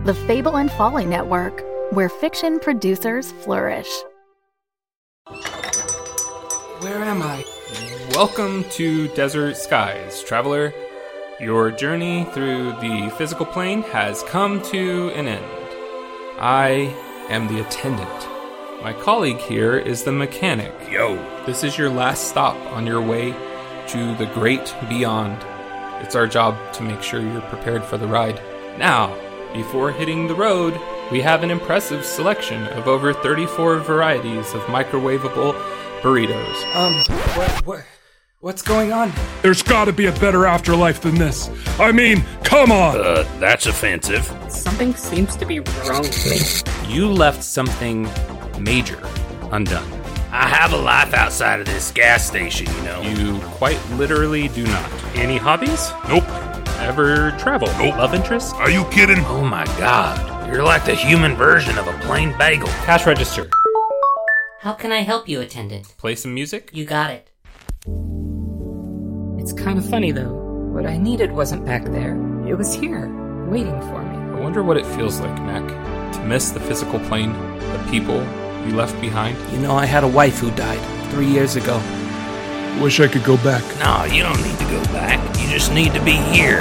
The 0.04 0.14
Fable 0.26 0.56
and 0.56 0.72
Folly 0.72 1.06
Network, 1.06 1.62
where 1.92 2.08
fiction 2.08 2.58
producers 2.58 3.30
flourish. 3.30 4.02
Where 6.82 7.04
am 7.04 7.22
I? 7.22 7.44
Welcome 8.10 8.64
to 8.70 9.06
Desert 9.14 9.56
Skies, 9.56 10.20
traveler. 10.24 10.74
Your 11.38 11.70
journey 11.70 12.24
through 12.32 12.72
the 12.80 13.14
physical 13.16 13.46
plane 13.46 13.82
has 13.82 14.24
come 14.24 14.60
to 14.62 15.10
an 15.10 15.28
end. 15.28 15.44
I 16.40 16.92
am 17.28 17.46
the 17.46 17.60
attendant. 17.60 18.08
My 18.82 18.92
colleague 18.92 19.38
here 19.38 19.78
is 19.78 20.02
the 20.02 20.10
mechanic. 20.10 20.74
Yo. 20.90 21.14
This 21.46 21.62
is 21.62 21.78
your 21.78 21.88
last 21.88 22.26
stop 22.26 22.56
on 22.72 22.84
your 22.84 23.00
way 23.00 23.30
to 23.86 24.16
the 24.16 24.28
great 24.34 24.74
beyond. 24.88 25.38
It's 26.04 26.16
our 26.16 26.26
job 26.26 26.58
to 26.72 26.82
make 26.82 27.00
sure 27.00 27.20
you're 27.20 27.42
prepared 27.42 27.84
for 27.84 27.96
the 27.96 28.08
ride. 28.08 28.42
Now, 28.76 29.16
before 29.52 29.92
hitting 29.92 30.26
the 30.26 30.34
road, 30.34 30.74
we 31.12 31.20
have 31.20 31.42
an 31.42 31.50
impressive 31.50 32.06
selection 32.06 32.66
of 32.68 32.88
over 32.88 33.12
34 33.12 33.80
varieties 33.80 34.54
of 34.54 34.62
microwavable 34.62 35.52
burritos. 36.00 36.74
Um, 36.74 36.94
what, 37.36 37.66
what, 37.66 37.84
what's 38.40 38.62
going 38.62 38.94
on? 38.94 39.12
There's 39.42 39.62
gotta 39.62 39.92
be 39.92 40.06
a 40.06 40.12
better 40.12 40.46
afterlife 40.46 41.02
than 41.02 41.16
this. 41.16 41.50
I 41.78 41.92
mean, 41.92 42.24
come 42.44 42.72
on! 42.72 42.98
Uh, 42.98 43.24
that's 43.38 43.66
offensive. 43.66 44.24
Something 44.48 44.94
seems 44.94 45.36
to 45.36 45.44
be 45.44 45.60
wrong 45.60 46.00
with 46.00 46.64
me. 46.86 46.90
You 46.90 47.08
left 47.12 47.44
something 47.44 48.08
major 48.58 48.98
undone. 49.52 49.86
I 50.32 50.48
have 50.48 50.72
a 50.72 50.78
life 50.78 51.12
outside 51.12 51.60
of 51.60 51.66
this 51.66 51.90
gas 51.90 52.26
station, 52.26 52.74
you 52.74 52.82
know. 52.84 53.02
You 53.02 53.38
quite 53.48 53.78
literally 53.90 54.48
do 54.48 54.64
not. 54.64 54.90
Any 55.14 55.36
hobbies? 55.36 55.92
Nope. 56.08 56.24
Ever 56.78 57.32
travel? 57.32 57.68
Nope. 57.76 57.98
Love 57.98 58.14
interest? 58.14 58.54
Are 58.54 58.70
you 58.70 58.86
kidding? 58.86 59.22
Oh 59.26 59.44
my 59.44 59.66
god. 59.76 60.31
You're 60.52 60.64
like 60.64 60.84
the 60.84 60.94
human 60.94 61.34
version 61.34 61.78
of 61.78 61.88
a 61.88 61.98
plain 62.00 62.36
bagel. 62.36 62.68
Cash 62.84 63.06
register. 63.06 63.48
How 64.60 64.74
can 64.74 64.92
I 64.92 64.98
help 64.98 65.26
you, 65.26 65.40
attendant? 65.40 65.94
Play 65.96 66.14
some 66.14 66.34
music? 66.34 66.68
You 66.74 66.84
got 66.84 67.10
it. 67.10 67.30
It's 69.40 69.54
kind 69.54 69.78
of 69.78 69.88
funny, 69.88 70.12
though. 70.12 70.34
What 70.74 70.84
I 70.84 70.98
needed 70.98 71.32
wasn't 71.32 71.64
back 71.64 71.86
there. 71.86 72.16
It 72.46 72.52
was 72.58 72.74
here, 72.74 73.08
waiting 73.48 73.80
for 73.80 74.02
me. 74.02 74.14
I 74.36 74.40
wonder 74.40 74.62
what 74.62 74.76
it 74.76 74.84
feels 74.84 75.20
like, 75.20 75.34
Mac, 75.36 75.66
to 76.16 76.24
miss 76.24 76.50
the 76.50 76.60
physical 76.60 77.00
plane, 77.00 77.32
the 77.32 77.86
people 77.90 78.16
you 78.66 78.76
left 78.76 79.00
behind. 79.00 79.38
You 79.54 79.60
know, 79.60 79.74
I 79.74 79.86
had 79.86 80.04
a 80.04 80.08
wife 80.08 80.38
who 80.38 80.50
died 80.50 81.10
three 81.12 81.28
years 81.28 81.56
ago. 81.56 81.78
Wish 82.80 83.00
I 83.00 83.06
could 83.08 83.24
go 83.24 83.36
back. 83.38 83.62
No, 83.78 84.04
you 84.12 84.22
don't 84.22 84.42
need 84.42 84.58
to 84.58 84.64
go 84.64 84.82
back. 84.92 85.18
You 85.38 85.48
just 85.48 85.72
need 85.72 85.92
to 85.94 86.02
be 86.04 86.12
here. 86.12 86.58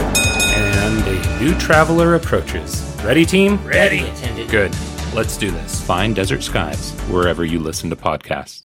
And 0.54 1.08
a 1.08 1.40
new 1.44 1.58
traveler 1.58 2.16
approaches. 2.16 2.96
Ready, 3.04 3.26
team? 3.26 3.58
Ready. 3.66 4.02
Attendant. 4.02 4.52
Good. 4.52 4.76
Let's 5.14 5.38
do 5.38 5.50
this. 5.50 5.82
Find 5.82 6.16
Desert 6.16 6.44
Skies 6.44 6.92
wherever 7.10 7.44
you 7.44 7.60
listen 7.60 7.90
to 7.90 7.96
podcasts. 7.96 8.60